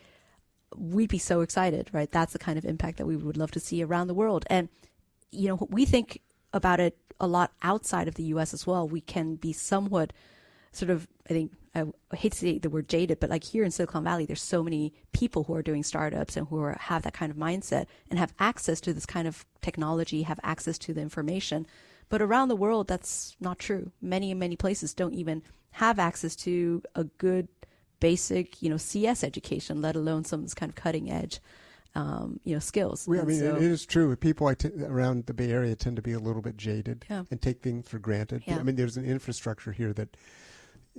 we'd 0.76 1.10
be 1.10 1.18
so 1.18 1.42
excited, 1.42 1.90
right? 1.94 2.12
That's 2.12 2.34
the 2.34 2.40
kind 2.40 2.58
of 2.58 2.66
impact 2.66 2.98
that 2.98 3.08
we 3.08 3.16
would 3.16 3.38
love 3.38 3.52
to 3.52 3.60
see 3.60 3.84
around 3.84 4.08
the 4.08 4.14
world. 4.14 4.46
And, 4.50 4.70
you 5.32 5.50
know, 5.50 5.68
we 5.70 5.86
think 5.86 6.22
about 6.54 6.80
it 6.80 6.96
a 7.20 7.28
lot 7.28 7.52
outside 7.64 8.08
of 8.08 8.16
the 8.16 8.24
US 8.24 8.54
as 8.54 8.68
well. 8.68 8.88
We 8.88 9.02
can 9.02 9.36
be 9.36 9.52
somewhat 9.52 10.14
sort 10.72 10.92
of, 10.92 11.08
I 11.26 11.34
think, 11.34 11.54
I 11.78 12.16
hate 12.16 12.32
to 12.34 12.38
say 12.38 12.58
the 12.58 12.70
word 12.70 12.90
jaded, 12.90 13.20
but 13.20 13.30
like 13.30 13.44
here 13.44 13.64
in 13.64 13.72
Silicon 13.72 14.04
Valley, 14.04 14.26
there's 14.26 14.42
so 14.42 14.64
many 14.64 14.94
people 15.12 15.44
who 15.44 15.54
are 15.54 15.62
doing 15.62 15.84
startups 15.84 16.36
and 16.36 16.48
who 16.48 16.60
are, 16.60 16.78
have 16.80 17.04
that 17.04 17.14
kind 17.14 17.32
of 17.32 17.38
mindset 17.38 17.86
and 18.10 18.18
have 18.18 18.34
access 18.40 18.82
to 18.82 18.94
this 18.94 19.06
kind 19.06 19.28
of 19.28 19.46
technology, 19.62 20.24
have 20.24 20.40
access 20.44 20.78
to 20.80 20.94
the 20.94 21.02
information. 21.02 21.68
But 22.10 22.22
around 22.22 22.48
the 22.48 22.56
world, 22.56 22.88
that's 22.88 23.36
not 23.40 23.60
true. 23.60 23.92
Many, 24.02 24.34
many 24.34 24.56
places 24.56 24.94
don't 24.94 25.14
even 25.14 25.44
have 25.72 26.00
access 26.00 26.36
to 26.38 26.82
a 26.96 27.04
good 27.04 27.48
basic, 28.00 28.62
you 28.62 28.70
know, 28.70 28.78
CS 28.78 29.24
education, 29.24 29.82
let 29.82 29.96
alone 29.96 30.24
some 30.24 30.40
of 30.40 30.46
this 30.46 30.54
kind 30.54 30.70
of 30.70 30.76
cutting 30.76 31.12
edge. 31.12 31.40
Um, 31.96 32.40
you 32.44 32.54
know, 32.54 32.60
skills. 32.60 33.08
Well, 33.08 33.22
I 33.22 33.26
mean, 33.26 33.40
so, 33.40 33.56
it 33.56 33.64
is 33.64 33.84
true. 33.84 34.16
People 34.16 34.54
around 34.84 35.26
the 35.26 35.34
Bay 35.34 35.50
Area 35.50 35.76
tend 35.76 35.96
to 35.96 36.02
be 36.04 36.12
a 36.12 36.20
little 36.20 36.44
bit 36.44 36.56
jaded 36.56 37.06
yeah. 37.10 37.24
and 37.32 37.42
take 37.42 37.64
things 37.64 37.90
for 37.90 37.98
granted. 37.98 38.44
Yeah. 38.46 38.60
I 38.60 38.64
mean, 38.64 38.76
there's 38.76 38.98
an 38.98 39.06
infrastructure 39.06 39.72
here 39.72 39.94
that 39.94 40.16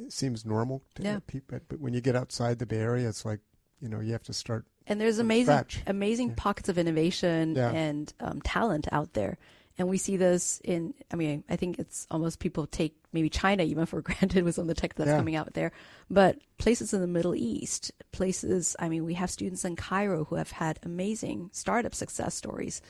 seems 0.08 0.44
normal 0.44 0.82
to 0.94 1.02
yeah. 1.02 1.18
people, 1.26 1.60
but 1.68 1.80
when 1.80 1.94
you 1.94 2.00
get 2.00 2.16
outside 2.16 2.58
the 2.58 2.66
Bay 2.66 2.78
Area, 2.78 3.08
it's 3.08 3.24
like 3.24 3.40
you 3.80 3.88
know 3.88 4.00
you 4.00 4.12
have 4.12 4.22
to 4.24 4.32
start. 4.32 4.66
And 4.86 5.00
there's 5.00 5.18
amazing, 5.18 5.46
scratch. 5.46 5.82
amazing 5.86 6.28
yeah. 6.30 6.34
pockets 6.36 6.68
of 6.68 6.78
innovation 6.78 7.54
yeah. 7.56 7.70
and 7.70 8.12
um, 8.20 8.40
talent 8.42 8.88
out 8.90 9.12
there, 9.12 9.38
and 9.76 9.88
we 9.88 9.98
see 9.98 10.16
this 10.16 10.60
in. 10.64 10.94
I 11.12 11.16
mean, 11.16 11.44
I 11.48 11.56
think 11.56 11.78
it's 11.78 12.06
almost 12.10 12.38
people 12.38 12.66
take 12.66 12.94
maybe 13.12 13.28
China 13.28 13.62
even 13.64 13.86
for 13.86 14.00
granted 14.02 14.44
with 14.44 14.54
some 14.54 14.62
of 14.62 14.68
the 14.68 14.74
tech 14.74 14.94
that's 14.94 15.10
coming 15.10 15.36
out 15.36 15.54
there, 15.54 15.72
but 16.10 16.38
places 16.58 16.92
in 16.92 17.00
the 17.00 17.06
Middle 17.06 17.34
East, 17.34 17.92
places. 18.12 18.76
I 18.78 18.88
mean, 18.88 19.04
we 19.04 19.14
have 19.14 19.30
students 19.30 19.64
in 19.64 19.76
Cairo 19.76 20.24
who 20.24 20.36
have 20.36 20.50
had 20.50 20.78
amazing 20.82 21.50
startup 21.52 21.94
success 21.94 22.34
stories. 22.34 22.80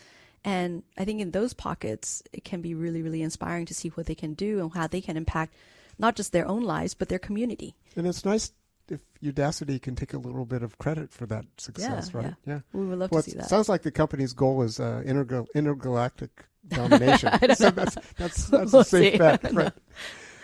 And 0.45 0.83
I 0.97 1.05
think 1.05 1.21
in 1.21 1.33
those 1.33 1.53
pockets, 1.53 2.23
it 2.33 2.45
can 2.45 2.61
be 2.61 2.75
really, 2.75 3.03
really 3.03 3.23
inspiring 3.23 3.67
to 3.67 3.75
see 3.75 3.89
what 3.89 4.07
they 4.07 4.15
can 4.15 4.35
do 4.35 4.61
and 4.61 4.73
how 4.73 4.87
they 4.87 5.01
can 5.01 5.17
impact 5.17 5.55
not 5.99 6.17
just 6.17 6.33
their 6.33 6.47
own 6.47 6.63
lives, 6.63 6.95
but 6.95 7.09
their 7.09 7.19
community. 7.19 7.75
And 7.97 8.07
it's 8.07 8.25
nice 8.25 8.53
if 8.91 9.01
Udacity 9.23 9.81
can 9.81 9.95
take 9.95 10.15
a 10.15 10.19
little 10.19 10.45
bit 10.45 10.63
of 10.63 10.79
credit 10.79 11.13
for 11.13 11.27
that 11.27 11.45
success, 11.59 12.11
yeah, 12.13 12.21
right? 12.21 12.35
Yeah. 12.47 12.55
yeah. 12.55 12.61
We 12.73 12.87
would 12.87 12.99
love 12.99 13.11
well, 13.11 13.23
to 13.23 13.31
see 13.31 13.37
that. 13.37 13.49
Sounds 13.49 13.69
like 13.69 13.83
the 13.83 13.91
company's 13.91 14.33
goal 14.33 14.63
is 14.63 14.81
uh, 14.81 15.03
intergal- 15.05 15.47
intergalactic 15.55 16.47
domination. 16.69 17.31
so 17.55 17.71
that's 17.71 17.97
that's, 18.17 18.47
that's 18.47 18.73
we'll 18.73 18.83
a 18.83 18.85
safe 18.85 19.13
see. 19.13 19.19
bet, 19.19 19.53
right? 19.53 19.73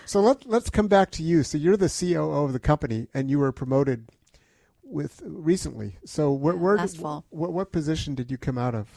So 0.06 0.20
let 0.20 0.46
let's 0.46 0.70
come 0.70 0.88
back 0.88 1.10
to 1.12 1.22
you. 1.22 1.42
So 1.42 1.58
you're 1.58 1.76
the 1.76 1.88
COO 1.88 2.44
of 2.44 2.52
the 2.52 2.60
company, 2.60 3.08
and 3.14 3.30
you 3.30 3.38
were 3.38 3.52
promoted 3.52 4.08
with 4.82 5.22
recently. 5.24 5.96
So 6.04 6.32
where, 6.32 6.56
where 6.56 6.76
last 6.76 6.92
did, 6.92 7.00
fall. 7.00 7.24
What, 7.30 7.52
what 7.52 7.72
position 7.72 8.14
did 8.14 8.30
you 8.30 8.38
come 8.38 8.58
out 8.58 8.74
of? 8.74 8.88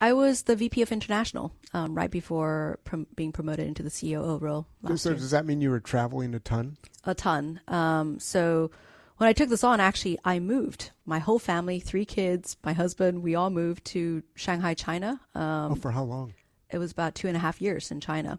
I 0.00 0.12
was 0.12 0.42
the 0.42 0.54
VP 0.54 0.82
of 0.82 0.92
International 0.92 1.52
um, 1.74 1.94
right 1.94 2.10
before 2.10 2.78
prom- 2.84 3.06
being 3.16 3.32
promoted 3.32 3.66
into 3.66 3.82
the 3.82 3.90
COO 3.90 4.38
role. 4.38 4.66
So 4.96 5.10
year. 5.10 5.18
does 5.18 5.32
that 5.32 5.44
mean 5.44 5.60
you 5.60 5.70
were 5.70 5.80
traveling 5.80 6.34
a 6.34 6.40
ton? 6.40 6.76
A 7.04 7.14
ton. 7.14 7.60
Um, 7.66 8.20
so 8.20 8.70
when 9.16 9.28
I 9.28 9.32
took 9.32 9.48
this 9.48 9.64
on, 9.64 9.80
actually, 9.80 10.18
I 10.24 10.38
moved. 10.38 10.92
My 11.04 11.18
whole 11.18 11.40
family, 11.40 11.80
three 11.80 12.04
kids, 12.04 12.56
my 12.64 12.72
husband, 12.72 13.22
we 13.22 13.34
all 13.34 13.50
moved 13.50 13.84
to 13.86 14.22
Shanghai, 14.36 14.74
China. 14.74 15.20
Um, 15.34 15.72
oh, 15.72 15.74
for 15.74 15.90
how 15.90 16.04
long? 16.04 16.34
It 16.70 16.78
was 16.78 16.92
about 16.92 17.14
two 17.16 17.26
and 17.26 17.36
a 17.36 17.40
half 17.40 17.60
years 17.60 17.90
in 17.90 18.00
China 18.00 18.38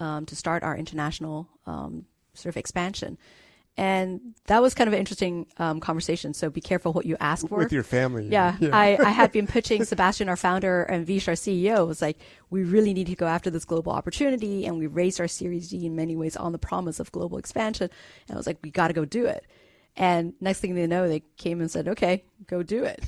um, 0.00 0.26
to 0.26 0.34
start 0.34 0.64
our 0.64 0.76
international 0.76 1.48
um, 1.66 2.06
sort 2.34 2.52
of 2.52 2.56
expansion. 2.56 3.18
And 3.78 4.34
that 4.46 4.60
was 4.60 4.74
kind 4.74 4.88
of 4.88 4.92
an 4.94 4.98
interesting 4.98 5.46
um, 5.58 5.78
conversation. 5.78 6.34
So 6.34 6.50
be 6.50 6.60
careful 6.60 6.92
what 6.92 7.06
you 7.06 7.16
ask 7.20 7.46
for. 7.46 7.58
With 7.58 7.72
your 7.72 7.84
family. 7.84 8.26
Yeah. 8.26 8.56
yeah. 8.58 8.76
I, 8.76 8.98
I 9.00 9.10
had 9.10 9.30
been 9.38 9.46
pitching 9.46 9.84
Sebastian, 9.84 10.28
our 10.28 10.34
founder, 10.34 10.82
and 10.82 11.06
Vish, 11.06 11.28
our 11.28 11.34
CEO, 11.34 11.86
was 11.86 12.02
like, 12.02 12.18
we 12.50 12.64
really 12.64 12.92
need 12.92 13.06
to 13.06 13.14
go 13.14 13.26
after 13.26 13.50
this 13.50 13.64
global 13.64 13.92
opportunity. 13.92 14.66
And 14.66 14.78
we 14.78 14.88
raised 14.88 15.20
our 15.20 15.28
Series 15.28 15.68
D 15.68 15.86
in 15.86 15.94
many 15.94 16.16
ways 16.16 16.36
on 16.36 16.50
the 16.50 16.58
promise 16.58 16.98
of 16.98 17.12
global 17.12 17.38
expansion. 17.38 17.88
And 18.26 18.34
I 18.34 18.36
was 18.36 18.48
like, 18.48 18.58
we 18.64 18.72
got 18.72 18.88
to 18.88 18.94
go 18.94 19.04
do 19.04 19.26
it. 19.26 19.46
And 19.96 20.32
next 20.40 20.58
thing 20.58 20.74
they 20.74 20.88
know, 20.88 21.06
they 21.06 21.22
came 21.36 21.60
and 21.60 21.70
said, 21.70 21.86
okay, 21.86 22.24
go 22.48 22.64
do 22.64 22.82
it. 22.82 23.04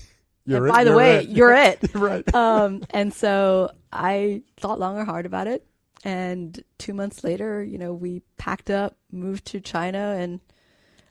You're 0.46 0.66
and 0.66 0.72
by 0.72 0.82
it, 0.82 0.84
the 0.84 0.90
you're 0.90 0.96
way, 0.96 1.18
it. 1.18 1.28
you're 1.30 1.52
it. 1.52 1.80
right. 1.94 2.34
Um, 2.34 2.84
and 2.90 3.12
so 3.12 3.72
I 3.92 4.42
thought 4.56 4.78
long 4.78 4.98
and 4.98 5.06
hard 5.06 5.26
about 5.26 5.48
it. 5.48 5.66
And 6.04 6.62
two 6.78 6.94
months 6.94 7.24
later, 7.24 7.60
you 7.60 7.76
know, 7.76 7.92
we 7.92 8.22
packed 8.38 8.70
up, 8.70 8.96
moved 9.10 9.46
to 9.46 9.60
China, 9.60 10.14
and 10.16 10.40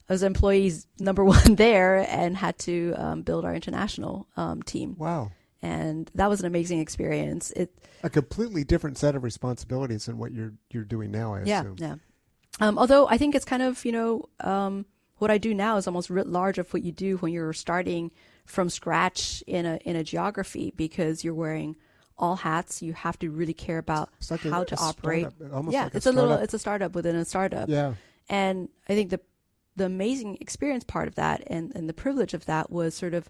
was 0.09 0.23
employees 0.23 0.87
number 0.99 1.23
one 1.35 1.55
there 1.55 2.05
and 2.09 2.35
had 2.35 2.57
to 2.59 2.93
um, 2.97 3.21
build 3.21 3.45
our 3.45 3.53
international 3.53 4.27
um, 4.35 4.61
team. 4.63 4.95
Wow. 4.97 5.31
And 5.61 6.09
that 6.15 6.29
was 6.29 6.39
an 6.39 6.45
amazing 6.45 6.79
experience. 6.79 7.51
It 7.51 7.73
a 8.01 8.09
completely 8.09 8.63
different 8.63 8.97
set 8.97 9.15
of 9.15 9.23
responsibilities 9.23 10.05
than 10.05 10.17
what 10.17 10.31
you're 10.31 10.53
you're 10.71 10.85
doing 10.85 11.11
now. 11.11 11.33
I 11.33 11.43
yeah, 11.43 11.59
assume. 11.59 11.75
yeah. 11.77 11.95
Um, 12.61 12.77
although 12.77 13.07
I 13.07 13.17
think 13.17 13.35
it's 13.35 13.43
kind 13.43 13.61
of 13.61 13.83
you 13.83 13.91
know 13.91 14.29
um, 14.39 14.85
what 15.17 15.29
I 15.29 15.37
do 15.37 15.53
now 15.53 15.75
is 15.75 15.85
almost 15.85 16.09
writ 16.09 16.27
large 16.27 16.59
of 16.59 16.73
what 16.73 16.83
you 16.83 16.93
do 16.93 17.17
when 17.17 17.33
you're 17.33 17.51
starting 17.51 18.11
from 18.45 18.69
scratch 18.69 19.43
in 19.47 19.65
a 19.65 19.79
in 19.83 19.97
a 19.97 20.03
geography 20.03 20.73
because 20.77 21.25
you're 21.25 21.33
wearing 21.33 21.75
all 22.17 22.37
hats. 22.37 22.81
You 22.81 22.93
have 22.93 23.19
to 23.19 23.29
really 23.29 23.53
care 23.53 23.79
about 23.79 24.11
like 24.31 24.41
how 24.41 24.61
a, 24.61 24.65
to 24.65 24.75
a 24.75 24.81
operate. 24.81 25.27
startup, 25.35 25.73
yeah, 25.73 25.83
like 25.85 25.95
it's 25.95 26.05
a, 26.05 26.11
a 26.11 26.13
little 26.13 26.33
it's 26.33 26.53
a 26.53 26.59
startup 26.59 26.95
within 26.95 27.17
a 27.17 27.25
startup. 27.25 27.67
Yeah. 27.67 27.95
And 28.29 28.69
I 28.87 28.93
think 28.93 29.09
the 29.09 29.19
the 29.75 29.85
amazing 29.85 30.37
experience 30.41 30.83
part 30.83 31.07
of 31.07 31.15
that 31.15 31.43
and, 31.47 31.71
and 31.75 31.87
the 31.87 31.93
privilege 31.93 32.33
of 32.33 32.45
that 32.45 32.69
was 32.71 32.95
sort 32.95 33.13
of 33.13 33.29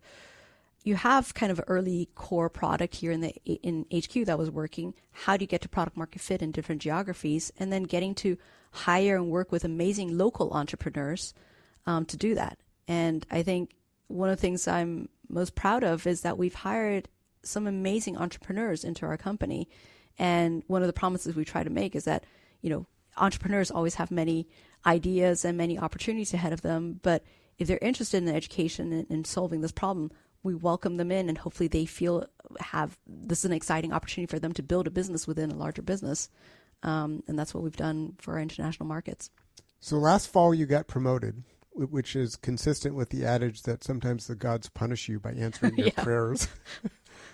you 0.84 0.96
have 0.96 1.34
kind 1.34 1.52
of 1.52 1.62
early 1.68 2.10
core 2.16 2.50
product 2.50 2.96
here 2.96 3.12
in 3.12 3.22
the 3.22 3.30
in 3.46 3.86
HQ 3.94 4.26
that 4.26 4.40
was 4.40 4.50
working. 4.50 4.94
How 5.12 5.36
do 5.36 5.44
you 5.44 5.48
get 5.48 5.62
to 5.62 5.70
product 5.70 5.98
market 5.98 6.22
fit 6.22 6.42
in 6.42 6.52
different 6.52 6.82
geographies, 6.82 7.52
and 7.60 7.72
then 7.72 7.84
getting 7.84 8.16
to 8.16 8.38
hire 8.72 9.16
and 9.16 9.30
work 9.30 9.52
with 9.52 9.64
amazing 9.64 10.18
local 10.18 10.52
entrepreneurs 10.52 11.34
um, 11.86 12.06
to 12.06 12.18
do 12.18 12.36
that. 12.36 12.60
And 12.88 13.26
I 13.30 13.44
think 13.44 13.76
one 14.08 14.30
of 14.30 14.38
the 14.38 14.42
things 14.42 14.68
I'm 14.68 15.10
most 15.28 15.56
proud 15.56 15.84
of 15.84 16.08
is 16.08 16.22
that 16.22 16.38
we've 16.38 16.54
hired 16.54 17.10
some 17.44 17.68
amazing 17.68 18.18
entrepreneurs 18.18 18.84
into 18.84 19.06
our 19.06 19.18
company. 19.18 19.70
And 20.18 20.64
one 20.68 20.82
of 20.82 20.88
the 20.88 20.94
promises 20.94 21.36
we 21.36 21.46
try 21.46 21.64
to 21.64 21.70
make 21.70 21.96
is 21.96 22.06
that 22.06 22.24
you 22.62 22.70
know 22.70 22.86
entrepreneurs 23.18 23.70
always 23.70 23.96
have 23.96 24.12
many 24.12 24.48
ideas 24.86 25.46
and 25.46 25.58
many 25.58 25.78
opportunities 25.78 26.34
ahead 26.34 26.54
of 26.54 26.62
them, 26.62 27.00
but 27.02 27.24
if 27.58 27.68
they're 27.68 27.80
interested 27.82 28.24
in 28.24 28.30
education 28.30 28.94
and, 28.94 29.10
and 29.10 29.28
solving 29.28 29.62
this 29.62 29.72
problem, 29.72 30.12
we 30.44 30.56
welcome 30.56 30.98
them 30.98 31.12
in 31.12 31.28
and 31.28 31.38
hopefully 31.38 31.68
they 31.68 31.86
feel 31.86 32.26
have 32.60 32.98
this 33.06 33.40
is 33.40 33.46
an 33.46 33.54
exciting 33.54 33.92
opportunity 33.92 34.30
for 34.30 34.40
them 34.40 34.54
to 34.54 34.64
build 34.64 34.88
a 34.88 34.92
business 34.92 35.28
within 35.28 35.52
a 35.52 35.56
larger 35.56 35.82
business. 35.82 36.30
Um, 36.82 37.24
and 37.28 37.38
that's 37.38 37.54
what 37.54 37.64
we've 37.64 37.76
done 37.76 38.16
for 38.20 38.36
our 38.36 38.40
international 38.40 38.88
markets. 38.88 39.30
So 39.82 39.98
last 39.98 40.28
fall 40.28 40.54
you 40.54 40.66
got 40.66 40.88
promoted 40.88 41.44
which 41.74 42.16
is 42.16 42.36
consistent 42.36 42.96
with 42.96 43.10
the 43.10 43.26
adage 43.26 43.62
that 43.64 43.84
sometimes 43.84 44.28
the 44.28 44.36
gods 44.36 44.70
punish 44.70 45.08
you 45.08 45.20
by 45.20 45.32
answering 45.32 45.78
your 45.78 45.92
prayers. 45.98 46.48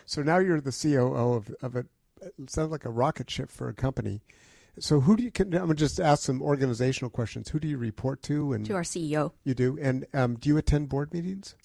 So 0.06 0.22
now 0.22 0.38
you're 0.38 0.62
the 0.62 0.72
coo 0.72 1.14
of, 1.16 1.54
of 1.62 1.76
a 1.76 1.86
it 2.40 2.50
sounds 2.50 2.72
like 2.72 2.86
a 2.86 2.90
rocket 2.90 3.30
ship 3.30 3.52
for 3.52 3.70
a 3.70 3.74
company 3.74 4.22
so 4.80 5.00
who 5.00 5.16
do 5.16 5.24
you 5.24 5.32
can, 5.32 5.54
i'm 5.54 5.66
going 5.66 5.70
to 5.70 5.76
just 5.76 6.00
ask 6.00 6.24
some 6.24 6.42
organizational 6.42 7.10
questions 7.10 7.50
who 7.50 7.60
do 7.60 7.68
you 7.68 7.78
report 7.78 8.22
to 8.22 8.54
and 8.54 8.66
to 8.66 8.74
our 8.74 8.84
ceo 8.84 9.32
you 9.44 9.54
do 9.54 9.78
and 9.82 10.06
um, 10.14 10.36
do 10.36 10.50
you 10.50 10.58
attend 10.58 10.90
board 10.90 11.14
meetings 11.14 11.56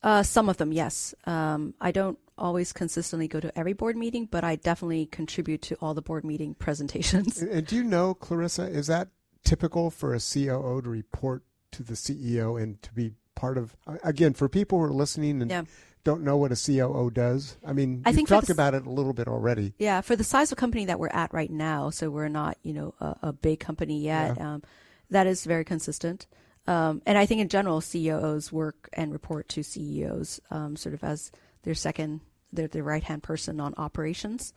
Uh, 0.00 0.22
some 0.22 0.48
of 0.48 0.58
them, 0.58 0.70
yes. 0.72 1.12
Um, 1.24 1.74
I 1.80 1.90
don't 1.90 2.18
always 2.36 2.72
consistently 2.72 3.26
go 3.26 3.40
to 3.40 3.50
every 3.58 3.72
board 3.72 3.96
meeting, 3.96 4.26
but 4.30 4.44
I 4.44 4.54
definitely 4.54 5.06
contribute 5.06 5.60
to 5.62 5.74
all 5.80 5.92
the 5.92 6.02
board 6.02 6.24
meeting 6.24 6.54
presentations. 6.66 7.42
And, 7.42 7.50
and 7.50 7.66
do 7.66 7.74
you 7.74 7.82
know, 7.82 8.14
Clarissa, 8.14 8.62
is 8.68 8.86
that 8.86 9.08
typical 9.42 9.90
for 9.90 10.14
a 10.14 10.20
COO 10.20 10.80
to 10.82 10.88
report 10.88 11.42
to 11.72 11.82
the 11.82 11.94
CEO 11.94 12.62
and 12.62 12.80
to 12.82 12.92
be 12.94 13.10
part 13.34 13.58
of? 13.58 13.76
Again, 14.04 14.34
for 14.34 14.48
people 14.48 14.78
who 14.78 14.84
are 14.84 14.92
listening 14.92 15.42
and 15.42 15.50
Yeah. 15.50 15.64
Don't 16.08 16.22
know 16.22 16.38
what 16.38 16.50
a 16.50 16.56
COO 16.56 17.10
does, 17.10 17.58
I 17.66 17.74
mean, 17.74 18.02
I 18.06 18.12
think 18.12 18.28
talked 18.28 18.46
the 18.46 18.54
about 18.54 18.72
it 18.72 18.86
a 18.86 18.90
little 18.90 19.12
bit 19.12 19.28
already. 19.28 19.74
Yeah, 19.78 20.00
for 20.00 20.16
the 20.16 20.24
size 20.24 20.50
of 20.50 20.56
company 20.56 20.86
that 20.86 20.98
we're 20.98 21.08
at 21.08 21.34
right 21.34 21.50
now, 21.50 21.90
so 21.90 22.08
we're 22.08 22.28
not, 22.28 22.56
you 22.62 22.72
know, 22.72 22.94
a, 22.98 23.16
a 23.24 23.32
big 23.34 23.60
company 23.60 24.00
yet. 24.00 24.40
Um, 24.40 24.62
that 25.10 25.26
is 25.26 25.44
very 25.44 25.66
consistent. 25.66 26.26
Um, 26.66 27.02
and 27.04 27.18
I 27.18 27.26
think 27.26 27.42
in 27.42 27.50
general, 27.50 27.82
CEOs 27.82 28.50
work 28.50 28.88
and 28.94 29.12
report 29.12 29.50
to 29.50 29.62
CEOs, 29.62 30.40
um, 30.50 30.76
sort 30.76 30.94
of 30.94 31.04
as 31.04 31.30
their 31.64 31.74
second, 31.74 32.22
their, 32.54 32.68
their 32.68 32.82
right 32.82 33.04
hand 33.04 33.22
person 33.22 33.60
on 33.60 33.74
operations. 33.76 34.54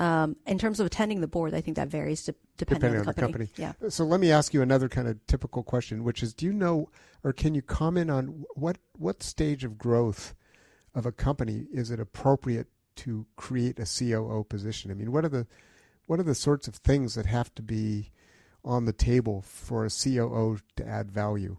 Um, 0.00 0.34
in 0.46 0.58
terms 0.58 0.80
of 0.80 0.86
attending 0.86 1.20
the 1.20 1.28
board, 1.28 1.54
I 1.54 1.60
think 1.60 1.76
that 1.76 1.86
varies 1.86 2.24
de- 2.24 2.34
depending, 2.56 2.90
Depending 2.90 3.00
on 3.00 3.06
the 3.06 3.20
company. 3.20 3.48
Yeah. 3.56 3.74
So 3.88 4.04
let 4.04 4.18
me 4.18 4.32
ask 4.32 4.52
you 4.52 4.62
another 4.62 4.88
kind 4.88 5.06
of 5.06 5.24
typical 5.28 5.62
question, 5.62 6.02
which 6.02 6.24
is, 6.24 6.34
do 6.34 6.44
you 6.44 6.52
know, 6.52 6.90
or 7.22 7.32
can 7.32 7.54
you 7.54 7.62
comment 7.62 8.10
on 8.10 8.44
what 8.54 8.78
what 8.96 9.22
stage 9.22 9.62
of 9.62 9.78
growth 9.78 10.34
of 10.94 11.06
a 11.06 11.12
company 11.12 11.66
is 11.72 11.90
it 11.90 12.00
appropriate 12.00 12.68
to 12.96 13.26
create 13.36 13.78
a 13.78 13.84
COO 13.86 14.44
position? 14.48 14.90
I 14.90 14.94
mean, 14.94 15.12
what 15.12 15.24
are 15.24 15.28
the 15.28 15.46
what 16.06 16.18
are 16.18 16.24
the 16.24 16.34
sorts 16.34 16.66
of 16.68 16.76
things 16.76 17.14
that 17.14 17.26
have 17.26 17.54
to 17.56 17.62
be 17.62 18.10
on 18.64 18.86
the 18.86 18.92
table 18.92 19.42
for 19.42 19.84
a 19.84 19.90
COO 19.90 20.58
to 20.76 20.86
add 20.86 21.10
value? 21.10 21.56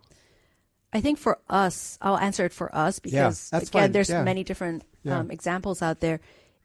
I 0.92 1.02
think 1.02 1.20
for 1.20 1.38
us, 1.50 1.98
I'll 2.02 2.18
answer 2.18 2.46
it 2.46 2.54
for 2.54 2.74
us 2.76 2.98
because 3.00 3.50
that's 3.52 3.70
again, 3.70 3.82
fine. 3.84 3.92
there's 3.92 4.10
Yeah. 4.10 4.24
many 4.24 4.44
different 4.44 4.84
Yeah. 5.04 5.20
um, 5.20 5.30
examples 5.32 5.82
out 5.84 6.00
there. 6.00 6.20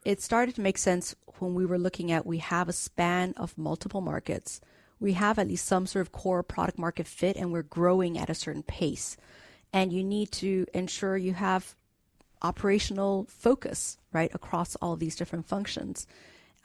It 0.05 0.23
started 0.23 0.55
to 0.55 0.61
make 0.63 0.79
sense 0.79 1.15
when 1.39 1.55
we 1.55 1.67
were 1.67 1.79
looking 1.79 2.11
at 2.11 2.25
we 2.27 2.39
have 2.39 2.69
a 2.69 2.73
span 2.73 3.35
of 3.37 3.57
multiple 3.59 4.01
markets. 4.01 4.61
We 4.99 5.13
have 5.13 5.39
at 5.39 5.49
least 5.49 5.67
some 5.67 5.87
sort 5.87 6.01
of 6.07 6.13
core 6.13 6.43
product 6.43 6.79
market 6.79 7.07
fit, 7.07 7.37
and 7.37 7.53
we're 7.53 7.63
growing 7.63 8.17
at 8.17 8.31
a 8.31 8.35
certain 8.35 8.63
pace. 8.63 9.17
And 9.73 9.93
you 9.93 10.03
need 10.03 10.31
to 10.33 10.67
ensure 10.73 11.17
you 11.19 11.35
have 11.35 11.75
operational 12.45 13.27
focus 13.29 13.99
right 14.13 14.31
across 14.35 14.77
all 14.77 14.95
these 14.95 15.17
different 15.17 15.47
functions 15.47 16.07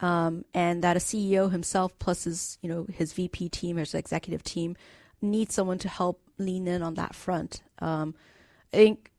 um, 0.00 0.44
and 0.54 0.82
that 0.82 0.96
a 0.96 1.00
CEO 1.00 1.50
himself 1.50 1.98
plus 1.98 2.24
his 2.24 2.58
you 2.62 2.68
know 2.68 2.86
his 2.92 3.12
VP 3.12 3.48
team 3.48 3.76
or 3.76 3.80
his 3.80 3.94
executive 3.94 4.42
team 4.42 4.76
needs 5.22 5.54
someone 5.54 5.78
to 5.78 5.88
help 5.88 6.20
lean 6.38 6.66
in 6.66 6.82
on 6.82 6.94
that 6.94 7.14
front. 7.14 7.62
Um, 7.80 8.14
I 8.72 8.76
think 8.76 9.10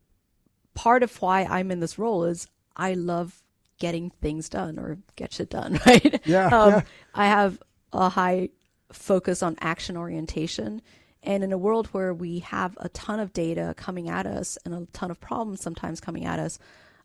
part 0.74 1.02
of 1.02 1.16
why 1.22 1.44
I'm 1.44 1.70
in 1.70 1.80
this 1.80 1.98
role 1.98 2.24
is 2.24 2.48
I 2.76 2.94
love 2.94 3.42
getting 3.78 4.10
things 4.10 4.48
done 4.48 4.78
or 4.78 4.98
get 5.16 5.32
shit 5.32 5.50
done, 5.50 5.80
right? 5.86 6.20
Yeah, 6.26 6.46
um, 6.46 6.70
yeah. 6.70 6.82
I 7.14 7.26
have 7.26 7.62
a 7.92 8.08
high 8.08 8.48
focus 8.92 9.42
on 9.42 9.56
action 9.60 9.96
orientation. 9.96 10.82
And 11.22 11.44
in 11.44 11.52
a 11.52 11.58
world 11.58 11.86
where 11.88 12.12
we 12.12 12.40
have 12.40 12.76
a 12.80 12.88
ton 12.88 13.20
of 13.20 13.32
data 13.32 13.74
coming 13.76 14.08
at 14.08 14.26
us 14.26 14.58
and 14.64 14.74
a 14.74 14.86
ton 14.92 15.10
of 15.10 15.20
problems 15.20 15.60
sometimes 15.60 16.00
coming 16.00 16.24
at 16.24 16.40
us, 16.40 16.58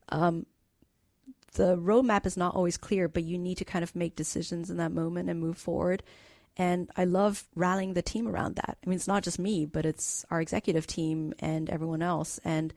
um, 0.09 0.45
the 1.53 1.77
roadmap 1.77 2.25
is 2.25 2.37
not 2.37 2.55
always 2.55 2.77
clear, 2.77 3.07
but 3.07 3.23
you 3.23 3.37
need 3.37 3.57
to 3.57 3.65
kind 3.65 3.83
of 3.83 3.95
make 3.95 4.15
decisions 4.15 4.69
in 4.69 4.77
that 4.77 4.91
moment 4.91 5.29
and 5.29 5.39
move 5.39 5.57
forward. 5.57 6.03
And 6.55 6.89
I 6.95 7.05
love 7.05 7.47
rallying 7.55 7.93
the 7.93 8.01
team 8.01 8.27
around 8.27 8.55
that. 8.55 8.77
I 8.83 8.89
mean, 8.89 8.95
it's 8.95 9.07
not 9.07 9.23
just 9.23 9.37
me, 9.37 9.65
but 9.65 9.85
it's 9.85 10.25
our 10.31 10.41
executive 10.41 10.87
team 10.87 11.33
and 11.39 11.69
everyone 11.69 12.01
else. 12.01 12.39
And 12.43 12.73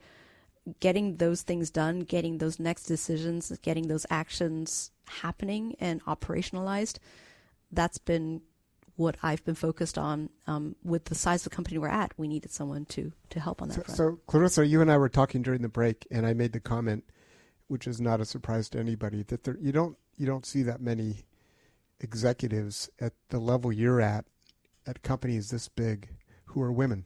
getting 0.79 1.17
those 1.17 1.41
things 1.41 1.71
done, 1.71 2.01
getting 2.01 2.37
those 2.37 2.59
next 2.59 2.83
decisions, 2.83 3.51
getting 3.63 3.87
those 3.87 4.05
actions 4.11 4.91
happening 5.05 5.75
and 5.79 6.03
operationalized, 6.05 6.97
that's 7.71 7.97
been 7.97 8.41
what 9.01 9.17
I've 9.23 9.43
been 9.43 9.55
focused 9.55 9.97
on. 9.97 10.29
Um, 10.47 10.75
with 10.83 11.05
the 11.05 11.15
size 11.15 11.41
of 11.45 11.51
the 11.51 11.55
company 11.55 11.77
we're 11.77 11.87
at, 11.89 12.13
we 12.17 12.27
needed 12.27 12.51
someone 12.51 12.85
to 12.85 13.11
to 13.31 13.39
help 13.39 13.61
on 13.61 13.67
that 13.69 13.75
So, 13.75 13.81
front. 13.83 13.97
so, 13.97 14.19
Clarissa, 14.27 14.65
you 14.65 14.81
and 14.81 14.91
I 14.91 14.97
were 14.97 15.09
talking 15.09 15.41
during 15.41 15.61
the 15.61 15.69
break, 15.69 16.07
and 16.11 16.25
I 16.25 16.33
made 16.33 16.53
the 16.53 16.59
comment, 16.59 17.03
which 17.67 17.87
is 17.87 17.99
not 17.99 18.21
a 18.21 18.25
surprise 18.25 18.69
to 18.69 18.79
anybody, 18.79 19.23
that 19.23 19.43
there, 19.43 19.57
you 19.59 19.71
don't 19.71 19.97
you 20.17 20.25
don't 20.25 20.45
see 20.45 20.63
that 20.63 20.81
many 20.81 21.25
executives 21.99 22.89
at 22.99 23.13
the 23.29 23.39
level 23.39 23.71
you're 23.71 24.01
at 24.01 24.25
at 24.87 25.03
companies 25.03 25.49
this 25.51 25.67
big 25.69 26.09
who 26.45 26.61
are 26.61 26.71
women, 26.71 27.05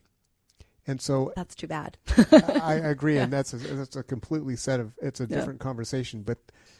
and 0.86 1.00
so 1.00 1.32
that's 1.36 1.54
too 1.54 1.66
bad. 1.66 1.98
I, 2.32 2.52
I 2.62 2.74
agree, 2.74 3.18
and 3.22 3.32
that's 3.32 3.52
a, 3.52 3.58
that's 3.58 3.96
a 3.96 4.02
completely 4.02 4.56
set 4.56 4.80
of 4.80 4.92
it's 5.02 5.20
a 5.20 5.24
Yeah. 5.24 5.36
different 5.36 5.60
conversation. 5.60 6.22
But 6.22 6.38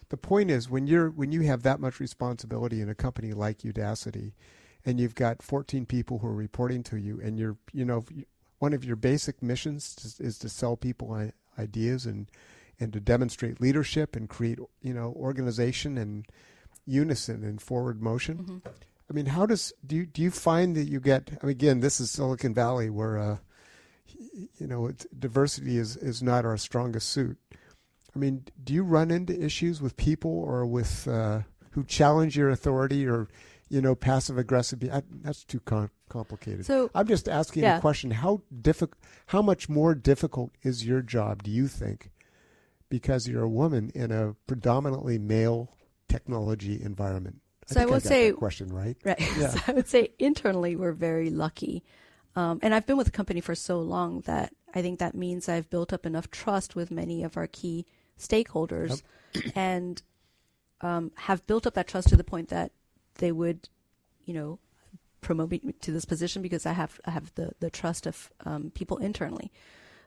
the 0.09 0.17
point 0.17 0.51
is, 0.51 0.71
when 0.71 0.87
you're 0.87 1.11
when 1.11 1.33
you 1.33 1.43
have 1.43 1.63
that 1.63 1.81
much 1.81 2.01
responsibility 2.01 2.81
in 2.81 2.89
a 2.89 2.95
company 2.95 3.33
like 3.33 3.59
Udacity, 3.59 4.33
and 4.87 5.01
you've 5.01 5.17
got 5.17 5.43
14 5.43 5.85
people 5.85 6.19
who 6.19 6.29
are 6.29 6.35
reporting 6.35 6.83
to 6.85 6.97
you, 6.97 7.21
and 7.23 7.39
you're 7.39 7.57
you 7.73 7.85
know 7.85 8.05
one 8.59 8.73
of 8.73 8.85
your 8.85 8.97
basic 8.97 9.43
missions 9.43 10.17
is, 10.19 10.39
to 10.39 10.49
sell 10.49 10.77
people 10.77 11.31
ideas 11.59 12.07
and 12.07 12.31
and 12.79 12.93
to 12.93 13.01
demonstrate 13.01 13.61
leadership 13.61 14.17
and 14.17 14.31
create 14.31 14.59
you 14.81 14.95
know 14.95 15.13
organization 15.17 15.99
and 15.99 16.27
unison 16.87 17.43
and 17.43 17.61
forward 17.61 18.01
motion. 18.01 18.39
Mm-hmm. 18.39 18.69
I 19.11 19.13
mean, 19.13 19.27
how 19.27 19.45
does 19.45 19.73
do 19.85 19.97
you 19.97 20.07
do 20.07 20.23
you 20.23 20.31
find 20.31 20.77
that 20.77 20.85
you 20.85 21.01
get? 21.01 21.31
I 21.43 21.47
mean, 21.47 21.51
again, 21.51 21.81
this 21.81 22.01
is 22.01 22.11
Silicon 22.11 22.55
Valley 22.55 22.89
where. 22.89 23.19
Uh, 23.19 23.37
you 24.59 24.67
know, 24.67 24.87
it's, 24.87 25.05
diversity 25.19 25.79
is, 25.79 25.97
is 25.97 26.23
not 26.23 26.45
our 26.45 26.57
strongest 26.57 27.09
suit. 27.09 27.37
I 28.15 28.19
mean, 28.19 28.45
do 28.63 28.73
you 28.73 28.85
run 28.85 29.11
into 29.11 29.39
issues 29.39 29.83
with 29.83 29.97
people 29.97 30.31
or 30.31 30.65
with 30.65 31.09
uh, 31.09 31.41
who 31.71 31.85
challenge 31.85 32.37
your 32.37 32.51
authority 32.51 33.07
or, 33.07 33.29
you 33.69 33.81
know, 33.81 33.95
passive 33.95 34.39
aggressive? 34.39 34.79
be- 34.79 34.91
I, 34.91 35.03
that's 35.23 35.45
too 35.45 35.61
com- 35.61 35.91
complicated. 36.09 36.67
So- 36.67 36.91
I'm 36.95 37.07
just 37.07 37.29
asking 37.29 37.63
Yeah. 37.65 37.79
a 37.79 37.81
question: 37.81 38.11
How 38.11 38.43
difficult? 38.63 38.99
How 39.27 39.43
much 39.43 39.69
more 39.69 39.95
difficult 39.95 40.51
is 40.63 40.87
your 40.87 41.03
job? 41.03 41.43
Do 41.43 41.51
you 41.51 41.69
think? 41.69 42.11
Because 42.89 43.27
you're 43.27 43.43
a 43.43 43.49
woman 43.49 43.91
in 43.95 44.13
a 44.13 44.35
predominantly 44.47 45.19
male 45.19 45.77
technology 46.09 46.81
environment. 46.81 47.41
So 47.67 47.81
I 47.81 47.83
think 47.83 47.91
would 47.91 48.03
got 48.05 48.09
say- 48.09 48.33
question 48.33 48.69
right. 48.69 48.97
Right. 49.05 49.21
Yeah. 49.39 49.49
So 49.49 49.61
I 49.67 49.73
would 49.73 49.89
say 49.89 50.13
internally 50.21 50.77
we're 50.77 50.93
very 50.93 51.31
lucky. 51.31 51.83
Um, 52.37 52.61
and 52.63 52.73
I've 52.75 52.87
been 52.87 52.97
with 52.97 53.07
the 53.07 53.13
company 53.13 53.41
for 53.41 53.55
so 53.57 53.81
long 53.81 54.21
that 54.23 54.53
I 54.75 54.83
think 54.83 54.99
that 55.01 55.15
means 55.17 55.49
I've 55.49 55.69
built 55.71 55.93
up 55.93 56.07
enough 56.07 56.31
trust 56.31 56.77
with 56.77 56.91
many 56.93 57.25
of 57.25 57.37
our 57.37 57.47
key 57.49 57.87
stakeholders 58.21 59.03
and 59.57 60.01
um, 60.83 61.11
have 61.17 61.47
built 61.47 61.67
up 61.67 61.75
that 61.75 61.89
trust 61.89 62.09
to 62.11 62.17
the 62.17 62.23
point 62.25 62.51
that 62.51 62.73
they 63.19 63.33
would, 63.33 63.69
you 64.25 64.35
know, 64.35 64.59
promote 65.21 65.51
me 65.51 65.61
to 65.81 65.91
this 65.91 66.05
position 66.05 66.43
because 66.43 66.67
I 66.67 66.73
have 66.73 67.01
I 67.05 67.11
have 67.11 67.35
the, 67.35 67.51
the 67.61 67.71
trust 67.71 68.07
of 68.07 68.31
um, 68.45 68.71
people 68.75 68.99
internally. 68.99 69.53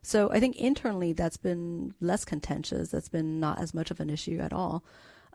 So 0.01 0.31
I 0.31 0.39
think 0.39 0.55
internally 0.55 1.13
that's 1.13 1.37
been 1.37 1.93
less 1.99 2.23
contentious. 2.23 2.89
That's 2.89 3.09
been 3.09 3.39
not 3.39 3.59
as 3.59 3.73
much 3.73 3.91
of 3.91 3.99
an 3.99 4.09
issue 4.09 4.39
at 4.39 4.53
all. 4.53 4.83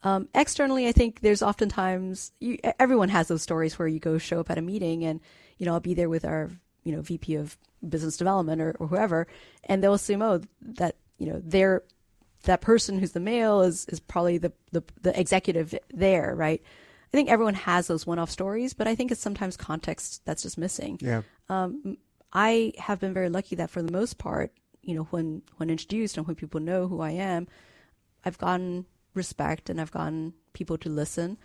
Um, 0.02 0.28
externally, 0.34 0.86
I 0.86 0.92
think 0.92 1.20
there's 1.20 1.42
oftentimes 1.42 2.32
you, 2.40 2.58
everyone 2.78 3.08
has 3.10 3.28
those 3.28 3.42
stories 3.42 3.78
where 3.78 3.88
you 3.88 4.00
go 4.00 4.18
show 4.18 4.40
up 4.40 4.50
at 4.50 4.58
a 4.58 4.62
meeting 4.62 5.04
and 5.04 5.20
you 5.58 5.66
know 5.66 5.72
I'll 5.72 5.80
be 5.80 5.94
there 5.94 6.08
with 6.08 6.24
our 6.24 6.50
you 6.84 6.92
know 6.92 7.02
VP 7.02 7.36
of 7.36 7.56
business 7.86 8.16
development 8.16 8.60
or, 8.60 8.74
or 8.78 8.86
whoever, 8.86 9.26
and 9.64 9.82
they'll 9.82 9.94
assume 9.94 10.22
oh 10.22 10.40
that 10.62 10.96
you 11.18 11.26
know 11.26 11.40
they're 11.42 11.82
that 12.44 12.60
person 12.60 12.98
who's 12.98 13.12
the 13.12 13.20
male 13.20 13.62
is 13.62 13.86
is 13.86 14.00
probably 14.00 14.38
the 14.38 14.52
the, 14.72 14.82
the 15.02 15.18
executive 15.18 15.74
there, 15.92 16.34
right? 16.34 16.62
I 17.14 17.16
think 17.16 17.30
everyone 17.30 17.54
has 17.54 17.86
those 17.86 18.08
one-off 18.08 18.28
stories, 18.28 18.74
but 18.74 18.88
I 18.88 18.96
think 18.96 19.12
it's 19.12 19.20
sometimes 19.20 19.56
context 19.56 20.22
that's 20.24 20.42
just 20.42 20.58
missing. 20.58 20.98
Yeah. 21.00 21.22
Um, 21.48 21.96
I 22.32 22.72
have 22.76 22.98
been 22.98 23.14
very 23.14 23.28
lucky 23.28 23.54
that 23.54 23.70
for 23.70 23.82
the 23.82 23.92
most 23.92 24.18
part, 24.18 24.52
you 24.82 24.96
know, 24.96 25.04
when 25.04 25.42
when 25.58 25.70
introduced 25.70 26.16
and 26.16 26.26
when 26.26 26.34
people 26.34 26.58
know 26.58 26.88
who 26.88 27.00
I 27.00 27.12
am, 27.12 27.46
I've 28.24 28.36
gotten 28.36 28.86
respect 29.14 29.70
and 29.70 29.80
I've 29.80 29.92
gotten 29.92 30.34
people 30.54 30.76
to 30.78 30.88
listen. 30.88 31.38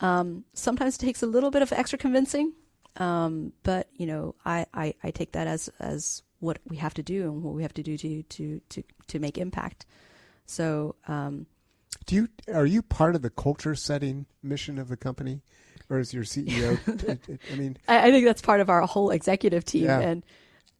Um, 0.00 0.46
sometimes 0.52 0.96
it 0.96 0.98
takes 0.98 1.22
a 1.22 1.28
little 1.28 1.52
bit 1.52 1.62
of 1.62 1.72
extra 1.72 1.96
convincing, 1.96 2.52
um, 2.96 3.52
but 3.62 3.88
you 3.94 4.06
know, 4.06 4.34
I, 4.44 4.66
I, 4.74 4.94
I 5.04 5.12
take 5.12 5.30
that 5.32 5.46
as 5.46 5.70
as 5.78 6.24
what 6.40 6.58
we 6.68 6.78
have 6.78 6.94
to 6.94 7.04
do 7.04 7.22
and 7.30 7.40
what 7.44 7.54
we 7.54 7.62
have 7.62 7.74
to 7.74 7.84
do 7.84 7.96
to 7.96 8.22
to 8.24 8.60
to 8.68 8.82
to 9.06 9.18
make 9.20 9.38
impact. 9.38 9.86
So, 10.46 10.96
um, 11.06 11.46
do 12.06 12.14
you 12.14 12.28
are 12.52 12.66
you 12.66 12.82
part 12.82 13.14
of 13.14 13.22
the 13.22 13.30
culture 13.30 13.74
setting 13.74 14.26
mission 14.42 14.78
of 14.78 14.88
the 14.88 14.96
company, 14.96 15.42
or 15.88 15.98
is 15.98 16.12
your 16.12 16.24
CEO? 16.24 16.78
I 17.52 17.56
mean, 17.56 17.76
I, 17.88 18.08
I, 18.08 18.10
think 18.10 18.24
that's 18.24 18.42
part 18.42 18.60
of 18.60 18.68
our 18.68 18.82
whole 18.82 19.10
executive 19.10 19.64
team, 19.64 19.84
yeah. 19.84 20.00
and 20.00 20.24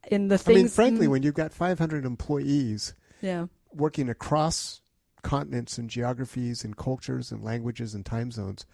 in 0.07 0.27
the 0.27 0.37
things. 0.37 0.57
I 0.57 0.61
mean, 0.61 0.67
frankly, 0.69 1.07
mm, 1.07 1.11
when 1.11 1.23
you've 1.23 1.33
got 1.33 1.53
500 1.53 2.05
employees, 2.05 2.93
yeah, 3.21 3.47
working 3.73 4.09
across 4.09 4.81
continents 5.23 5.77
and 5.77 5.89
geographies 5.89 6.63
and 6.63 6.77
cultures 6.77 7.31
and 7.31 7.43
languages 7.43 7.95
and 7.95 8.05
time 8.05 8.31
zones, 8.31 8.65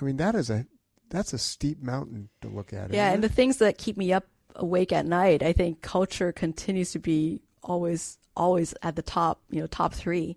I 0.00 0.04
mean 0.04 0.16
that 0.16 0.34
is 0.34 0.50
a 0.50 0.66
that's 1.10 1.32
a 1.32 1.38
steep 1.38 1.82
mountain 1.82 2.28
to 2.40 2.48
look 2.48 2.72
at. 2.72 2.92
Yeah, 2.92 3.12
and 3.12 3.22
it? 3.24 3.28
the 3.28 3.34
things 3.34 3.58
that 3.58 3.78
keep 3.78 3.96
me 3.96 4.12
up 4.12 4.24
awake 4.54 4.92
at 4.92 5.06
night, 5.06 5.42
I 5.42 5.52
think 5.52 5.82
culture 5.82 6.32
continues 6.32 6.92
to 6.92 6.98
be 6.98 7.42
always 7.62 8.18
always 8.36 8.74
at 8.82 8.96
the 8.96 9.02
top, 9.02 9.40
you 9.50 9.60
know, 9.60 9.66
top 9.66 9.94
three. 9.94 10.36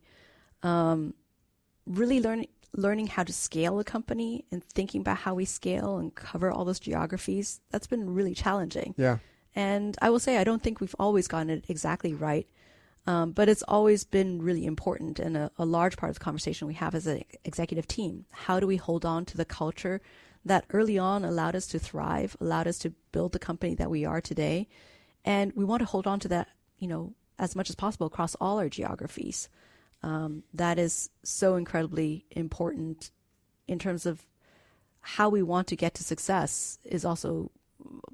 Um, 0.63 1.13
really 1.89 2.21
learning 2.21 2.47
learning 2.75 3.07
how 3.07 3.23
to 3.23 3.33
scale 3.33 3.79
a 3.79 3.83
company 3.83 4.45
and 4.51 4.63
thinking 4.63 5.01
about 5.01 5.17
how 5.17 5.33
we 5.33 5.43
scale 5.43 5.97
and 5.97 6.13
cover 6.13 6.51
all 6.51 6.65
those 6.65 6.79
geographies, 6.79 7.61
that's 7.71 7.87
been 7.87 8.13
really 8.13 8.35
challenging. 8.35 8.93
Yeah. 8.95 9.17
And 9.55 9.97
I 10.01 10.09
will 10.11 10.19
say, 10.19 10.37
I 10.37 10.43
don't 10.43 10.61
think 10.61 10.79
we've 10.79 10.95
always 10.99 11.27
gotten 11.27 11.49
it 11.49 11.65
exactly 11.67 12.13
right. 12.13 12.47
Um, 13.07 13.31
but 13.31 13.49
it's 13.49 13.63
always 13.67 14.03
been 14.03 14.41
really 14.41 14.65
important 14.65 15.19
and 15.19 15.35
a, 15.35 15.51
a, 15.57 15.65
large 15.65 15.97
part 15.97 16.11
of 16.11 16.19
the 16.19 16.23
conversation 16.23 16.67
we 16.67 16.75
have 16.75 16.93
as 16.93 17.07
an 17.07 17.23
executive 17.43 17.87
team. 17.87 18.25
How 18.29 18.59
do 18.59 18.67
we 18.67 18.75
hold 18.75 19.03
on 19.03 19.25
to 19.25 19.37
the 19.37 19.45
culture 19.45 20.01
that 20.45 20.65
early 20.71 20.99
on 20.99 21.25
allowed 21.25 21.55
us 21.55 21.65
to 21.67 21.79
thrive, 21.79 22.37
allowed 22.39 22.67
us 22.67 22.77
to 22.79 22.93
build 23.11 23.31
the 23.31 23.39
company 23.39 23.73
that 23.75 23.89
we 23.89 24.05
are 24.05 24.21
today? 24.21 24.67
And 25.25 25.53
we 25.55 25.65
want 25.65 25.79
to 25.79 25.87
hold 25.87 26.05
on 26.05 26.19
to 26.19 26.27
that, 26.27 26.49
you 26.77 26.87
know, 26.87 27.13
as 27.39 27.55
much 27.55 27.69
as 27.69 27.75
possible 27.75 28.05
across 28.05 28.35
all 28.35 28.59
our 28.59 28.69
geographies. 28.69 29.49
Um, 30.01 30.43
that 30.53 30.79
is 30.79 31.09
so 31.23 31.55
incredibly 31.55 32.25
important 32.31 33.11
in 33.67 33.79
terms 33.79 34.05
of 34.05 34.25
how 35.01 35.29
we 35.29 35.43
want 35.43 35.67
to 35.67 35.75
get 35.75 35.93
to 35.95 36.03
success 36.03 36.79
is 36.83 37.03
also 37.03 37.51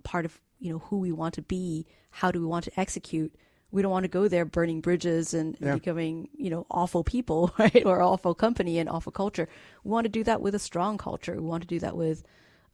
part 0.04 0.26
of 0.26 0.40
you 0.60 0.72
know 0.72 0.80
who 0.80 1.00
we 1.00 1.12
want 1.12 1.34
to 1.36 1.42
be 1.42 1.86
how 2.16 2.32
do 2.32 2.40
we 2.40 2.46
want 2.46 2.64
to 2.64 2.80
execute. 2.80 3.36
We 3.72 3.82
don't 3.82 3.92
want 3.92 4.06
to 4.06 4.10
go 4.10 4.30
there 4.30 4.46
burning 4.46 4.80
bridges 4.80 5.34
and, 5.34 5.58
yeah. 5.60 5.74
becoming 5.74 6.30
you 6.38 6.50
know 6.50 6.66
awful 6.72 7.04
people 7.04 7.54
right 7.60 7.86
or 7.86 8.02
awful 8.02 8.34
company 8.34 8.80
and 8.80 8.90
awful 8.90 9.12
culture. 9.12 9.50
We 9.84 9.92
want 9.92 10.06
to 10.06 10.10
do 10.10 10.24
that 10.24 10.42
with 10.42 10.56
a 10.56 10.60
strong 10.60 10.98
culture. 10.98 11.34
We 11.34 11.42
want 11.42 11.64
to 11.64 11.68
do 11.68 11.80
that 11.80 11.98
with 11.98 12.24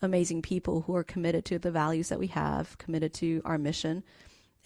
amazing 0.03 0.43
people 0.43 0.81
who 0.81 0.95
are 0.95 1.03
committed 1.03 1.43
to 1.45 1.59
the 1.59 1.71
values 1.71 2.09
that 2.09 2.19
we 2.19 2.27
have 2.27 2.77
committed 2.77 3.13
to 3.15 3.41
our 3.45 3.57
mission. 3.57 4.03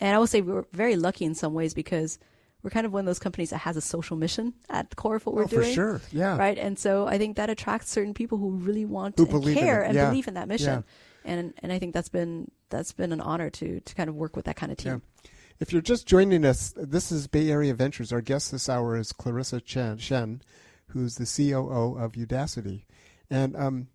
And 0.01 0.13
i 0.13 0.19
will 0.19 0.27
say 0.27 0.41
we're 0.41 0.65
very 0.73 0.97
lucky 0.97 1.23
in 1.23 1.35
some 1.35 1.53
ways 1.53 1.73
because 1.73 2.19
we're 2.65 2.71
kind 2.71 2.87
of 2.87 2.91
one 2.91 3.01
of 3.01 3.05
those 3.05 3.19
companies 3.19 3.51
that 3.51 3.59
has 3.59 3.77
a 3.77 3.81
social 3.81 4.17
mission 4.17 4.51
at 4.71 4.89
the 4.89 4.95
core 4.95 5.17
of 5.17 5.25
what 5.27 5.35
we're 5.35 5.43
oh, 5.43 5.47
doing. 5.47 5.67
For 5.67 5.73
sure, 5.73 6.01
yeah. 6.11 6.35
Right, 6.35 6.57
and 6.57 6.79
so 6.79 7.05
I 7.05 7.19
think 7.19 7.37
that 7.37 7.47
attracts 7.47 7.91
certain 7.91 8.15
people 8.15 8.39
who 8.39 8.49
really 8.49 8.85
want 8.85 9.19
who 9.19 9.27
and 9.27 9.55
care 9.55 9.83
and 9.83 9.93
yeah. 9.93 10.09
believe 10.09 10.27
in 10.27 10.33
that 10.33 10.47
mission. 10.47 10.83
Yeah. 11.23 11.31
And 11.31 11.53
and 11.59 11.71
I 11.71 11.77
think 11.77 11.93
that's 11.93 12.09
been 12.09 12.49
that's 12.69 12.91
been 12.91 13.13
an 13.13 13.21
honor 13.21 13.51
to 13.51 13.79
to 13.79 13.95
kind 13.95 14.09
of 14.09 14.15
work 14.15 14.35
with 14.35 14.45
that 14.45 14.55
kind 14.55 14.71
of 14.71 14.79
team. 14.79 15.03
Yeah. 15.23 15.29
If 15.59 15.71
you're 15.71 15.83
just 15.83 16.07
joining 16.07 16.43
us, 16.43 16.73
this 16.75 17.11
is 17.11 17.27
Bay 17.27 17.51
Area 17.51 17.75
Ventures. 17.75 18.11
Our 18.11 18.21
guest 18.21 18.51
this 18.51 18.67
hour 18.67 18.97
is 18.97 19.13
Clarissa 19.13 19.61
Chen, 19.61 19.99
Shen, 19.99 20.41
who's 20.87 21.15
the 21.15 21.25
COO 21.25 21.99
of 21.99 22.13
Udacity. 22.13 22.85
And 23.29 23.55
um, 23.55 23.87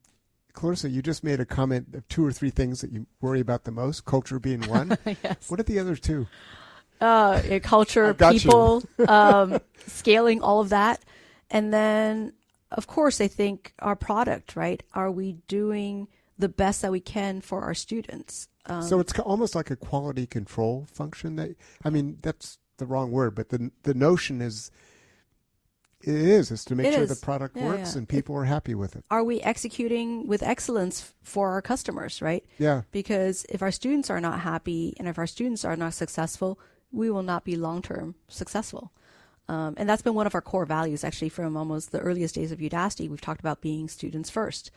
Clarissa, 0.53 0.89
you 0.91 1.03
just 1.03 1.25
made 1.25 1.41
a 1.41 1.45
comment 1.45 1.89
of 1.95 2.07
two 2.07 2.25
or 2.25 2.31
three 2.31 2.51
things 2.51 2.83
that 2.83 2.93
you 2.93 3.07
worry 3.21 3.41
about 3.41 3.65
the 3.65 3.73
most, 3.73 4.05
culture 4.05 4.39
being 4.39 4.63
one. 4.63 4.97
yes. 5.25 5.51
What 5.51 5.59
are 5.59 5.65
the 5.65 5.81
other 5.81 5.97
two? 5.97 6.29
Uh, 7.01 7.61
culture, 7.63 8.15
people, 8.15 8.83
um, 9.09 9.59
scaling 9.87 10.43
all 10.43 10.61
of 10.61 10.69
that. 10.71 11.01
And 11.51 11.73
then, 11.73 12.33
of 12.71 12.87
course, 12.87 13.21
I 13.21 13.29
think 13.29 13.75
our 13.81 13.97
product, 13.97 14.57
right? 14.57 14.83
Are 14.95 15.11
we 15.11 15.33
doing 15.49 16.09
the 16.39 16.49
best 16.49 16.83
that 16.83 16.93
we 16.93 17.01
can 17.01 17.41
for 17.41 17.63
our 17.63 17.75
students? 17.75 18.49
Um, 18.67 18.83
so 18.83 19.01
it's 19.01 19.19
almost 19.19 19.55
like 19.55 19.71
a 19.71 19.77
quality 19.77 20.27
control 20.27 20.87
function 20.93 21.37
that, 21.37 21.57
I 21.85 21.91
mean, 21.91 22.19
that's 22.23 22.59
the 22.77 22.87
wrong 22.87 23.11
word, 23.11 23.35
but 23.35 23.49
the, 23.49 23.71
the 23.83 23.95
notion 23.95 24.41
is, 24.41 24.71
it 26.03 26.15
is, 26.15 26.51
is 26.51 26.65
to 26.67 26.75
make 26.75 26.93
sure 26.93 27.03
is. 27.03 27.11
the 27.11 27.25
product 27.25 27.57
yeah, 27.57 27.67
works 27.67 27.93
yeah. 27.93 27.99
and 27.99 28.09
people 28.09 28.35
are 28.37 28.45
happy 28.45 28.75
with 28.75 28.97
it. 28.97 29.05
Are 29.11 29.25
we 29.25 29.41
executing 29.41 30.27
with 30.27 30.43
excellence 30.43 31.13
for 31.23 31.51
our 31.51 31.61
customers, 31.61 32.23
right? 32.23 32.45
Yeah. 32.59 32.83
Because 32.91 33.45
if 33.51 33.61
our 33.61 33.71
students 33.71 34.09
are 34.09 34.21
not 34.21 34.41
happy 34.41 34.95
and 34.99 35.09
if 35.09 35.19
our 35.19 35.27
students 35.27 35.65
are 35.65 35.77
not 35.77 35.93
successful, 35.93 36.59
we 36.93 37.11
will 37.11 37.23
not 37.23 37.45
be 37.45 37.57
long 37.57 37.83
term 37.83 38.15
successful. 38.29 38.93
Um, 39.49 39.75
and 39.77 39.89
that's 39.89 40.03
been 40.03 40.15
one 40.15 40.29
of 40.29 40.35
our 40.35 40.41
core 40.41 40.65
values, 40.65 41.03
actually, 41.03 41.29
from 41.29 41.57
almost 41.57 41.91
the 41.91 41.99
earliest 41.99 42.37
days 42.37 42.53
of 42.53 42.61
Udacity. 42.61 43.09
We've 43.09 43.21
talked 43.21 43.41
about 43.41 43.61
being 43.61 43.89
students 43.89 44.31
first. 44.31 44.71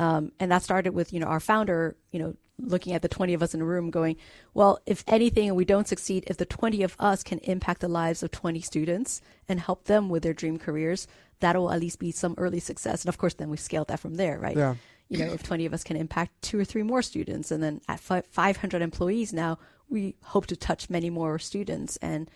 Um, 0.00 0.32
and 0.40 0.50
that 0.50 0.62
started 0.62 0.92
with, 0.92 1.12
you 1.12 1.20
know, 1.20 1.26
our 1.26 1.40
founder, 1.40 1.96
you 2.10 2.18
know, 2.18 2.34
looking 2.60 2.94
at 2.94 3.02
the 3.02 3.08
20 3.08 3.34
of 3.34 3.42
us 3.42 3.54
in 3.54 3.60
a 3.60 3.64
room 3.64 3.90
going, 3.90 4.16
well, 4.54 4.80
if 4.86 5.04
anything 5.06 5.54
we 5.54 5.64
don't 5.64 5.86
succeed, 5.86 6.24
if 6.26 6.36
the 6.36 6.44
20 6.44 6.82
of 6.82 6.96
us 6.98 7.22
can 7.22 7.38
impact 7.40 7.80
the 7.80 7.88
lives 7.88 8.22
of 8.22 8.30
20 8.30 8.60
students 8.60 9.20
and 9.48 9.60
help 9.60 9.84
them 9.84 10.08
with 10.08 10.24
their 10.24 10.34
dream 10.34 10.58
careers, 10.58 11.06
that 11.40 11.56
will 11.56 11.70
at 11.70 11.80
least 11.80 12.00
be 12.00 12.10
some 12.10 12.34
early 12.36 12.60
success. 12.60 13.04
And 13.04 13.08
of 13.08 13.18
course, 13.18 13.34
then 13.34 13.50
we 13.50 13.56
scaled 13.56 13.88
that 13.88 14.00
from 14.00 14.16
there, 14.16 14.38
right? 14.38 14.56
Yeah. 14.56 14.74
You 15.08 15.18
know, 15.18 15.32
if 15.32 15.42
20 15.42 15.64
of 15.64 15.72
us 15.72 15.84
can 15.84 15.96
impact 15.96 16.42
two 16.42 16.58
or 16.58 16.64
three 16.64 16.82
more 16.82 17.00
students 17.00 17.50
and 17.50 17.62
then 17.62 17.80
at 17.88 18.00
500 18.00 18.82
employees 18.82 19.32
now, 19.32 19.58
we 19.88 20.16
hope 20.22 20.46
to 20.46 20.56
touch 20.56 20.90
many 20.90 21.10
more 21.10 21.38
students. 21.38 21.96
And 21.98 22.30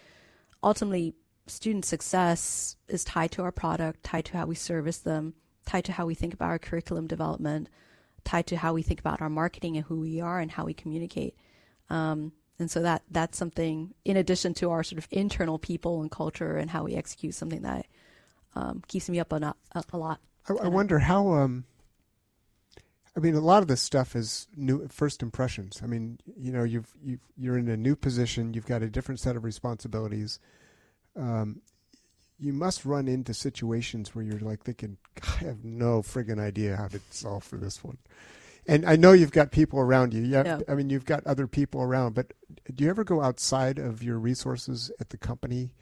ultimately, 0.62 1.14
student 1.46 1.84
success 1.84 2.76
is 2.88 3.04
tied 3.04 3.32
to 3.32 3.42
our 3.42 3.52
product, 3.52 4.02
tied 4.04 4.24
to 4.26 4.36
how 4.36 4.46
we 4.46 4.54
service 4.54 4.98
them, 4.98 5.34
tied 5.66 5.84
to 5.84 5.92
how 5.92 6.06
we 6.06 6.14
think 6.14 6.34
about 6.34 6.48
our 6.48 6.58
curriculum 6.58 7.06
development, 7.06 7.68
tied 8.24 8.46
to 8.48 8.56
how 8.56 8.72
we 8.72 8.82
think 8.82 9.00
about 9.00 9.20
our 9.20 9.30
marketing 9.30 9.76
and 9.76 9.86
who 9.86 10.00
we 10.00 10.20
are 10.20 10.40
and 10.40 10.50
how 10.50 10.64
we 10.64 10.74
communicate. 10.74 11.36
Um, 11.90 12.32
and 12.58 12.70
so 12.70 12.82
that 12.82 13.02
that's 13.10 13.36
something 13.36 13.94
in 14.04 14.16
addition 14.16 14.54
to 14.54 14.70
our 14.70 14.84
sort 14.84 14.98
of 14.98 15.08
internal 15.10 15.58
people 15.58 16.00
and 16.00 16.10
culture 16.10 16.56
and 16.56 16.70
how 16.70 16.84
we 16.84 16.94
execute 16.94 17.34
something 17.34 17.62
that 17.62 17.86
um, 18.54 18.82
keeps 18.86 19.08
me 19.08 19.18
up 19.18 19.32
a, 19.32 19.54
a, 19.72 19.84
a 19.92 19.98
lot. 19.98 20.20
I, 20.48 20.54
I 20.64 20.68
wonder 20.68 20.98
how 21.00 21.32
um, 21.32 21.64
I 23.14 23.20
mean, 23.20 23.34
a 23.34 23.40
lot 23.40 23.62
of 23.62 23.68
this 23.68 23.82
stuff 23.82 24.16
is 24.16 24.48
new 24.56 24.88
first 24.88 25.22
impressions. 25.22 25.80
I 25.82 25.86
mean, 25.86 26.18
you 26.36 26.50
know, 26.50 26.64
you've 26.64 26.90
you 27.02 27.18
you're 27.36 27.58
in 27.58 27.68
a 27.68 27.76
new 27.76 27.94
position. 27.94 28.54
You've 28.54 28.66
got 28.66 28.82
a 28.82 28.88
different 28.88 29.20
set 29.20 29.36
of 29.36 29.44
responsibilities. 29.44 30.38
Um, 31.14 31.60
you 32.38 32.52
must 32.52 32.84
run 32.84 33.06
into 33.08 33.34
situations 33.34 34.14
where 34.14 34.24
you're 34.24 34.40
like 34.40 34.64
thinking, 34.64 34.96
I 35.22 35.44
have 35.44 35.64
no 35.64 36.02
friggin' 36.02 36.40
idea 36.40 36.76
how 36.76 36.88
to 36.88 37.00
solve 37.10 37.44
for 37.44 37.56
this 37.56 37.84
one. 37.84 37.98
And 38.66 38.86
I 38.86 38.96
know 38.96 39.12
you've 39.12 39.32
got 39.32 39.50
people 39.50 39.78
around 39.78 40.14
you. 40.14 40.22
Yeah, 40.22 40.60
I 40.68 40.74
mean, 40.74 40.88
you've 40.88 41.04
got 41.04 41.26
other 41.26 41.46
people 41.46 41.82
around. 41.82 42.14
But 42.14 42.32
do 42.74 42.84
you 42.84 42.90
ever 42.90 43.04
go 43.04 43.20
outside 43.20 43.78
of 43.78 44.02
your 44.02 44.18
resources 44.18 44.90
at 45.00 45.10
the 45.10 45.18
company 45.18 45.72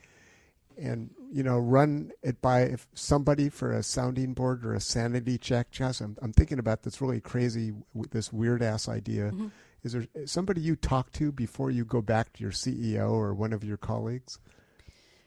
and 0.79 1.11
you 1.33 1.43
know 1.43 1.59
run 1.59 2.13
it 2.23 2.41
by 2.41 2.77
somebody 2.95 3.49
for 3.49 3.73
a 3.73 3.83
sounding 3.83 4.35
board 4.35 4.65
or 4.65 4.75
a 4.75 4.81
sanity 4.81 5.39
check. 5.39 5.71
just 5.71 6.01
I'm, 6.01 6.17
I'm 6.23 6.33
thinking 6.33 6.59
about 6.59 6.83
this 6.83 7.01
really 7.01 7.21
crazy, 7.21 7.73
this 8.11 8.33
weird 8.33 8.63
ass 8.63 8.89
idea. 8.89 9.31
Mm-hmm. 9.31 9.49
Is 9.83 9.93
there 9.93 10.07
somebody 10.27 10.61
you 10.61 10.77
talk 10.77 11.11
to 11.13 11.33
before 11.33 11.71
you 11.71 11.85
go 11.85 12.03
back 12.03 12.33
to 12.35 12.43
your 12.43 12.53
CEO 12.53 13.11
or 13.11 13.33
one 13.33 13.53
of 13.53 13.65
your 13.65 13.77
colleagues? 13.77 14.39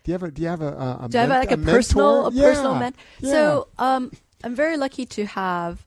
Do 0.04 0.12
you 0.12 0.14
have 0.14 0.24
a 0.24 0.32
Do 0.32 0.41
you 0.41 0.48
have 0.50 0.62
a, 0.62 1.00
a, 1.02 1.08
do 1.10 1.18
I 1.18 1.22
have 1.22 1.30
like 1.30 1.52
a, 1.52 1.56
a 1.56 1.58
personal 1.58 2.28
a 2.28 2.32
yeah. 2.32 2.44
personal 2.44 2.76
mentor? 2.76 3.00
Yeah. 3.20 3.32
So 3.32 3.68
um, 3.78 4.12
I'm 4.44 4.56
very 4.56 4.78
lucky 4.78 5.06
to 5.08 5.26
have. 5.26 5.86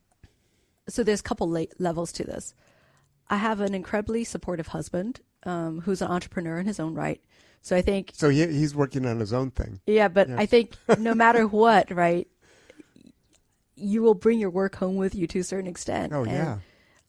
So 0.89 1.03
there's 1.03 1.21
a 1.21 1.25
couple 1.25 1.67
levels 1.79 2.13
to 2.13 2.25
this. 2.25 2.55
I 3.29 3.37
have 3.37 3.61
an 3.61 3.75
incredibly 3.75 4.25
supportive 4.25 4.69
husband 4.69 5.21
um, 5.45 5.81
who's 5.81 6.01
an 6.01 6.09
entrepreneur 6.09 6.59
in 6.59 6.67
his 6.67 6.81
own 6.81 6.95
right. 6.95 7.21
So 7.63 7.77
I 7.77 7.83
think. 7.83 8.13
So 8.15 8.29
he, 8.29 8.47
he's 8.47 8.75
working 8.75 9.07
on 9.07 9.21
his 9.21 9.33
own 9.33 9.51
thing. 9.51 9.81
Yeah, 9.87 10.09
but 10.09 10.29
yes. 10.29 10.39
I 10.39 10.47
think 10.47 10.75
no 10.99 11.15
matter 11.25 11.47
what, 11.47 11.91
right, 11.91 12.29
you 13.75 14.03
will 14.03 14.15
bring 14.15 14.39
your 14.39 14.51
work 14.51 14.77
home 14.77 14.97
with 14.97 15.15
you 15.15 15.27
to 15.29 15.41
a 15.41 15.45
certain 15.45 15.69
extent. 15.69 16.13
Oh, 16.13 16.23
and 16.23 16.33
yeah. 16.33 16.59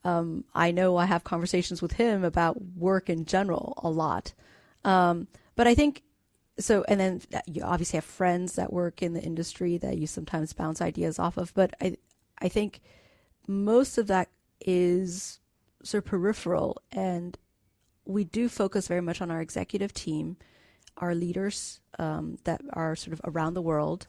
Um, 0.04 0.44
I 0.54 0.70
know 0.70 0.96
I 0.96 1.06
have 1.06 1.24
conversations 1.24 1.82
with 1.82 1.92
him 1.92 2.24
about 2.24 2.56
work 2.76 3.10
in 3.10 3.24
general 3.24 3.74
a 3.78 3.90
lot. 3.90 4.32
Um, 4.84 5.28
but 5.56 5.66
I 5.66 5.74
think 5.74 6.02
so. 6.58 6.84
And 6.88 7.00
then 7.00 7.20
you 7.46 7.62
obviously 7.62 7.96
have 7.96 8.04
friends 8.04 8.54
that 8.54 8.72
work 8.72 9.02
in 9.02 9.12
the 9.12 9.22
industry 9.22 9.76
that 9.78 9.98
you 9.98 10.06
sometimes 10.06 10.52
bounce 10.52 10.80
ideas 10.80 11.18
off 11.18 11.36
of. 11.36 11.52
But 11.54 11.74
I, 11.80 11.96
I 12.38 12.48
think 12.48 12.80
most 13.46 13.98
of 13.98 14.06
that 14.06 14.28
is 14.60 15.40
sort 15.82 16.04
of 16.04 16.10
peripheral, 16.10 16.82
and 16.92 17.36
we 18.08 18.24
do 18.24 18.48
focus 18.48 18.88
very 18.88 19.02
much 19.02 19.20
on 19.20 19.30
our 19.30 19.40
executive 19.40 19.92
team, 19.92 20.36
our 20.96 21.14
leaders 21.14 21.80
um, 21.98 22.38
that 22.44 22.60
are 22.72 22.96
sort 22.96 23.12
of 23.12 23.20
around 23.24 23.54
the 23.54 23.62
world, 23.62 24.06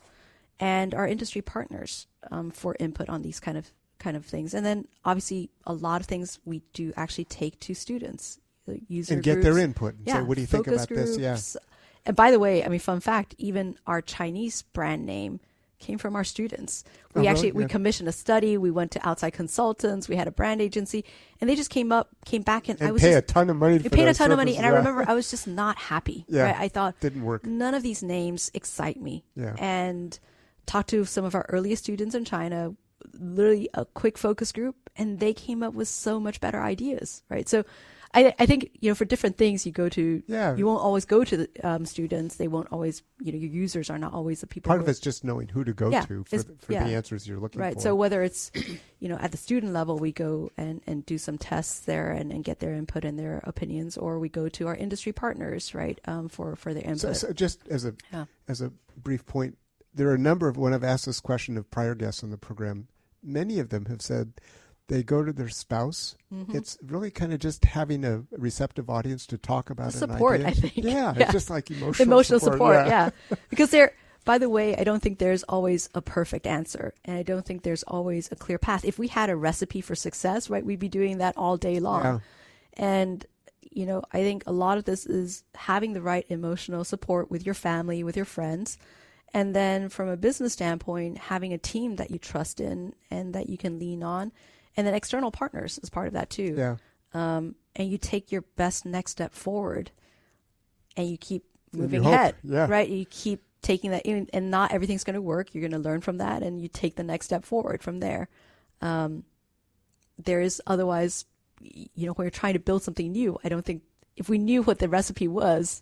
and 0.59 0.95
our 0.95 1.07
industry 1.07 1.41
partners 1.41 2.07
um, 2.31 2.49
for 2.49 2.75
input 2.79 3.09
on 3.09 3.21
these 3.21 3.39
kind 3.39 3.57
of 3.57 3.71
kind 3.99 4.15
of 4.15 4.25
things. 4.25 4.53
And 4.53 4.65
then 4.65 4.87
obviously 5.03 5.49
a 5.67 5.73
lot 5.73 5.99
of 6.01 6.07
things 6.07 6.39
we 6.45 6.63
do 6.73 6.93
actually 6.95 7.25
take 7.25 7.59
to 7.59 7.73
students, 7.73 8.39
user 8.87 9.15
and 9.15 9.23
get 9.23 9.33
groups. 9.33 9.43
their 9.43 9.57
input. 9.57 9.95
And 9.95 10.07
yeah, 10.07 10.13
say, 10.15 10.23
what 10.23 10.35
do 10.35 10.41
you 10.41 10.47
think 10.47 10.67
about 10.67 10.87
this? 10.87 11.17
Yeah. 11.17 11.37
And 12.05 12.15
by 12.15 12.31
the 12.31 12.39
way, 12.39 12.63
I 12.63 12.69
mean, 12.69 12.79
fun 12.79 13.01
fact: 13.01 13.35
even 13.37 13.77
our 13.85 14.01
Chinese 14.01 14.61
brand 14.61 15.05
name 15.05 15.41
came 15.79 15.97
from 15.97 16.15
our 16.15 16.23
students. 16.23 16.83
We 17.15 17.27
Oh, 17.27 17.31
actually 17.31 17.51
we 17.53 17.65
commissioned 17.65 18.07
a 18.09 18.11
study. 18.11 18.57
We 18.57 18.71
went 18.71 18.91
to 18.91 19.07
outside 19.07 19.31
consultants. 19.31 20.07
We 20.07 20.15
had 20.15 20.27
a 20.27 20.31
brand 20.31 20.61
agency, 20.61 21.03
and 21.39 21.49
they 21.49 21.55
just 21.55 21.69
came 21.69 21.91
up, 21.91 22.09
came 22.25 22.41
back, 22.41 22.69
and, 22.69 22.81
I 22.81 22.91
was 22.91 23.01
pay 23.01 23.09
just, 23.13 23.17
a 23.29 23.33
ton 23.33 23.49
of 23.49 23.55
money 23.55 23.79
for 23.79 23.89
paid 23.89 24.07
a 24.07 24.13
ton 24.13 24.31
of 24.31 24.37
money, 24.37 24.57
and 24.57 24.65
I 24.65 24.69
remember 24.69 25.05
I 25.07 25.13
was 25.13 25.29
just 25.31 25.47
not 25.47 25.77
happy. 25.77 26.25
Yeah. 26.29 26.43
right? 26.43 26.55
I 26.57 26.67
thought 26.67 26.99
Didn't 26.99 27.23
work. 27.23 27.45
none 27.45 27.73
of 27.73 27.81
these 27.83 28.03
names 28.03 28.51
excite 28.53 29.01
me. 29.01 29.23
Yeah. 29.35 29.55
And 29.57 30.17
talked 30.65 30.89
to 30.91 31.05
some 31.05 31.25
of 31.25 31.33
our 31.33 31.45
earliest 31.49 31.83
students 31.83 32.13
in 32.13 32.25
China, 32.25 32.75
literally 33.13 33.69
a 33.73 33.85
quick 33.85 34.17
focus 34.17 34.51
group, 34.51 34.75
and 34.95 35.19
they 35.19 35.33
came 35.33 35.63
up 35.63 35.73
with 35.73 35.87
so 35.87 36.19
much 36.19 36.39
better 36.39 36.61
ideas, 36.61 37.23
right? 37.29 37.47
So 37.49 37.63
I, 38.13 38.33
I 38.39 38.45
think, 38.47 38.71
you 38.79 38.89
know, 38.89 38.95
for 38.95 39.05
different 39.05 39.37
things 39.37 39.65
you 39.67 39.71
go 39.71 39.87
to, 39.89 40.23
Yeah. 40.27 40.55
you 40.55 40.65
won't 40.65 40.81
always 40.81 41.05
go 41.05 41.23
to 41.23 41.37
the 41.37 41.49
um, 41.67 41.85
students. 41.85 42.37
They 42.37 42.47
won't 42.47 42.67
always, 42.71 43.03
you 43.19 43.31
know, 43.31 43.37
your 43.37 43.51
users 43.51 43.89
are 43.91 43.99
not 43.99 44.13
always 44.13 44.41
the 44.41 44.47
people. 44.47 44.69
Part 44.69 44.81
of 44.81 44.87
it's 44.89 44.99
just 44.99 45.23
knowing 45.23 45.47
who 45.47 45.63
to 45.63 45.73
go 45.73 45.91
Yeah, 45.91 46.01
to 46.05 46.23
for, 46.23 46.37
the, 46.37 46.55
for 46.59 46.73
yeah. 46.73 46.85
the 46.85 46.95
answers 46.95 47.27
you're 47.27 47.39
looking 47.39 47.61
Right. 47.61 47.73
for. 47.73 47.77
Right 47.77 47.83
so 47.83 47.93
whether 47.95 48.23
it's, 48.23 48.51
you 48.99 49.09
know, 49.09 49.17
at 49.17 49.31
the 49.31 49.37
student 49.37 49.73
level, 49.73 49.99
we 49.99 50.11
go 50.11 50.51
and, 50.57 50.81
and 50.87 51.05
do 51.05 51.19
some 51.19 51.37
tests 51.37 51.81
there 51.81 52.09
and, 52.11 52.31
and 52.31 52.43
get 52.43 52.59
their 52.59 52.73
input 52.73 53.05
and 53.05 53.19
their 53.19 53.41
opinions, 53.43 53.95
or 53.95 54.17
we 54.17 54.27
go 54.29 54.49
to 54.49 54.67
our 54.67 54.75
industry 54.75 55.11
partners, 55.13 55.75
right, 55.75 55.99
um, 56.05 56.29
for, 56.29 56.55
for 56.55 56.73
their 56.73 56.83
input. 56.83 56.99
So, 56.99 57.13
so 57.13 57.33
just 57.33 57.67
as 57.67 57.85
a 57.85 57.93
Yeah. 58.11 58.25
as 58.47 58.59
a 58.61 58.71
brief 58.97 59.25
point, 59.27 59.57
there 59.93 60.07
are 60.09 60.15
a 60.15 60.19
number 60.19 60.47
of 60.47 60.57
when 60.57 60.73
I've 60.73 60.83
asked 60.83 61.05
this 61.05 61.19
question 61.19 61.57
of 61.57 61.69
prior 61.69 61.93
guests 61.93 62.23
on 62.23 62.31
the 62.31 62.37
program, 62.37 62.87
many 63.23 63.59
of 63.59 63.69
them 63.69 63.85
have 63.85 64.01
said 64.01 64.33
they 64.89 65.01
go 65.03 65.23
to 65.23 65.31
their 65.31 65.47
spouse. 65.49 66.15
Mm-hmm. 66.33 66.57
It's 66.57 66.77
really 66.85 67.09
kind 67.11 67.31
of 67.31 67.39
just 67.39 67.63
having 67.63 68.03
a 68.03 68.23
receptive 68.31 68.89
audience 68.89 69.25
to 69.27 69.37
talk 69.37 69.69
about 69.69 69.93
support. 69.93 70.41
I 70.41 70.51
think. 70.51 70.75
Yeah, 70.75 71.13
Yeah. 71.15 71.23
it's 71.23 71.31
just 71.31 71.49
like 71.49 71.71
emotional 71.71 72.07
emotional 72.07 72.39
support, 72.41 72.85
yeah. 72.85 73.11
yeah. 73.29 73.37
because 73.49 73.71
there 73.71 73.93
by 74.25 74.37
the 74.37 74.49
way 74.49 74.75
i 74.75 74.83
don't 74.83 75.01
think 75.01 75.17
there's 75.17 75.43
always 75.43 75.89
a 75.95 76.01
perfect 76.01 76.45
answer 76.45 76.93
and 77.05 77.17
i 77.17 77.23
don't 77.23 77.45
think 77.45 77.63
there's 77.63 77.83
always 77.83 78.29
a 78.31 78.35
clear 78.35 78.57
path 78.59 78.83
if 78.83 78.99
we 78.99 79.07
had 79.07 79.29
a 79.29 79.35
recipe 79.35 79.79
for 79.79 79.95
success 79.95 80.49
right 80.49 80.65
we'd 80.65 80.77
be 80.77 80.89
doing 80.89 81.19
that 81.19 81.35
all 81.37 81.55
day 81.55 81.79
long 81.79 82.03
Yeah. 82.03 82.19
and 82.73 83.25
you 83.71 83.85
know 83.85 84.03
i 84.11 84.17
think 84.21 84.43
a 84.45 84.51
lot 84.51 84.77
of 84.77 84.83
this 84.83 85.05
is 85.05 85.43
having 85.55 85.93
the 85.93 86.01
right 86.01 86.25
emotional 86.29 86.83
support 86.83 87.31
with 87.31 87.45
your 87.45 87.55
family 87.55 88.03
with 88.03 88.17
your 88.17 88.25
friends 88.25 88.77
and 89.33 89.55
then 89.55 89.87
from 89.89 90.09
a 90.09 90.17
business 90.17 90.51
standpoint 90.53 91.17
having 91.17 91.53
a 91.53 91.57
team 91.57 91.95
that 91.95 92.11
you 92.11 92.19
trust 92.19 92.59
in 92.59 92.93
and 93.09 93.33
that 93.33 93.49
you 93.49 93.57
can 93.57 93.79
lean 93.79 94.03
on 94.03 94.31
and 94.79 94.87
then 94.87 94.93
external 94.93 95.29
partners 95.29 95.77
is 95.83 95.89
part 95.89 96.07
of 96.07 96.13
that 96.13 96.29
too 96.29 96.55
Yeah. 96.57 96.77
um, 97.13 97.55
and 97.75 97.89
you 97.91 97.97
take 97.97 98.31
your 98.31 98.41
best 98.55 98.85
next 98.85 99.11
step 99.11 99.33
forward 99.33 99.91
and 100.95 101.07
you 101.09 101.17
keep 101.17 101.43
moving 101.73 102.03
you 102.03 102.09
ahead 102.09 102.35
yeah. 102.43 102.65
right 102.67 102.87
you 102.87 103.05
keep 103.05 103.43
taking 103.61 103.91
that 103.91 104.05
in 104.05 104.27
and 104.33 104.49
not 104.49 104.71
everything's 104.71 105.03
going 105.03 105.15
to 105.15 105.21
work 105.21 105.53
you're 105.53 105.67
going 105.67 105.71
to 105.83 105.89
learn 105.89 105.99
from 106.01 106.17
that 106.17 106.41
and 106.43 106.61
you 106.61 106.69
take 106.69 106.95
the 106.95 107.03
next 107.03 107.25
step 107.25 107.43
forward 107.43 107.83
from 107.83 107.99
there 107.99 108.29
um, 108.81 109.23
there 110.17 110.39
is 110.41 110.61
otherwise 110.65 111.25
you 111.61 112.05
know 112.07 112.13
when 112.13 112.23
you're 112.25 112.31
trying 112.31 112.53
to 112.53 112.59
build 112.59 112.81
something 112.81 113.11
new 113.11 113.37
i 113.43 113.49
don't 113.49 113.65
think 113.65 113.83
if 114.15 114.29
we 114.29 114.37
knew 114.37 114.63
what 114.63 114.79
the 114.79 114.87
recipe 114.87 115.27
was 115.27 115.81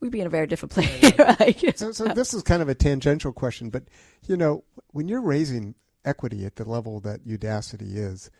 we'd 0.00 0.12
be 0.12 0.20
in 0.20 0.26
a 0.26 0.30
very 0.30 0.46
different 0.46 0.72
place 0.72 1.18
right? 1.18 1.78
So, 1.78 1.92
so 1.92 2.04
this 2.06 2.34
is 2.34 2.42
kind 2.42 2.62
of 2.62 2.68
a 2.68 2.74
tangential 2.74 3.32
question, 3.32 3.70
but 3.70 3.84
you 4.26 4.36
know, 4.36 4.62
when 4.92 5.08
you're 5.08 5.20
raising 5.20 5.74
equity 6.08 6.44
at 6.46 6.56
the 6.56 6.68
level 6.68 7.00
that 7.00 7.26
Udacity 7.26 7.96
is, 7.96 8.30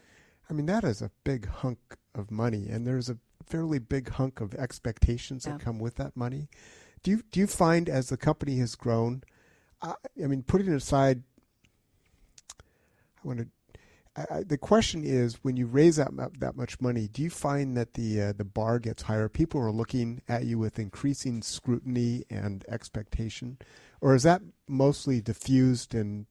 I 0.49 0.53
mean, 0.55 0.67
that 0.67 0.85
is 0.85 1.03
a 1.03 1.11
big 1.25 1.47
hunk 1.47 1.79
of 2.15 2.31
money, 2.31 2.69
and 2.69 2.87
there's 2.87 3.11
a 3.11 3.19
fairly 3.45 3.79
big 3.79 4.11
hunk 4.11 4.41
of 4.41 4.55
expectations 4.55 5.45
Yeah. 5.45 5.53
that 5.53 5.61
come 5.61 5.79
with 5.79 5.97
that 5.97 6.17
money. 6.17 6.49
Do 7.03 7.11
you 7.13 7.23
do 7.31 7.41
you 7.41 7.47
find 7.47 7.89
as 7.89 8.09
the 8.09 8.17
company 8.17 8.57
has 8.59 8.75
grown? 8.75 9.23
I, 9.83 9.95
I 10.23 10.27
mean, 10.27 10.43
putting 10.43 10.69
aside, 10.73 11.23
I 13.23 13.27
want 13.29 13.39
to. 13.41 13.47
I, 14.17 14.43
the 14.43 14.59
question 14.59 15.05
is, 15.05 15.45
when 15.45 15.57
you 15.57 15.67
raise 15.67 15.97
that 15.97 16.11
that 16.41 16.57
much 16.57 16.81
money, 16.81 17.07
do 17.07 17.23
you 17.23 17.31
find 17.31 17.77
that 17.77 17.95
the 17.95 18.21
uh, 18.21 18.33
the 18.33 18.45
bar 18.45 18.79
gets 18.81 19.03
higher? 19.03 19.29
People 19.29 19.61
are 19.61 19.71
looking 19.71 20.23
at 20.29 20.45
you 20.45 20.59
with 20.59 20.79
increasing 20.79 21.41
scrutiny 21.43 22.25
and 22.29 22.65
expectation, 22.69 23.59
or 24.01 24.15
is 24.17 24.25
that 24.25 24.43
mostly 24.67 25.21
diffused 25.21 25.95
and 25.95 26.27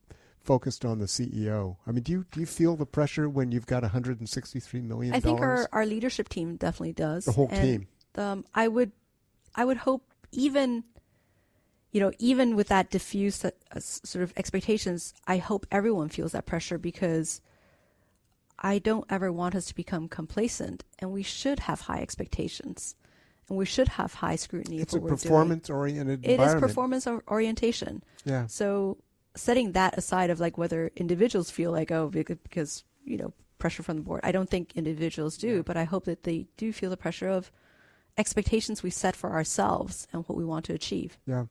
focused 0.47 0.85
on 0.85 0.97
the 0.99 1.05
CEO? 1.05 1.75
I 1.85 1.91
mean, 1.91 2.03
do 2.03 2.11
you 2.13 2.25
do 2.31 2.39
you 2.39 2.45
feel 2.47 2.75
the 2.75 2.85
pressure 2.85 3.27
when 3.29 3.51
you've 3.51 3.67
got 3.67 3.83
163 3.83 4.81
million? 4.81 5.13
I 5.13 5.19
think 5.19 5.39
our, 5.41 5.67
our 5.71 5.85
leadership 5.85 6.29
team 6.29 6.55
definitely 6.55 6.93
does. 6.93 7.25
The 7.25 7.33
whole 7.33 7.49
And, 7.51 7.61
team. 7.61 7.87
Um, 8.15 8.45
I 8.55 8.67
would, 8.67 8.91
I 9.53 9.63
would 9.65 9.77
hope 9.77 10.03
even, 10.31 10.83
you 11.91 11.99
know, 11.99 12.11
even 12.17 12.55
with 12.55 12.69
that 12.69 12.89
diffuse 12.89 13.43
uh, 13.45 13.51
sort 13.79 14.23
of 14.23 14.33
expectations, 14.37 15.13
I 15.27 15.37
hope 15.37 15.67
everyone 15.71 16.09
feels 16.09 16.31
that 16.31 16.45
pressure 16.47 16.79
because 16.79 17.41
I 18.57 18.79
don't 18.79 19.05
ever 19.09 19.31
want 19.31 19.53
us 19.53 19.65
to 19.67 19.75
become 19.75 20.07
complacent, 20.07 20.83
and 20.97 21.11
we 21.11 21.21
should 21.21 21.59
have 21.59 21.81
high 21.81 21.99
expectations, 22.01 22.95
and 23.49 23.57
we 23.57 23.65
should 23.65 23.87
have 23.89 24.15
high 24.15 24.35
scrutiny. 24.35 24.79
it's 24.79 24.93
a 24.93 24.97
what 24.97 25.03
we're 25.03 25.09
doing. 25.09 25.19
performance 25.19 25.69
oriented 25.69 26.25
It 26.25 26.39
is 26.39 26.55
performance 26.55 27.05
or- 27.05 27.23
orientation. 27.27 28.03
Yeah. 28.25 28.47
So 28.47 28.97
setting 29.38 29.71
that 29.73 29.97
aside 29.97 30.29
of 30.29 30.39
like 30.39 30.57
whether 30.57 30.91
individuals 30.95 31.49
feel 31.49 31.71
like 31.71 31.91
oh 31.91 32.09
because 32.09 32.83
you 33.03 33.17
know 33.17 33.33
pressure 33.57 33.83
from 33.83 33.97
the 33.97 34.03
board, 34.03 34.21
I 34.23 34.31
don't 34.31 34.49
think 34.49 34.73
individuals 34.75 35.38
do, 35.38 35.63
but 35.63 35.77
I 35.77 35.83
hope 35.83 36.05
that 36.05 36.23
they 36.23 36.47
do 36.57 36.71
feel 36.71 36.89
the 36.89 36.97
pressure 36.97 37.27
of 37.27 37.51
expectations 38.17 38.83
we 38.83 38.89
set 38.89 39.15
for 39.15 39.31
ourselves 39.31 40.07
and 40.11 40.23
what 40.27 40.38
we 40.38 40.45
want 40.45 40.65
to 40.65 40.73
achieve. 40.73 41.17
Yeah. 41.25 41.45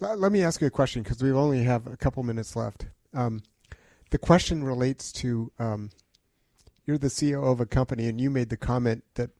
L- 0.00 0.16
let 0.16 0.32
me 0.32 0.42
ask 0.42 0.60
you 0.60 0.66
a 0.66 0.70
question 0.70 1.02
because 1.02 1.22
we 1.22 1.32
only 1.32 1.62
have 1.62 1.86
a 1.86 1.96
couple 1.96 2.22
minutes 2.22 2.54
left. 2.56 2.86
Um, 3.14 3.42
the 4.10 4.18
question 4.18 4.62
relates 4.62 5.10
to 5.12 5.50
um, 5.58 5.90
you're 6.84 6.98
the 6.98 7.08
CEO 7.08 7.50
of 7.50 7.60
a 7.60 7.66
company, 7.66 8.08
and 8.08 8.20
you 8.20 8.30
made 8.30 8.50
the 8.50 8.56
comment 8.56 9.04
that 9.14 9.30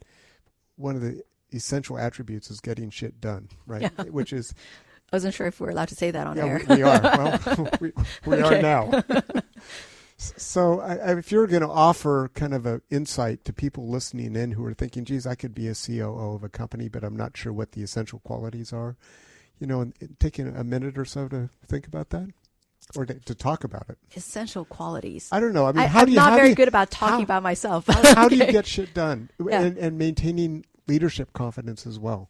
one 0.77 0.97
of 0.97 1.03
the 1.03 1.23
essential 1.53 1.99
attributes 1.99 2.51
is 2.51 2.61
getting 2.61 2.89
shit 2.89 3.21
done, 3.21 3.49
right? 3.67 3.83
Yeah. 3.83 4.05
Which 4.05 4.33
is 4.33 4.55
I 5.13 5.17
wasn't 5.17 5.35
sure 5.35 5.47
if 5.47 5.61
we 5.61 5.67
were 5.67 5.71
allowed 5.73 5.89
to 5.89 5.95
say 5.95 6.11
that 6.11 6.27
on 6.27 6.37
yeah, 6.39 6.45
air. 6.47 6.63
we, 6.69 6.77
we 6.77 6.83
are. 6.83 7.01
Well, 7.47 7.69
we, 7.81 7.93
we 8.27 8.41
are 8.41 8.63
now. 8.63 9.03
So, 10.17 10.79
I, 10.81 11.19
if 11.19 11.33
you're 11.33 11.49
going 11.49 11.63
to 11.63 11.69
offer 11.69 12.31
kind 12.35 12.55
of 12.55 12.65
an 12.65 12.81
insight 12.91 13.45
to 13.45 13.53
people 13.53 13.89
listening 13.89 14.37
in 14.37 14.53
who 14.53 14.65
are 14.65 14.73
thinking, 14.75 15.05
"Geez, 15.05 15.27
I 15.27 15.35
could 15.35 15.53
be 15.53 15.67
a 15.67 15.75
COO 15.75 16.35
of 16.37 16.45
a 16.45 16.49
company, 16.49 16.89
but 16.89 17.03
I'm 17.03 17.17
not 17.17 17.37
sure 17.37 17.53
what 17.53 17.73
the 17.73 17.83
essential 17.83 18.21
qualities 18.21 18.73
are," 18.73 18.97
you 19.59 19.67
know, 19.67 19.81
and, 19.81 19.95
and 20.01 20.21
taking 20.21 20.47
a 20.55 20.63
minute 20.63 20.97
or 20.97 21.05
so 21.05 21.27
to 21.27 21.51
think 21.67 21.89
about 21.89 22.11
that, 22.11 22.29
or 22.95 23.05
to, 23.05 23.15
to 23.15 23.35
talk 23.35 23.65
about 23.65 23.87
it. 23.89 23.99
Essential 24.15 24.65
qualities. 24.65 25.29
I 25.33 25.41
don't 25.41 25.53
know. 25.53 25.67
I 25.67 25.73
mean, 25.73 25.81
I, 25.83 25.87
how 25.89 26.01
am 26.01 26.07
do 26.07 26.13
you? 26.13 26.19
not 26.19 26.37
very 26.37 26.51
you, 26.51 26.55
good 26.55 26.69
about 26.69 26.93
talking 26.93 27.17
how- 27.17 27.23
about 27.23 27.43
myself. 27.43 27.87
How, 27.89 28.15
how 28.15 28.29
do 28.29 28.37
you 28.37 28.47
get 28.47 28.65
shit 28.65 28.95
done 28.95 29.29
Yeah. 29.45 29.61
and, 29.61 29.77
and 29.77 29.99
maintaining 29.99 30.65
leadership 30.87 31.33
confidence 31.33 31.85
as 31.85 31.99
well? 31.99 32.29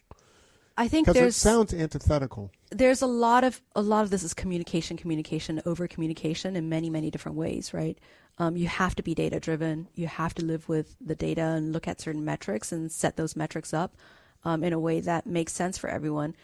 I 0.77 0.89
think 0.89 1.07
Because 1.07 1.37
it 1.37 1.39
sounds 1.39 1.75
antithetical. 1.75 2.51
there's 2.71 3.03
a 3.03 3.07
lot 3.07 3.45
of 3.45 3.61
a 3.75 3.83
lot 3.83 4.05
of 4.05 4.11
this 4.11 4.23
is 4.23 4.35
communication, 4.35 4.97
communication, 4.97 5.61
over 5.67 5.87
communication 5.87 6.57
in 6.57 6.69
many 6.69 6.89
many 6.91 7.11
different 7.11 7.37
ways, 7.37 7.75
right? 7.75 7.99
Um, 8.39 8.57
you 8.57 8.67
have 8.67 8.95
to 8.95 9.03
be 9.03 9.15
data 9.15 9.39
driven. 9.41 9.89
You 9.95 10.07
have 10.07 10.35
to 10.35 10.45
live 10.45 10.69
with 10.69 10.97
the 11.01 11.15
data 11.15 11.43
and 11.43 11.73
look 11.73 11.87
at 11.87 12.01
certain 12.01 12.25
metrics 12.25 12.73
and 12.73 12.91
set 12.91 13.17
those 13.17 13.37
metrics 13.37 13.75
up 13.75 13.95
um, 14.45 14.65
in 14.65 14.73
a 14.73 14.81
way 14.81 15.01
that 15.01 15.27
makes 15.27 15.53
sense 15.53 15.77
for 15.77 15.89
everyone. 15.91 16.35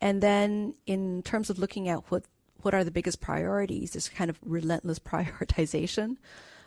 And 0.00 0.22
then 0.22 0.74
in 0.86 1.22
terms 1.22 1.50
of 1.50 1.58
looking 1.58 1.88
at 1.88 2.10
what 2.10 2.24
what 2.62 2.74
are 2.74 2.84
the 2.84 2.90
biggest 2.90 3.20
priorities, 3.20 3.92
this 3.92 4.08
kind 4.08 4.30
of 4.30 4.38
relentless 4.42 4.98
prioritization 5.10 6.16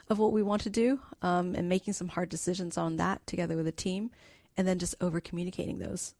of 0.09 0.20
what 0.20 0.32
we 0.32 0.43
want 0.43 0.61
to 0.61 0.70
do 0.70 0.99
um, 1.22 1.55
and 1.55 1.68
making 1.68 1.93
some 1.93 2.09
hard 2.09 2.30
decisions 2.30 2.78
on 2.78 2.97
that 2.97 3.26
together 3.28 3.57
with 3.57 3.68
a 3.68 3.72
team, 3.72 4.11
and 4.55 4.68
then 4.68 4.80
just 4.80 4.95
over 5.01 5.20
communicating 5.20 5.80
those. 5.80 6.13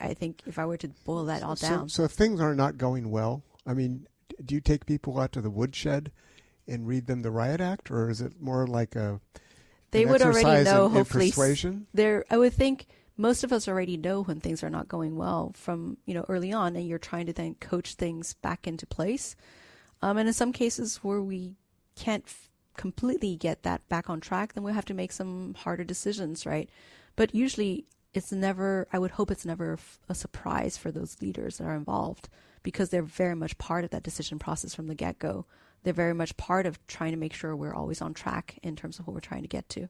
I, 0.00 0.08
I 0.08 0.14
think 0.14 0.42
if 0.46 0.58
I 0.58 0.64
were 0.66 0.76
to 0.78 0.88
boil 1.04 1.24
that 1.26 1.42
all 1.42 1.56
So, 1.56 1.68
down, 1.68 1.88
so 1.88 2.04
if 2.04 2.12
things 2.12 2.40
are 2.40 2.54
not 2.54 2.78
going 2.78 3.10
well, 3.10 3.42
I 3.66 3.74
mean, 3.74 4.06
do 4.44 4.54
you 4.54 4.60
take 4.60 4.86
people 4.86 5.18
out 5.20 5.32
to 5.32 5.40
the 5.40 5.50
woodshed 5.50 6.10
and 6.66 6.86
read 6.86 7.06
them 7.06 7.22
the 7.22 7.30
riot 7.30 7.60
act, 7.60 7.90
or 7.90 8.08
is 8.10 8.20
it 8.20 8.40
more 8.40 8.66
like 8.66 8.96
a 8.96 9.20
they 9.90 10.06
would 10.06 10.22
already 10.22 10.64
know. 10.64 10.86
in- 10.86 10.90
in 10.92 10.96
hopefully, 10.98 11.26
s- 11.28 11.30
persuasion? 11.32 11.86
There, 11.94 12.24
I 12.30 12.38
would 12.38 12.52
think 12.54 12.86
most 13.16 13.44
of 13.44 13.52
us 13.52 13.68
already 13.68 13.96
know 13.96 14.22
when 14.22 14.40
things 14.40 14.64
are 14.64 14.70
not 14.70 14.88
going 14.88 15.16
well 15.16 15.52
from 15.54 15.98
you 16.06 16.14
know 16.14 16.24
early 16.28 16.52
on, 16.52 16.74
and 16.76 16.88
you're 16.88 16.98
trying 16.98 17.26
to 17.26 17.32
then 17.32 17.54
coach 17.56 17.94
things 17.94 18.34
back 18.34 18.66
into 18.66 18.86
place. 18.86 19.36
Um, 20.02 20.16
and 20.18 20.26
in 20.28 20.34
some 20.34 20.52
cases 20.52 20.96
where 20.96 21.22
we 21.22 21.54
can't 21.96 22.24
f- 22.26 22.50
completely 22.76 23.36
get 23.36 23.62
that 23.62 23.88
back 23.88 24.10
on 24.10 24.20
track, 24.20 24.52
then 24.54 24.64
we 24.64 24.72
have 24.72 24.84
to 24.86 24.94
make 24.94 25.12
some 25.12 25.54
harder 25.54 25.84
decisions, 25.84 26.44
right? 26.44 26.68
But 27.16 27.34
usually, 27.34 27.86
it's 28.14 28.32
never. 28.32 28.86
I 28.92 28.98
would 28.98 29.12
hope 29.12 29.30
it's 29.30 29.44
never 29.44 29.78
a 30.08 30.14
surprise 30.14 30.76
for 30.76 30.90
those 30.90 31.20
leaders 31.20 31.58
that 31.58 31.64
are 31.64 31.74
involved 31.74 32.28
because 32.62 32.90
they're 32.90 33.02
very 33.02 33.34
much 33.34 33.58
part 33.58 33.84
of 33.84 33.90
that 33.90 34.02
decision 34.02 34.38
process 34.38 34.74
from 34.74 34.86
the 34.86 34.94
get 34.94 35.18
go. 35.18 35.46
They're 35.82 35.92
very 35.92 36.14
much 36.14 36.36
part 36.36 36.64
of 36.64 36.84
trying 36.86 37.12
to 37.12 37.18
make 37.18 37.34
sure 37.34 37.54
we're 37.54 37.74
always 37.74 38.00
on 38.00 38.14
track 38.14 38.58
in 38.62 38.74
terms 38.74 38.98
of 38.98 39.06
what 39.06 39.14
we're 39.14 39.20
trying 39.20 39.42
to 39.42 39.48
get 39.48 39.68
to. 39.70 39.88